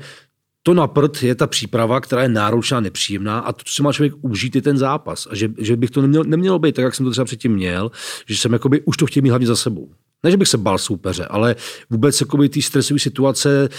to 0.63 0.73
na 0.73 0.87
prd 0.87 1.23
je 1.23 1.35
ta 1.35 1.47
příprava, 1.47 2.01
která 2.01 2.21
je 2.21 2.29
náročná, 2.29 2.79
nepříjemná 2.79 3.39
a 3.39 3.53
to, 3.53 3.63
co 3.65 3.73
si 3.73 3.83
má 3.83 3.93
člověk 3.93 4.13
užít, 4.21 4.55
je 4.55 4.61
ten 4.61 4.77
zápas. 4.77 5.27
A 5.31 5.35
že, 5.35 5.49
že 5.57 5.75
bych 5.75 5.89
to 5.89 6.01
neměl, 6.01 6.23
nemělo 6.23 6.59
být 6.59 6.75
tak, 6.75 6.83
jak 6.83 6.95
jsem 6.95 7.05
to 7.05 7.11
třeba 7.11 7.25
předtím 7.25 7.53
měl, 7.53 7.91
že 8.27 8.37
jsem 8.37 8.53
jakoby, 8.53 8.81
už 8.81 8.97
to 8.97 9.05
chtěl 9.05 9.23
mít 9.23 9.29
hlavně 9.29 9.47
za 9.47 9.55
sebou. 9.55 9.89
Ne, 10.23 10.31
že 10.31 10.37
bych 10.37 10.47
se 10.47 10.57
bál 10.57 10.77
soupeře, 10.77 11.25
ale 11.25 11.55
vůbec 11.89 12.21
jakoby 12.21 12.49
ty 12.49 12.61
stresové 12.61 12.99
situace, 12.99 13.69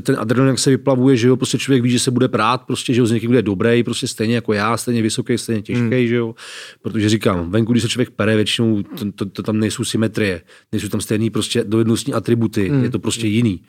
ten 0.00 0.16
adrenalin, 0.18 0.50
jak 0.50 0.58
se 0.58 0.70
vyplavuje, 0.70 1.16
že 1.16 1.28
jo, 1.28 1.36
prostě 1.36 1.58
člověk 1.58 1.82
ví, 1.82 1.90
že 1.90 1.98
se 1.98 2.10
bude 2.10 2.28
prát, 2.28 2.62
prostě, 2.62 2.94
že 2.94 3.00
jo, 3.00 3.06
z 3.06 3.10
někým 3.10 3.30
bude 3.30 3.42
dobrý, 3.42 3.82
prostě 3.82 4.08
stejně 4.08 4.34
jako 4.34 4.52
já, 4.52 4.76
stejně 4.76 5.02
vysoký, 5.02 5.38
stejně 5.38 5.62
těžký, 5.62 5.82
hmm. 5.82 6.06
že 6.06 6.14
jo. 6.14 6.34
Protože 6.82 7.08
říkám, 7.08 7.50
venku, 7.50 7.72
když 7.72 7.82
se 7.82 7.88
člověk 7.88 8.10
pere, 8.10 8.36
většinou 8.36 8.82
to, 8.82 9.12
to, 9.12 9.26
to 9.26 9.42
tam 9.42 9.58
nejsou 9.58 9.84
symetrie, 9.84 10.42
nejsou 10.72 10.88
tam 10.88 11.00
stejné 11.00 11.30
prostě 11.30 11.64
dovednostní 11.64 12.12
atributy, 12.14 12.68
hmm. 12.68 12.84
je 12.84 12.90
to 12.90 12.98
prostě 12.98 13.26
jiný. 13.26 13.60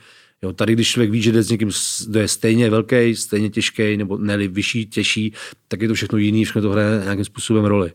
Jo, 0.43 0.53
tady, 0.53 0.73
když 0.73 0.87
člověk 0.87 1.11
ví, 1.11 1.21
že 1.21 1.31
jde 1.31 1.43
s 1.43 1.49
někým, 1.49 1.71
kdo 2.07 2.19
je 2.19 2.27
stejně 2.27 2.69
velký, 2.69 3.15
stejně 3.15 3.49
těžký, 3.49 3.97
nebo 3.97 4.17
ne 4.17 4.47
vyšší, 4.47 4.85
těžší, 4.85 5.33
tak 5.67 5.81
je 5.81 5.87
to 5.87 5.93
všechno 5.93 6.17
jiný, 6.17 6.45
všechno 6.45 6.61
to 6.61 6.69
hraje 6.69 7.01
nějakým 7.03 7.25
způsobem 7.25 7.65
roli. 7.65 7.91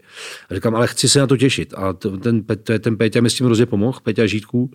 A 0.50 0.54
říkám, 0.54 0.74
ale 0.74 0.86
chci 0.86 1.08
se 1.08 1.18
na 1.18 1.26
to 1.26 1.36
těšit. 1.36 1.74
A 1.76 1.92
to, 1.92 2.16
ten, 2.16 2.44
to 2.62 2.72
je 2.72 2.78
ten 2.78 2.96
Péťa 2.96 3.20
mi 3.20 3.30
s 3.30 3.34
tím 3.34 3.46
hrozně 3.46 3.66
pomohl, 3.66 3.98
Péťa 4.02 4.26
Žítku, 4.26 4.70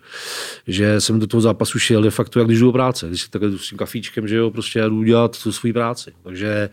že 0.67 1.01
jsem 1.01 1.19
do 1.19 1.27
toho 1.27 1.41
zápasu 1.41 1.79
šel 1.79 2.01
de 2.01 2.09
facto, 2.09 2.39
jak 2.39 2.47
když 2.47 2.59
jdu 2.59 2.65
do 2.65 2.71
práce. 2.71 3.07
Když 3.07 3.27
takhle 3.27 3.57
s 3.57 3.69
tím 3.69 3.77
kafíčkem, 3.77 4.27
že 4.27 4.35
jo, 4.35 4.51
prostě 4.51 4.79
já 4.79 4.87
jdu 4.87 5.03
dělat 5.03 5.43
tu 5.43 5.51
svou 5.51 5.73
práci. 5.73 6.11
Takže... 6.23 6.69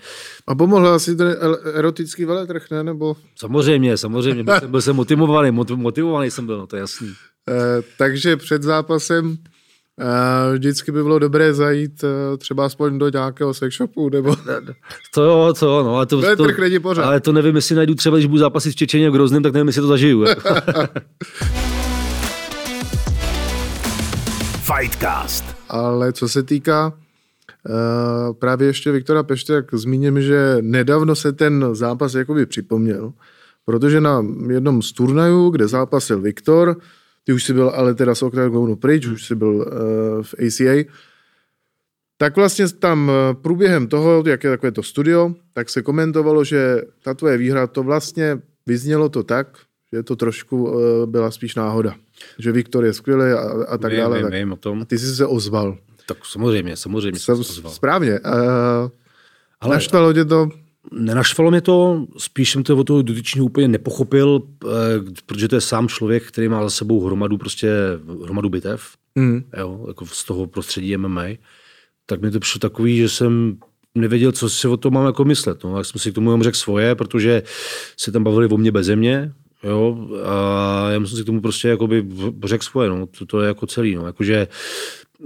A 0.46 0.54
pomohl 0.54 0.88
asi 0.88 1.16
ten 1.16 1.36
erotický 1.74 2.24
veletrh, 2.24 2.70
ne? 2.70 2.84
Nebo... 2.84 3.16
Samozřejmě, 3.36 3.96
samozřejmě. 3.96 4.44
Byl 4.44 4.60
jsem, 4.60 4.70
byl 4.70 4.80
jsem 4.80 4.96
motivovaný, 4.96 5.50
motivovaný 5.74 6.30
jsem 6.30 6.46
byl, 6.46 6.58
no 6.58 6.66
to 6.66 6.76
je 6.76 6.80
jasný. 6.80 7.12
Eh, 7.48 7.82
takže 7.98 8.36
před 8.36 8.62
zápasem 8.62 9.36
Vždycky 10.52 10.92
by 10.92 11.02
bylo 11.02 11.18
dobré 11.18 11.54
zajít 11.54 12.04
eh, 12.04 12.36
třeba 12.36 12.66
aspoň 12.66 12.98
do 12.98 13.08
nějakého 13.08 13.54
sex 13.54 13.76
shopu, 13.76 14.08
nebo... 14.08 14.36
To 15.14 15.22
jo, 15.22 15.54
to 15.58 15.66
jo, 15.66 15.82
no, 15.82 15.96
ale 15.96 16.06
to, 16.06 16.36
to, 16.36 16.36
to 16.36 16.46
není 16.60 16.78
pořád. 16.78 17.04
Ale 17.04 17.20
to 17.20 17.32
nevím, 17.32 17.56
jestli 17.56 17.76
najdu 17.76 17.94
třeba, 17.94 18.16
když 18.16 18.26
budu 18.26 18.38
zápasit 18.38 18.72
v 18.72 18.76
Čečeně 18.76 19.10
v 19.10 19.12
Grozném, 19.12 19.42
tak 19.42 19.52
nevím, 19.52 19.66
jestli 19.66 19.82
to 19.82 19.88
zažiju. 19.88 20.24
Fightcast. 24.76 25.44
Ale 25.68 26.12
co 26.12 26.28
se 26.28 26.42
týká 26.42 26.92
uh, 26.92 26.94
právě 28.38 28.66
ještě 28.66 28.92
Viktora 28.92 29.22
Peště, 29.22 29.52
jak 29.52 29.74
zmíním, 29.74 30.22
že 30.22 30.56
nedávno 30.60 31.14
se 31.14 31.32
ten 31.32 31.66
zápas 31.72 32.14
jakoby 32.14 32.46
připomněl, 32.46 33.12
protože 33.64 34.00
na 34.00 34.26
jednom 34.48 34.82
z 34.82 34.92
turnajů, 34.92 35.50
kde 35.50 35.68
zápasil 35.68 36.20
Viktor, 36.20 36.76
ty 37.24 37.32
už 37.32 37.44
si 37.44 37.52
byl 37.52 37.68
ale 37.68 37.94
teda 37.94 38.14
z 38.14 38.22
Octagonu 38.22 38.76
pryč, 38.76 39.06
už 39.06 39.26
si 39.26 39.34
byl 39.34 39.54
uh, 39.54 39.64
v 40.22 40.34
ACA, 40.46 40.90
tak 42.20 42.36
vlastně 42.36 42.68
tam 42.68 43.10
eh, 43.10 43.34
průběhem 43.34 43.86
toho, 43.86 44.22
jak 44.26 44.44
je 44.44 44.50
takové 44.50 44.72
to 44.72 44.82
studio, 44.82 45.34
tak 45.52 45.70
se 45.70 45.82
komentovalo, 45.82 46.44
že 46.44 46.82
ta 47.02 47.14
tvoje 47.14 47.36
výhra, 47.36 47.66
to 47.66 47.82
vlastně 47.82 48.38
vyznělo 48.66 49.08
to 49.08 49.22
tak, 49.22 49.58
že 49.92 50.02
to 50.02 50.16
trošku 50.16 50.64
uh, 50.64 51.06
byla 51.06 51.30
spíš 51.30 51.54
náhoda. 51.54 51.94
Že 52.38 52.52
Viktor 52.52 52.84
je 52.84 52.92
skvělý 52.92 53.32
a, 53.32 53.64
a 53.68 53.78
tak 53.78 53.92
vím, 53.92 54.00
dále. 54.00 54.16
Vím, 54.16 54.24
tak. 54.24 54.32
vím 54.32 54.52
o 54.52 54.56
tom. 54.56 54.80
A 54.80 54.84
ty 54.84 54.98
jsi 54.98 55.16
se 55.16 55.26
ozval. 55.26 55.78
Tak 56.06 56.18
samozřejmě, 56.26 56.76
samozřejmě 56.76 57.20
jsem 57.20 57.36
se 57.36 57.40
ozval. 57.40 57.72
Správně. 57.72 58.20
Uh, 58.20 58.30
ale, 59.60 59.74
naštvalo 59.74 60.12
tě 60.12 60.24
to? 60.24 60.48
Nenaštvalo 60.92 61.50
mě 61.50 61.60
to, 61.60 62.06
spíš 62.18 62.50
jsem 62.50 62.62
to 62.62 62.76
od 62.76 62.84
toho 62.84 63.02
dotyčního 63.02 63.46
úplně 63.46 63.68
nepochopil, 63.68 64.42
eh, 64.64 64.68
protože 65.26 65.48
to 65.48 65.54
je 65.54 65.60
sám 65.60 65.88
člověk, 65.88 66.26
který 66.26 66.48
má 66.48 66.62
za 66.62 66.70
sebou 66.70 67.06
hromadu, 67.06 67.38
prostě, 67.38 67.72
hromadu 68.24 68.48
bitev, 68.48 68.94
mm. 69.14 69.44
jo, 69.56 69.84
jako 69.88 70.06
z 70.06 70.24
toho 70.24 70.46
prostředí 70.46 70.96
MMA, 70.96 71.24
tak 72.06 72.20
mi 72.20 72.30
to 72.30 72.40
přišlo 72.40 72.58
takový, 72.58 72.96
že 72.96 73.08
jsem 73.08 73.56
nevěděl, 73.94 74.32
co 74.32 74.50
si 74.50 74.68
o 74.68 74.76
tom 74.76 74.94
mám 74.94 75.06
jako 75.06 75.24
myslet. 75.24 75.64
No, 75.64 75.76
tak 75.76 75.86
jsem 75.86 76.00
si 76.00 76.12
k 76.12 76.14
tomu 76.14 76.30
jenom 76.30 76.42
řekl 76.42 76.56
svoje, 76.56 76.94
protože 76.94 77.42
se 77.96 78.12
tam 78.12 78.24
bavili 78.24 78.48
o 78.48 78.56
mě 78.56 78.72
bez 78.72 78.88
mě, 78.88 79.32
jo, 79.62 80.08
a 80.24 80.90
já 80.90 80.96
jsem 80.96 81.06
si 81.06 81.22
k 81.22 81.26
tomu 81.26 81.40
prostě 81.40 81.68
jakoby 81.68 82.06
řekl 82.44 82.64
svoje, 82.64 82.88
no, 82.88 83.06
to, 83.06 83.26
to 83.26 83.40
je 83.40 83.48
jako 83.48 83.66
celý, 83.66 83.94
no, 83.94 84.06
jakože 84.06 84.48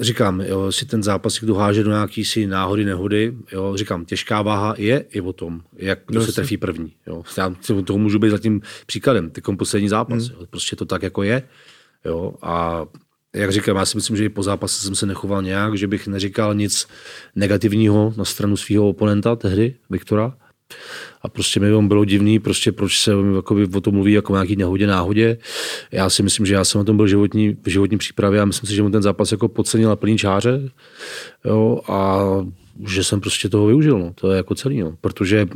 říkám, 0.01 0.40
jo, 0.40 0.72
si 0.72 0.86
ten 0.86 1.03
zápas, 1.03 1.40
kdo 1.40 1.55
háže 1.55 1.84
do 1.84 1.90
nějaký 1.90 2.24
si 2.24 2.47
náhody, 2.47 2.84
nehody, 2.84 3.34
jo, 3.53 3.76
říkám, 3.76 4.05
těžká 4.05 4.42
váha 4.42 4.74
je 4.78 5.05
i 5.11 5.20
o 5.20 5.32
tom, 5.32 5.61
jak 5.76 5.99
kdo 6.07 6.20
no, 6.20 6.26
se 6.26 6.32
trefí 6.32 6.57
první. 6.57 6.92
Jo. 7.07 7.22
Já 7.38 7.55
toho 7.84 7.99
můžu 7.99 8.18
být 8.18 8.30
zatím 8.30 8.61
příkladem, 8.86 9.30
ty 9.30 9.42
poslední 9.59 9.88
zápas. 9.88 10.28
Hmm. 10.28 10.40
Jo. 10.40 10.47
Prostě 10.51 10.76
to 10.76 10.84
tak 10.84 11.03
jako 11.03 11.22
je. 11.22 11.42
Jo. 12.05 12.34
A 12.42 12.84
jak 13.34 13.53
říkám, 13.53 13.76
já 13.76 13.86
si 13.86 13.97
myslím, 13.97 14.16
že 14.16 14.24
i 14.24 14.28
po 14.28 14.42
zápase 14.42 14.84
jsem 14.84 14.95
se 14.95 15.07
nechoval 15.07 15.42
nějak, 15.42 15.78
že 15.78 15.86
bych 15.86 16.07
neříkal 16.07 16.55
nic 16.55 16.86
negativního 17.36 18.14
na 18.16 18.24
stranu 18.24 18.57
svého 18.57 18.88
oponenta 18.88 19.36
tehdy, 19.36 19.74
Viktora. 19.90 20.36
A 21.22 21.28
prostě 21.28 21.60
mi 21.60 21.82
bylo 21.82 22.04
divný, 22.04 22.38
prostě 22.38 22.72
proč 22.72 22.98
se 22.98 23.12
jakoby, 23.36 23.68
o 23.74 23.80
tom 23.80 23.94
mluví 23.94 24.12
jako 24.12 24.32
o 24.32 24.36
nějaký 24.36 24.56
nehodě, 24.56 24.86
náhodě. 24.86 25.38
Já 25.92 26.10
si 26.10 26.22
myslím, 26.22 26.46
že 26.46 26.54
já 26.54 26.64
jsem 26.64 26.78
na 26.78 26.84
tom 26.84 26.96
byl 26.96 27.06
životní, 27.06 27.56
v 27.62 27.68
životní 27.68 27.98
přípravě 27.98 28.40
a 28.40 28.44
myslím 28.44 28.68
si, 28.68 28.74
že 28.74 28.82
mu 28.82 28.90
ten 28.90 29.02
zápas 29.02 29.32
jako 29.32 29.48
podcenil 29.48 29.88
na 29.88 29.96
plný 29.96 30.18
čáře. 30.18 30.70
Jo, 31.44 31.80
a 31.88 32.20
že 32.86 33.04
jsem 33.04 33.20
prostě 33.20 33.48
toho 33.48 33.66
využil, 33.66 33.98
no. 33.98 34.12
to 34.14 34.30
je 34.30 34.36
jako 34.36 34.54
celý, 34.54 34.80
no. 34.80 34.96
protože 35.00 35.46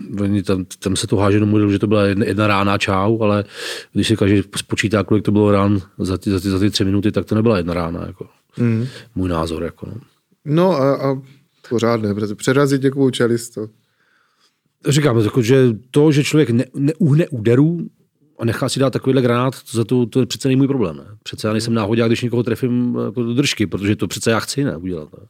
tam, 0.44 0.64
tam 0.78 0.96
se 0.96 1.06
to 1.06 1.16
háže 1.16 1.40
domů, 1.40 1.70
že 1.70 1.78
to 1.78 1.86
byla 1.86 2.04
jedna, 2.04 2.26
jedna 2.26 2.46
rána 2.46 2.78
čau, 2.78 3.22
ale 3.22 3.44
když 3.92 4.08
si 4.08 4.16
každý 4.16 4.42
spočítá, 4.56 5.04
kolik 5.04 5.24
to 5.24 5.32
bylo 5.32 5.52
rán 5.52 5.80
za 5.98 6.18
ty, 6.18 6.30
za 6.30 6.40
ty, 6.40 6.50
za 6.50 6.58
ty 6.58 6.70
tři 6.70 6.84
minuty, 6.84 7.12
tak 7.12 7.24
to 7.24 7.34
nebyla 7.34 7.56
jedna 7.56 7.74
rána, 7.74 8.06
jako. 8.06 8.26
Mm. 8.56 8.86
můj 9.14 9.28
názor. 9.28 9.62
Jako, 9.62 9.86
no. 9.86 9.94
no 10.44 10.76
a, 10.76 11.10
a 11.10 11.22
pořádné, 11.68 12.14
protože 12.14 12.34
přerazit 12.34 12.82
někomu 12.82 13.10
čelist, 13.10 13.54
to... 13.54 13.68
Říkám, 14.86 15.18
jako, 15.18 15.42
že 15.42 15.68
to, 15.90 16.12
že 16.12 16.24
člověk 16.24 16.50
ne, 16.50 16.64
neuhne 16.74 17.28
úderu 17.28 17.78
a 18.38 18.44
nechá 18.44 18.68
si 18.68 18.80
dát 18.80 18.92
takovýhle 18.92 19.22
granát, 19.22 19.62
to, 19.62 19.76
za 19.78 19.84
to, 19.84 20.06
to 20.06 20.20
je 20.20 20.26
přece 20.26 20.48
není 20.48 20.56
můj 20.56 20.66
problém. 20.66 20.96
Ne? 20.96 21.04
Přece 21.22 21.46
já 21.46 21.52
nejsem 21.52 21.74
náhodě, 21.74 22.06
když 22.06 22.22
někoho 22.22 22.42
trefím 22.42 22.98
jako 23.04 23.22
do 23.22 23.34
držky, 23.34 23.66
protože 23.66 23.96
to 23.96 24.08
přece 24.08 24.30
já 24.30 24.40
chci 24.40 24.64
ne, 24.64 24.76
udělat. 24.76 25.08
Ne? 25.12 25.26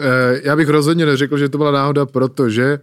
Eh, 0.00 0.40
já 0.44 0.56
bych 0.56 0.68
rozhodně 0.68 1.06
neřekl, 1.06 1.38
že 1.38 1.48
to 1.48 1.58
byla 1.58 1.70
náhoda, 1.70 2.06
protože 2.06 2.78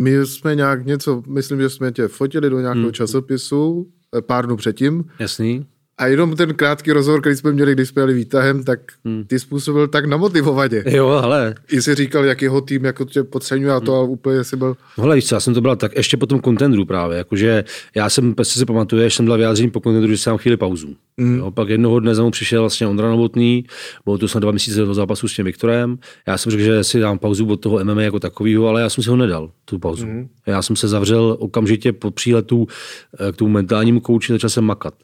my 0.00 0.26
jsme 0.26 0.54
nějak 0.54 0.86
něco, 0.86 1.22
myslím, 1.28 1.60
že 1.60 1.70
jsme 1.70 1.92
tě 1.92 2.08
fotili 2.08 2.50
do 2.50 2.60
nějakého 2.60 2.84
hmm. 2.84 2.92
časopisu 2.92 3.86
eh, 4.16 4.22
pár 4.22 4.46
dnů 4.46 4.56
předtím. 4.56 5.04
Jasný. 5.18 5.66
A 5.98 6.06
jenom 6.06 6.36
ten 6.36 6.54
krátký 6.54 6.92
rozhovor, 6.92 7.20
který 7.20 7.36
jsme 7.36 7.52
měli, 7.52 7.72
když 7.72 7.88
jsme 7.88 8.02
jeli 8.02 8.14
výtahem, 8.14 8.64
tak 8.64 8.80
hmm. 9.04 9.24
ty 9.24 9.38
způsobil 9.38 9.88
tak 9.88 10.04
namotivovaně. 10.04 10.84
Jo, 10.86 11.08
ale. 11.08 11.54
I 11.72 11.82
si 11.82 11.94
říkal, 11.94 12.24
jak 12.24 12.42
jeho 12.42 12.60
tým 12.60 12.84
jako 12.84 13.04
tě 13.04 13.22
podceňuje 13.22 13.72
a 13.72 13.80
to 13.80 13.92
hmm. 13.92 14.00
a 14.00 14.04
úplně 14.04 14.44
si 14.44 14.56
byl... 14.56 14.76
No, 14.98 15.04
hele, 15.04 15.16
víš 15.16 15.26
co, 15.28 15.34
já 15.34 15.40
jsem 15.40 15.54
to 15.54 15.60
byl 15.60 15.76
tak 15.76 15.96
ještě 15.96 16.16
po 16.16 16.26
tom 16.26 16.40
kontendru 16.40 16.84
právě, 16.84 17.18
jakože 17.18 17.64
já 17.96 18.10
jsem, 18.10 18.34
prostě 18.34 18.58
si 18.58 18.66
pamatuju, 18.66 19.02
že 19.02 19.10
jsem 19.10 19.26
dal 19.26 19.38
vyjádření 19.38 19.70
po 19.70 19.80
kontendru, 19.80 20.10
že 20.10 20.18
jsem 20.18 20.36
chvíli 20.36 20.56
pauzu. 20.56 20.96
Hmm. 21.18 21.38
Jo, 21.38 21.50
pak 21.50 21.68
jednoho 21.68 22.00
dne 22.00 22.14
za 22.14 22.22
mnou 22.22 22.30
přišel 22.30 22.60
vlastně 22.60 22.86
Ondra 22.86 23.08
Novotný, 23.08 23.64
bylo 24.04 24.18
to 24.18 24.28
snad 24.28 24.40
dva 24.40 24.50
měsíce 24.50 24.80
do 24.80 24.94
zápasu 24.94 25.28
s 25.28 25.36
tím 25.36 25.44
Viktorem. 25.44 25.98
Já 26.26 26.38
jsem 26.38 26.52
řekl, 26.52 26.64
že 26.64 26.84
si 26.84 27.00
dám 27.00 27.18
pauzu 27.18 27.46
od 27.46 27.56
toho 27.56 27.84
MMA 27.84 28.02
jako 28.02 28.20
takového, 28.20 28.68
ale 28.68 28.80
já 28.80 28.90
jsem 28.90 29.04
si 29.04 29.10
ho 29.10 29.16
nedal, 29.16 29.50
tu 29.64 29.78
pauzu. 29.78 30.06
Hmm. 30.06 30.28
Já 30.46 30.62
jsem 30.62 30.76
se 30.76 30.88
zavřel 30.88 31.36
okamžitě 31.40 31.92
po 31.92 32.10
příletu 32.10 32.66
eh, 33.28 33.32
k 33.32 33.36
tomu 33.36 33.50
mentálnímu 33.50 34.00
kouči, 34.00 34.32
začal 34.32 34.50
jsem 34.50 34.64
makat. 34.64 34.94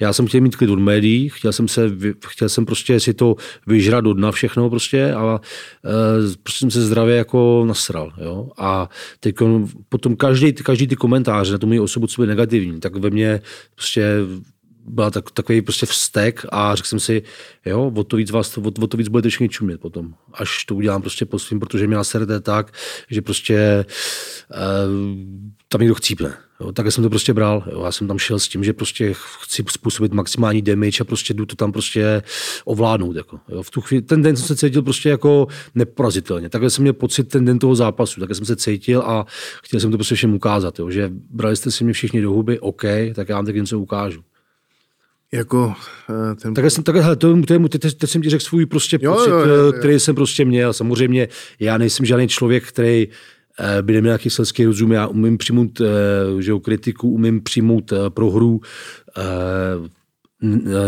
Já 0.00 0.12
jsem 0.12 0.26
chtěl 0.26 0.40
mít 0.40 0.56
klid 0.56 0.70
od 0.70 0.78
médií, 0.78 1.28
chtěl 1.28 1.52
jsem, 1.52 1.68
se, 1.68 1.90
chtěl 2.26 2.48
jsem 2.48 2.66
prostě 2.66 3.00
si 3.00 3.14
to 3.14 3.36
vyžrat 3.66 4.04
do 4.04 4.12
dna 4.12 4.32
všechno 4.32 4.70
prostě 4.70 5.12
a 5.12 5.40
e, 5.84 6.36
prostě 6.42 6.58
jsem 6.58 6.70
se 6.70 6.82
zdravě 6.82 7.16
jako 7.16 7.64
nasral. 7.68 8.12
Jo? 8.18 8.48
A 8.58 8.88
teď 9.20 9.34
potom 9.88 10.16
každý, 10.16 10.52
každý 10.52 10.86
ty 10.86 10.96
komentáře 10.96 11.52
na 11.52 11.58
tu 11.58 11.66
moji 11.66 11.80
osobu, 11.80 12.06
co 12.06 12.22
byly 12.22 12.28
negativní, 12.28 12.80
tak 12.80 12.96
ve 12.96 13.10
mně 13.10 13.40
prostě 13.74 14.18
byla 14.88 15.10
tak, 15.10 15.30
takový 15.30 15.62
prostě 15.62 15.86
vztek 15.86 16.46
a 16.48 16.74
řekl 16.74 16.88
jsem 16.88 17.00
si, 17.00 17.22
jo, 17.66 17.92
o 17.96 18.04
to 18.04 18.16
víc 18.16 18.30
vás, 18.30 18.58
o, 18.58 18.62
o 18.80 18.86
to 18.86 18.96
víc 18.96 19.08
budete 19.08 19.28
všichni 19.28 19.48
čumět 19.48 19.80
potom, 19.80 20.14
až 20.34 20.64
to 20.64 20.74
udělám 20.74 21.00
prostě 21.02 21.26
po 21.26 21.38
svým, 21.38 21.60
protože 21.60 21.86
mě 21.86 21.96
naserte 21.96 22.40
tak, 22.40 22.72
že 23.10 23.22
prostě 23.22 23.84
uh, 24.50 24.92
tam 25.68 25.80
někdo 25.80 25.94
chcípne. 25.94 26.36
Jo, 26.60 26.72
tak 26.72 26.92
jsem 26.92 27.04
to 27.04 27.10
prostě 27.10 27.34
bral. 27.34 27.64
Jo. 27.72 27.82
Já 27.84 27.92
jsem 27.92 28.08
tam 28.08 28.18
šel 28.18 28.38
s 28.38 28.48
tím, 28.48 28.64
že 28.64 28.72
prostě 28.72 29.14
chci 29.42 29.64
způsobit 29.70 30.12
maximální 30.12 30.62
damage 30.62 31.00
a 31.00 31.04
prostě 31.04 31.34
jdu 31.34 31.46
to 31.46 31.56
tam 31.56 31.72
prostě 31.72 32.22
ovládnout. 32.64 33.16
Jako. 33.16 33.40
Jo. 33.48 33.62
V 33.62 33.70
tu 33.70 33.80
chvíli, 33.80 34.02
ten 34.02 34.22
den 34.22 34.36
jsem 34.36 34.46
se 34.46 34.56
cítil 34.56 34.82
prostě 34.82 35.08
jako 35.08 35.46
neporazitelně. 35.74 36.48
Takhle 36.48 36.70
jsem 36.70 36.82
měl 36.82 36.92
pocit 36.92 37.24
ten 37.24 37.44
den 37.44 37.58
toho 37.58 37.74
zápasu. 37.74 38.20
Takhle 38.20 38.34
jsem 38.34 38.46
se 38.46 38.56
cítil 38.56 39.00
a 39.00 39.26
chtěl 39.64 39.80
jsem 39.80 39.90
to 39.90 39.96
prostě 39.96 40.14
všem 40.14 40.34
ukázat. 40.34 40.78
Jo. 40.78 40.90
Že 40.90 41.10
brali 41.30 41.56
jste 41.56 41.70
si 41.70 41.84
mě 41.84 41.92
všichni 41.92 42.22
do 42.22 42.32
huby, 42.32 42.60
OK, 42.60 42.82
tak 43.14 43.28
já 43.28 43.36
vám 43.36 43.46
tak 43.46 43.54
něco 43.54 43.80
ukážu. 43.80 44.22
Jako 45.36 45.66
uh, 45.66 46.34
ten... 46.42 46.54
Takhle 46.54 46.70
jsem, 46.70 46.84
takhle, 46.84 47.02
hele, 47.02 47.16
to, 47.16 47.42
to 47.42 47.52
je, 47.52 47.58
teď, 47.68 47.94
teď 47.94 48.10
jsem 48.10 48.22
ti 48.22 48.30
řekl 48.30 48.44
svůj 48.44 48.66
prostě 48.66 48.98
jo, 49.02 49.12
pocit, 49.12 49.30
jo, 49.30 49.38
jo, 49.38 49.54
jo. 49.54 49.72
který 49.72 50.00
jsem 50.00 50.14
prostě 50.14 50.44
měl. 50.44 50.72
Samozřejmě 50.72 51.28
já 51.60 51.78
nejsem 51.78 52.06
žádný 52.06 52.28
člověk, 52.28 52.68
který 52.68 53.08
uh, 53.08 53.82
by 53.82 53.92
neměl 53.92 54.10
nějaký 54.10 54.30
selský 54.30 54.64
rozum. 54.64 54.92
Já 54.92 55.06
umím 55.06 55.38
přijmout 55.38 55.80
že, 56.38 56.52
kritiku, 56.62 57.10
umím 57.10 57.42
přijmout 57.42 57.92
prohru. 58.08 58.60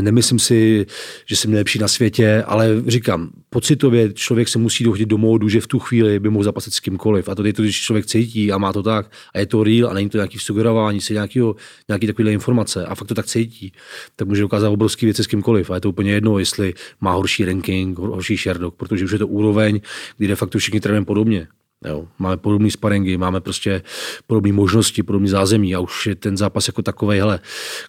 Nemyslím 0.01 0.39
si, 0.39 0.87
že 1.27 1.37
jsem 1.37 1.51
nejlepší 1.51 1.79
na 1.79 1.89
světě, 1.89 2.43
ale 2.47 2.83
říkám, 2.87 3.31
pocitově 3.51 4.13
člověk 4.13 4.49
se 4.49 4.59
musí 4.59 4.85
dohodit 4.85 5.09
do 5.09 5.19
módu, 5.19 5.49
že 5.49 5.61
v 5.61 5.67
tu 5.67 5.79
chvíli 5.79 6.21
by 6.21 6.31
mohl 6.31 6.45
zapasit 6.45 6.75
s 6.75 6.81
kýmkoliv. 6.81 7.29
A 7.29 7.35
to 7.35 7.45
je 7.45 7.53
to, 7.53 7.63
když 7.63 7.81
člověk 7.81 8.07
cítí 8.07 8.53
a 8.53 8.59
má 8.59 8.73
to 8.73 8.83
tak, 8.83 9.13
a 9.35 9.39
je 9.39 9.47
to 9.47 9.65
real 9.65 9.91
a 9.91 9.95
není 9.95 10.09
to 10.09 10.19
nějaký 10.19 10.39
sugerování 10.39 11.01
si 11.01 11.13
nějakého, 11.13 11.57
nějaký 11.89 12.07
takovýhle 12.07 12.33
informace 12.33 12.87
a 12.87 12.95
fakt 12.95 13.09
to 13.09 13.15
tak 13.15 13.27
cítí, 13.27 13.73
tak 14.17 14.29
může 14.29 14.43
dokázat 14.43 14.69
obrovské 14.69 15.07
věci 15.07 15.25
s 15.25 15.27
kýmkoliv. 15.27 15.71
A 15.71 15.75
je 15.75 15.81
to 15.81 15.89
úplně 15.89 16.13
jedno, 16.13 16.39
jestli 16.39 16.75
má 17.01 17.13
horší 17.13 17.45
ranking, 17.45 17.99
horší 17.99 18.37
Sherdog, 18.37 18.75
protože 18.75 19.05
už 19.05 19.13
je 19.13 19.19
to 19.19 19.27
úroveň, 19.27 19.81
kdy 20.17 20.29
de 20.29 20.37
facto 20.37 20.59
všichni 20.59 20.81
trénujeme 20.81 21.07
podobně. 21.07 21.49
Jo. 21.85 22.09
Máme 22.19 22.37
podobné 22.37 22.71
sparingy, 22.71 23.17
máme 23.17 23.41
prostě 23.41 23.83
podobné 24.27 24.53
možnosti, 24.53 25.03
podobné 25.03 25.29
zázemí 25.29 25.75
a 25.75 25.81
už 25.81 26.07
je 26.07 26.15
ten 26.15 26.37
zápas 26.37 26.67
jako 26.67 26.83
takový, 26.83 27.19
hele, 27.19 27.41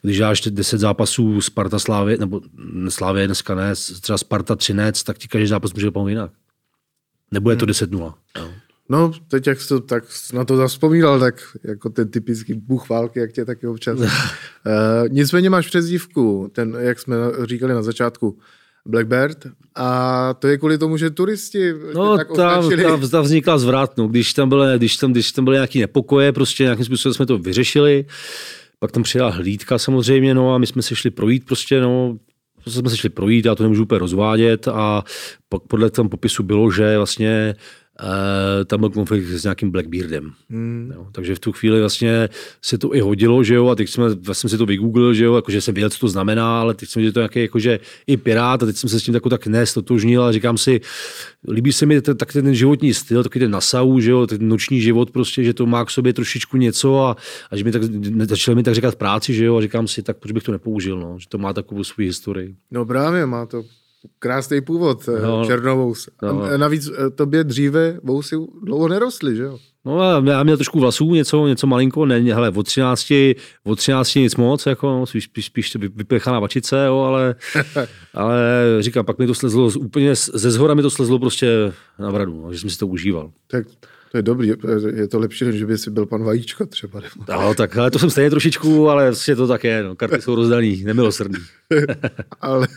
když 0.02 0.20
dáš 0.20 0.42
10 0.42 0.78
zápasů 0.78 1.42
Sparta 1.42 1.80
Slávě, 1.80 2.18
nebo 2.18 2.42
Slávě 2.90 3.26
dneska 3.26 3.56
ne, 3.56 3.76
třeba 4.02 4.18
Sparta 4.18 4.56
Třinec, 4.56 5.04
tak 5.04 5.18
ti 5.18 5.28
každý 5.28 5.48
zápas 5.48 5.74
může 5.74 5.86
dopadnout 5.86 6.08
jinak. 6.08 6.32
Nebude 7.32 7.56
to 7.56 7.66
10-0. 7.66 8.14
Hmm. 8.38 8.52
No, 8.90 9.12
teď 9.28 9.48
jak 9.48 9.62
jsi 9.62 9.68
to 9.68 9.80
tak 9.80 10.04
na 10.34 10.46
to 10.46 10.58
zaspomínal, 10.58 11.20
tak 11.20 11.42
jako 11.64 11.90
ten 11.90 12.08
typický 12.10 12.54
bůh 12.54 12.90
války, 12.90 13.20
jak 13.20 13.32
tě 13.32 13.46
taky 13.46 13.68
občas. 13.68 14.00
uh, 14.00 14.08
nicméně 15.10 15.50
máš 15.50 15.68
přezdívku, 15.68 16.52
ten, 16.54 16.78
jak 16.80 17.00
jsme 17.00 17.16
říkali 17.44 17.74
na 17.74 17.82
začátku, 17.82 18.38
Blackbird. 18.90 19.48
A 19.76 20.34
to 20.40 20.48
je 20.48 20.58
kvůli 20.58 20.78
tomu, 20.78 20.98
že 20.98 21.10
turisti 21.10 21.74
no, 21.94 22.18
tak 22.18 22.28
tam, 22.36 22.70
tam, 22.70 23.10
tam 23.10 23.24
vznikla 23.24 23.58
zvrat, 23.58 23.98
no. 23.98 24.08
když, 24.08 24.34
tam 24.34 24.50
byly, 24.50 24.78
když, 24.78 24.98
tam, 24.98 25.12
když 25.12 25.32
tam 25.32 25.46
byly 25.46 25.56
nějaké 25.56 25.80
nepokoje, 25.80 26.32
prostě 26.32 26.64
nějakým 26.64 26.86
způsobem 26.86 27.14
jsme 27.14 27.26
to 27.26 27.38
vyřešili, 27.38 28.06
pak 28.80 28.92
tam 28.92 29.04
přijela 29.04 29.30
hlídka 29.30 29.78
samozřejmě, 29.78 30.34
no 30.34 30.54
a 30.54 30.58
my 30.58 30.68
jsme 30.68 30.82
se 30.82 30.96
šli 30.96 31.10
projít 31.10 31.46
prostě, 31.46 31.82
no, 31.82 32.18
jsme 32.68 32.90
se 32.90 32.98
šli 32.98 33.10
projít, 33.10 33.46
já 33.46 33.56
to 33.56 33.64
nemůžu 33.64 33.84
úplně 33.84 34.00
rozvádět. 34.00 34.68
A 34.68 35.04
pak 35.50 35.62
podle 35.62 35.90
tam 35.90 36.10
popisu 36.10 36.44
bylo, 36.44 36.72
že 36.72 36.98
vlastně 36.98 37.56
Uh, 38.04 38.66
tam 38.66 38.80
byl 38.80 38.90
konflikt 38.90 39.26
s 39.26 39.44
nějakým 39.44 39.72
Blackbeardem. 39.72 40.32
Hmm. 40.50 40.92
Jo, 40.96 41.08
takže 41.12 41.36
v 41.36 41.40
tu 41.40 41.52
chvíli 41.52 41.80
vlastně 41.80 42.30
se 42.62 42.78
to 42.78 42.96
i 42.96 43.00
hodilo, 43.00 43.44
že 43.44 43.56
jo, 43.56 43.68
a 43.68 43.76
teď 43.76 43.90
jsme, 43.90 44.10
vlastně 44.16 44.50
si 44.50 44.58
to 44.58 44.66
vygooglil, 44.66 45.14
že 45.14 45.26
jo, 45.26 45.36
jakože 45.36 45.62
jsem 45.62 45.74
věděl, 45.74 45.90
co 45.90 46.00
to 46.00 46.08
znamená, 46.08 46.60
ale 46.60 46.74
teď 46.74 46.90
jsem 46.90 47.00
viděl 47.00 47.14
to 47.14 47.20
nějaký 47.20 47.42
jakože 47.42 47.80
i 48.08 48.18
pirát 48.18 48.64
a 48.64 48.66
teď 48.66 48.76
jsem 48.76 48.90
se 48.90 49.00
s 49.00 49.04
tím 49.04 49.14
jako 49.14 49.30
tak 49.30 49.48
nestotožnil 49.48 50.24
a 50.24 50.32
říkám 50.32 50.58
si, 50.58 50.82
líbí 51.48 51.74
se 51.74 51.86
mi 51.86 52.02
tak 52.02 52.34
ten 52.34 52.56
životní 52.56 52.94
styl, 52.94 53.24
takový 53.24 53.40
ten 53.40 53.52
nasau, 53.52 54.00
že 54.00 54.12
jo, 54.12 54.28
ten 54.28 54.48
noční 54.48 54.82
život 54.82 55.12
prostě, 55.12 55.44
že 55.44 55.54
to 55.54 55.66
má 55.66 55.86
k 55.86 55.90
sobě 55.90 56.14
trošičku 56.14 56.58
něco 56.58 57.06
a, 57.06 57.16
a 57.52 57.58
že 57.58 57.64
mi 57.64 57.72
tak, 57.72 57.84
začali 58.28 58.56
mi 58.56 58.64
tak 58.64 58.76
říkat 58.76 58.96
práci, 58.96 59.34
že 59.34 59.46
jo, 59.46 59.58
a 59.58 59.62
říkám 59.62 59.88
si, 59.88 60.04
tak 60.04 60.18
proč 60.18 60.32
bych 60.32 60.44
to 60.44 60.52
nepoužil, 60.52 61.00
no, 61.00 61.16
že 61.20 61.28
to 61.30 61.38
má 61.38 61.54
takovou 61.54 61.84
svou 61.84 62.04
historii. 62.04 62.56
No 62.72 62.86
právě, 62.86 63.26
má 63.26 63.46
to 63.46 63.64
krásný 64.20 64.62
původ, 64.62 65.10
eh, 65.10 65.22
no, 65.22 65.46
černovous. 65.46 66.10
No. 66.22 66.44
A 66.44 66.58
navíc 66.58 66.90
eh, 66.90 67.10
tobě 67.10 67.44
dříve 67.44 68.00
vousy 68.04 68.36
dlouho 68.64 68.88
nerostly, 68.88 69.36
že 69.36 69.44
jo? 69.44 69.58
No 69.86 70.22
já 70.32 70.44
měl 70.44 70.58
trošku 70.58 70.80
vlasů, 70.80 71.14
něco, 71.14 71.48
něco 71.48 71.68
malinko, 71.68 72.06
ne, 72.06 72.20
hele, 72.20 72.50
od 72.50 72.64
13, 72.66 73.14
od 73.64 73.76
13 73.76 74.16
nic 74.16 74.36
moc, 74.36 74.66
jako, 74.66 74.88
no, 74.88 75.06
spíš, 75.06 75.24
spíš, 75.24 75.46
spíš 75.46 75.76
vypěchaná 75.76 76.40
vačice, 76.40 76.86
jo, 76.86 76.98
ale, 77.00 77.36
ale 78.14 78.42
říkám, 78.80 79.06
pak 79.06 79.18
mi 79.18 79.28
to 79.28 79.36
slezlo 79.36 79.72
úplně, 79.80 80.16
ze 80.16 80.52
zhora 80.52 80.74
mi 80.74 80.82
to 80.82 80.90
slezlo 80.90 81.20
prostě 81.20 81.74
na 82.00 82.12
bradu, 82.12 82.42
no, 82.42 82.54
že 82.54 82.60
jsem 82.60 82.70
si 82.70 82.78
to 82.78 82.88
užíval. 82.88 83.32
Tak 83.48 83.66
to 84.12 84.18
je 84.18 84.22
dobrý, 84.22 84.54
je 84.96 85.08
to 85.08 85.20
lepší, 85.20 85.46
než 85.46 85.64
by 85.64 85.78
si 85.78 85.92
byl 85.92 86.06
pan 86.06 86.24
Vajíčko 86.24 86.66
třeba. 86.66 87.02
No, 87.30 87.54
tak 87.54 87.78
ale 87.78 87.92
to 87.92 88.00
jsem 88.00 88.10
stejně 88.10 88.30
trošičku, 88.30 88.90
ale 88.90 89.06
vlastně 89.06 89.36
to 89.36 89.48
tak 89.48 89.64
je, 89.64 89.84
no, 89.84 89.96
karty 89.96 90.22
jsou 90.22 90.36
rozdaný, 90.36 90.84
nemilosrdný. 90.84 91.40
ale 92.42 92.68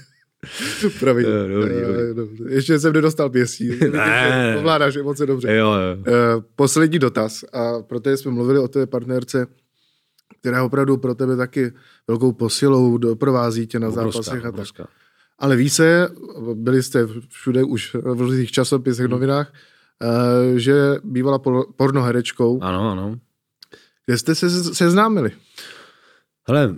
Promiň. 1.00 1.26
No, 1.26 1.60
dobrý, 1.60 1.74
eh, 1.74 2.14
dobrý. 2.14 2.54
Ještě 2.54 2.78
jsem 2.78 2.92
nedostal 2.92 3.30
pěstí. 3.30 3.70
Ne. 3.92 4.56
Ovládáš 4.58 4.96
emoce 4.96 5.26
dobře. 5.26 5.54
Jo, 5.54 5.72
jo. 5.72 5.96
Uh, 5.96 6.42
poslední 6.56 6.98
dotaz. 6.98 7.44
A 7.52 7.82
proto 7.82 8.10
jsme 8.10 8.30
mluvili 8.30 8.58
o 8.58 8.68
té 8.68 8.86
partnerce, 8.86 9.46
která 10.40 10.64
opravdu 10.64 10.96
pro 10.96 11.14
tebe 11.14 11.36
taky 11.36 11.72
velkou 12.08 12.32
posilou 12.32 12.98
doprovází 12.98 13.66
tě 13.66 13.80
na 13.80 13.88
obrovská, 13.88 14.22
zápasech. 14.22 14.44
A 14.44 14.52
tak. 14.52 14.86
Ale 15.38 15.56
ví 15.56 15.70
se, 15.70 16.08
byli 16.54 16.82
jste 16.82 17.06
všude 17.28 17.64
už 17.64 17.94
v 17.94 18.20
různých 18.20 18.52
časopisech, 18.52 19.04
hmm. 19.04 19.12
novinách, 19.12 19.52
uh, 19.52 20.56
že 20.56 20.96
bývala 21.04 21.38
pornoherečkou. 21.76 22.62
Ano, 22.62 22.90
ano. 22.90 23.18
Kde 24.06 24.18
jste 24.18 24.34
se 24.34 24.74
seznámili? 24.74 25.30
Hele, 26.48 26.76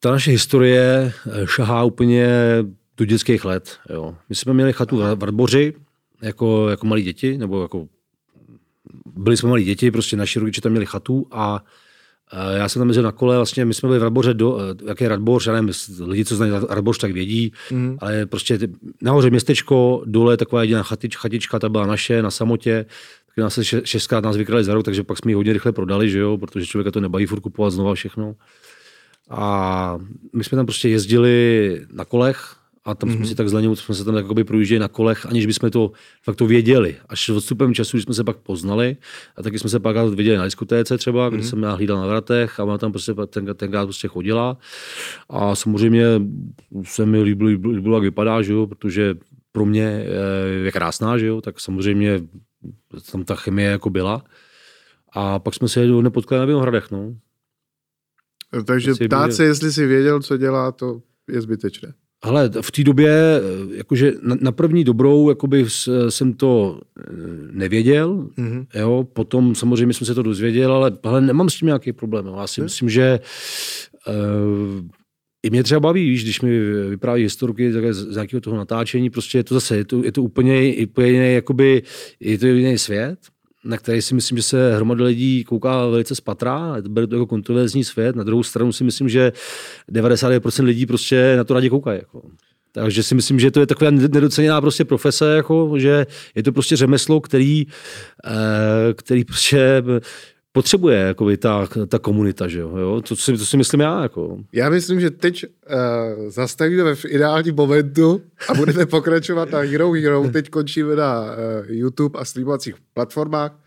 ta 0.00 0.10
naše 0.10 0.30
historie 0.30 1.12
šahá 1.44 1.84
úplně 1.84 2.28
do 3.00 3.06
dětských 3.06 3.44
let. 3.44 3.78
Jo. 3.90 4.16
My 4.28 4.34
jsme 4.34 4.54
měli 4.54 4.72
chatu 4.72 4.96
v 5.16 5.22
Radboři 5.22 5.74
jako, 6.22 6.68
jako 6.68 6.86
malí 6.86 7.02
děti, 7.02 7.38
nebo 7.38 7.62
jako 7.62 7.88
byli 9.16 9.36
jsme 9.36 9.48
malí 9.48 9.64
děti, 9.64 9.90
prostě 9.90 10.16
naši 10.16 10.38
rodiče 10.38 10.60
tam 10.60 10.72
měli 10.72 10.86
chatu 10.86 11.26
a 11.30 11.64
Já 12.56 12.68
jsem 12.68 12.80
tam 12.80 12.88
jezdil 12.88 13.02
na 13.02 13.12
kole, 13.12 13.36
vlastně 13.36 13.64
my 13.64 13.74
jsme 13.74 13.86
byli 13.88 13.98
v 13.98 14.02
Radboře, 14.02 14.34
do, 14.34 14.58
jak 14.86 15.00
je 15.00 15.08
Radboř, 15.08 15.46
já 15.46 15.52
nevím, 15.52 15.70
lidi, 16.00 16.24
co 16.24 16.36
znají 16.36 16.52
Radboř, 16.68 16.98
tak 16.98 17.12
vědí, 17.12 17.52
mm. 17.70 17.96
ale 18.00 18.26
prostě 18.26 18.58
nahoře 19.02 19.30
městečko, 19.30 20.02
dole 20.06 20.36
taková 20.36 20.62
jediná 20.62 20.82
chatič, 20.82 21.16
chatička, 21.16 21.58
ta 21.58 21.68
byla 21.68 21.86
naše, 21.86 22.22
na 22.22 22.30
samotě, 22.30 22.86
tak 23.26 23.36
nás 23.36 23.54
se 23.54 23.64
šestkrát 23.64 24.24
nás 24.24 24.36
vykrali 24.36 24.64
za 24.64 24.74
rok, 24.74 24.84
takže 24.84 25.02
pak 25.02 25.18
jsme 25.18 25.30
ji 25.30 25.34
hodně 25.34 25.52
rychle 25.52 25.72
prodali, 25.72 26.10
že 26.10 26.18
jo, 26.18 26.38
protože 26.38 26.66
člověka 26.66 26.90
to 26.90 27.00
nebaví 27.00 27.26
furt 27.26 27.40
kupovat 27.40 27.72
znova 27.72 27.94
všechno. 27.94 28.34
A 29.30 29.98
my 30.32 30.44
jsme 30.44 30.56
tam 30.56 30.66
prostě 30.66 30.88
jezdili 30.88 31.80
na 31.92 32.04
kolech, 32.04 32.56
a 32.84 32.94
tam 32.94 33.08
mm-hmm. 33.08 33.12
jsme 33.12 33.20
mhm. 33.20 33.28
si 33.28 33.34
tak 33.34 33.48
zleně, 33.48 33.76
jsme 33.76 33.94
se 33.94 34.04
tam 34.04 34.16
jakoby 34.16 34.44
projížděli 34.44 34.78
na 34.78 34.88
kolech, 34.88 35.26
aniž 35.26 35.46
bychom 35.46 35.70
to 35.70 35.92
fakt 36.22 36.36
to 36.36 36.46
věděli. 36.46 36.96
Až 37.08 37.24
s 37.24 37.28
odstupem 37.28 37.74
času, 37.74 37.96
když 37.96 38.04
jsme 38.04 38.14
se 38.14 38.24
pak 38.24 38.36
poznali, 38.36 38.96
a 39.36 39.42
taky 39.42 39.58
jsme 39.58 39.70
se 39.70 39.80
pak 39.80 39.96
viděli 40.14 40.38
na 40.38 40.44
diskotéce 40.44 40.98
třeba, 40.98 41.26
mm-hmm. 41.26 41.30
kde 41.30 41.42
mhm. 41.42 41.48
jsem 41.48 41.62
já 41.62 41.72
hlídal 41.72 42.00
na 42.00 42.06
vratech 42.06 42.60
a 42.60 42.64
ona 42.64 42.78
tam 42.78 42.92
prostě 42.92 43.14
ten, 43.26 43.54
tenkrát 43.54 43.86
prostě 43.86 44.08
chodila. 44.08 44.56
A 45.28 45.54
samozřejmě 45.54 46.04
se 46.82 47.06
mi 47.06 47.22
líbilo, 47.22 47.50
líbilo, 47.50 47.72
líbilo 47.72 47.96
jak 47.96 48.02
vypadá, 48.02 48.42
že 48.42 48.52
jo, 48.52 48.66
protože 48.66 49.14
pro 49.52 49.66
mě 49.66 50.06
je 50.64 50.72
krásná, 50.72 51.18
že 51.18 51.26
jo, 51.26 51.40
tak 51.40 51.60
samozřejmě 51.60 52.20
tam 53.12 53.24
ta 53.24 53.34
chemie 53.34 53.70
jako 53.70 53.90
byla. 53.90 54.24
A 55.12 55.38
pak 55.38 55.54
jsme 55.54 55.68
se 55.68 55.86
nepotkali 55.86 56.38
na 56.38 56.44
Vinohradech, 56.44 56.90
no. 56.90 57.14
Takže 58.64 58.92
ptát 58.94 59.32
se, 59.32 59.44
jestli 59.44 59.72
si 59.72 59.86
věděl, 59.86 60.22
co 60.22 60.36
dělá, 60.36 60.72
to 60.72 61.02
je 61.28 61.40
zbytečné. 61.40 61.94
Ale 62.22 62.50
v 62.60 62.70
té 62.70 62.84
době, 62.84 63.10
eh, 63.10 63.76
jakože 63.76 64.12
na, 64.22 64.36
na 64.40 64.52
první 64.52 64.84
dobrou, 64.84 65.28
jakoby 65.28 65.66
jsem 66.08 66.32
to 66.32 66.80
eh, 66.98 67.02
nevěděl, 67.50 68.28
mm-hmm. 68.38 68.66
jo, 68.74 69.06
potom 69.12 69.54
samozřejmě 69.54 69.94
jsem 69.94 70.06
se 70.06 70.14
to 70.14 70.22
dozvěděl, 70.22 70.72
ale, 70.72 70.92
ale 71.02 71.20
nemám 71.20 71.50
s 71.50 71.54
tím 71.54 71.66
nějaký 71.66 71.92
problém. 71.92 72.26
Jo. 72.26 72.36
Já 72.40 72.46
si 72.46 72.60
myslím, 72.60 72.90
že 72.90 73.20
uh, 74.08 74.86
i 75.42 75.50
mě 75.50 75.62
třeba 75.62 75.80
baví, 75.80 76.10
víš, 76.10 76.22
když 76.24 76.40
mi 76.40 76.60
vypráví 76.90 77.22
historky 77.22 77.72
z, 77.72 77.92
z 77.92 78.14
nějakého 78.14 78.40
toho 78.40 78.56
natáčení, 78.56 79.10
prostě 79.10 79.38
je 79.38 79.44
to 79.44 79.54
zase, 79.54 79.76
je 79.76 79.84
to, 79.84 80.04
je 80.04 80.12
to 80.12 80.22
úplně, 80.22 80.74
úplně 80.86 81.08
jiný, 81.08 81.34
jakoby, 81.34 81.82
je 82.20 82.38
to 82.38 82.46
jiný 82.46 82.78
svět, 82.78 83.18
na 83.64 83.76
který 83.76 84.02
si 84.02 84.14
myslím, 84.14 84.38
že 84.38 84.42
se 84.42 84.76
hromada 84.76 85.04
lidí 85.04 85.44
kouká 85.44 85.86
velice 85.86 86.14
spatra, 86.14 86.76
beru 86.88 87.06
to 87.06 87.14
jako 87.14 87.26
kontroverzní 87.26 87.84
svět. 87.84 88.16
Na 88.16 88.24
druhou 88.24 88.42
stranu 88.42 88.72
si 88.72 88.84
myslím, 88.84 89.08
že 89.08 89.32
99% 89.92 90.64
lidí 90.64 90.86
prostě 90.86 91.34
na 91.36 91.44
to 91.44 91.54
rádi 91.54 91.70
koukají. 91.70 91.98
Jako. 91.98 92.22
Takže 92.72 93.02
si 93.02 93.14
myslím, 93.14 93.40
že 93.40 93.50
to 93.50 93.60
je 93.60 93.66
taková 93.66 93.90
nedoceněná 93.90 94.60
prostě 94.60 94.84
profese, 94.84 95.34
jako, 95.36 95.78
že 95.78 96.06
je 96.34 96.42
to 96.42 96.52
prostě 96.52 96.76
řemeslo, 96.76 97.20
který, 97.20 97.66
eh, 98.26 98.94
který 98.94 99.24
prostě 99.24 99.82
potřebuje 100.52 100.98
jako 100.98 101.36
ta, 101.36 101.68
ta 101.88 101.98
komunita, 101.98 102.48
že 102.48 102.60
jo? 102.60 103.02
To, 103.08 103.16
si, 103.16 103.32
to 103.32 103.44
si 103.44 103.56
myslím 103.56 103.80
já. 103.80 104.02
Jako. 104.02 104.38
Já 104.52 104.70
myslím, 104.70 105.00
že 105.00 105.10
teď 105.10 105.44
uh, 105.44 106.30
zastavíme 106.30 106.94
v 106.94 107.04
ideálním 107.04 107.54
momentu 107.54 108.22
a 108.48 108.54
budeme 108.54 108.86
pokračovat 108.86 109.50
na 109.50 109.58
Hero 109.58 109.92
Hero. 109.92 110.28
Teď 110.32 110.50
končíme 110.50 110.96
na 110.96 111.20
uh, 111.20 111.26
YouTube 111.68 112.18
a 112.18 112.24
streamovacích 112.24 112.74
platformách 112.94 113.58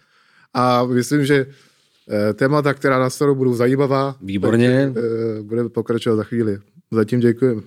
a 0.54 0.86
myslím, 0.86 1.26
že 1.26 1.46
uh, 1.46 2.34
témata, 2.34 2.74
která 2.74 3.00
na 3.00 3.10
staru 3.10 3.36
budou 3.36 3.54
zajímavá. 3.54 4.16
Výborně. 4.22 4.92
Tak, 4.94 5.04
uh, 5.04 5.46
budeme 5.46 5.70
pokračovat 5.70 6.16
za 6.16 6.24
chvíli. 6.24 6.58
Zatím 6.92 7.20
děkujeme. 7.20 7.62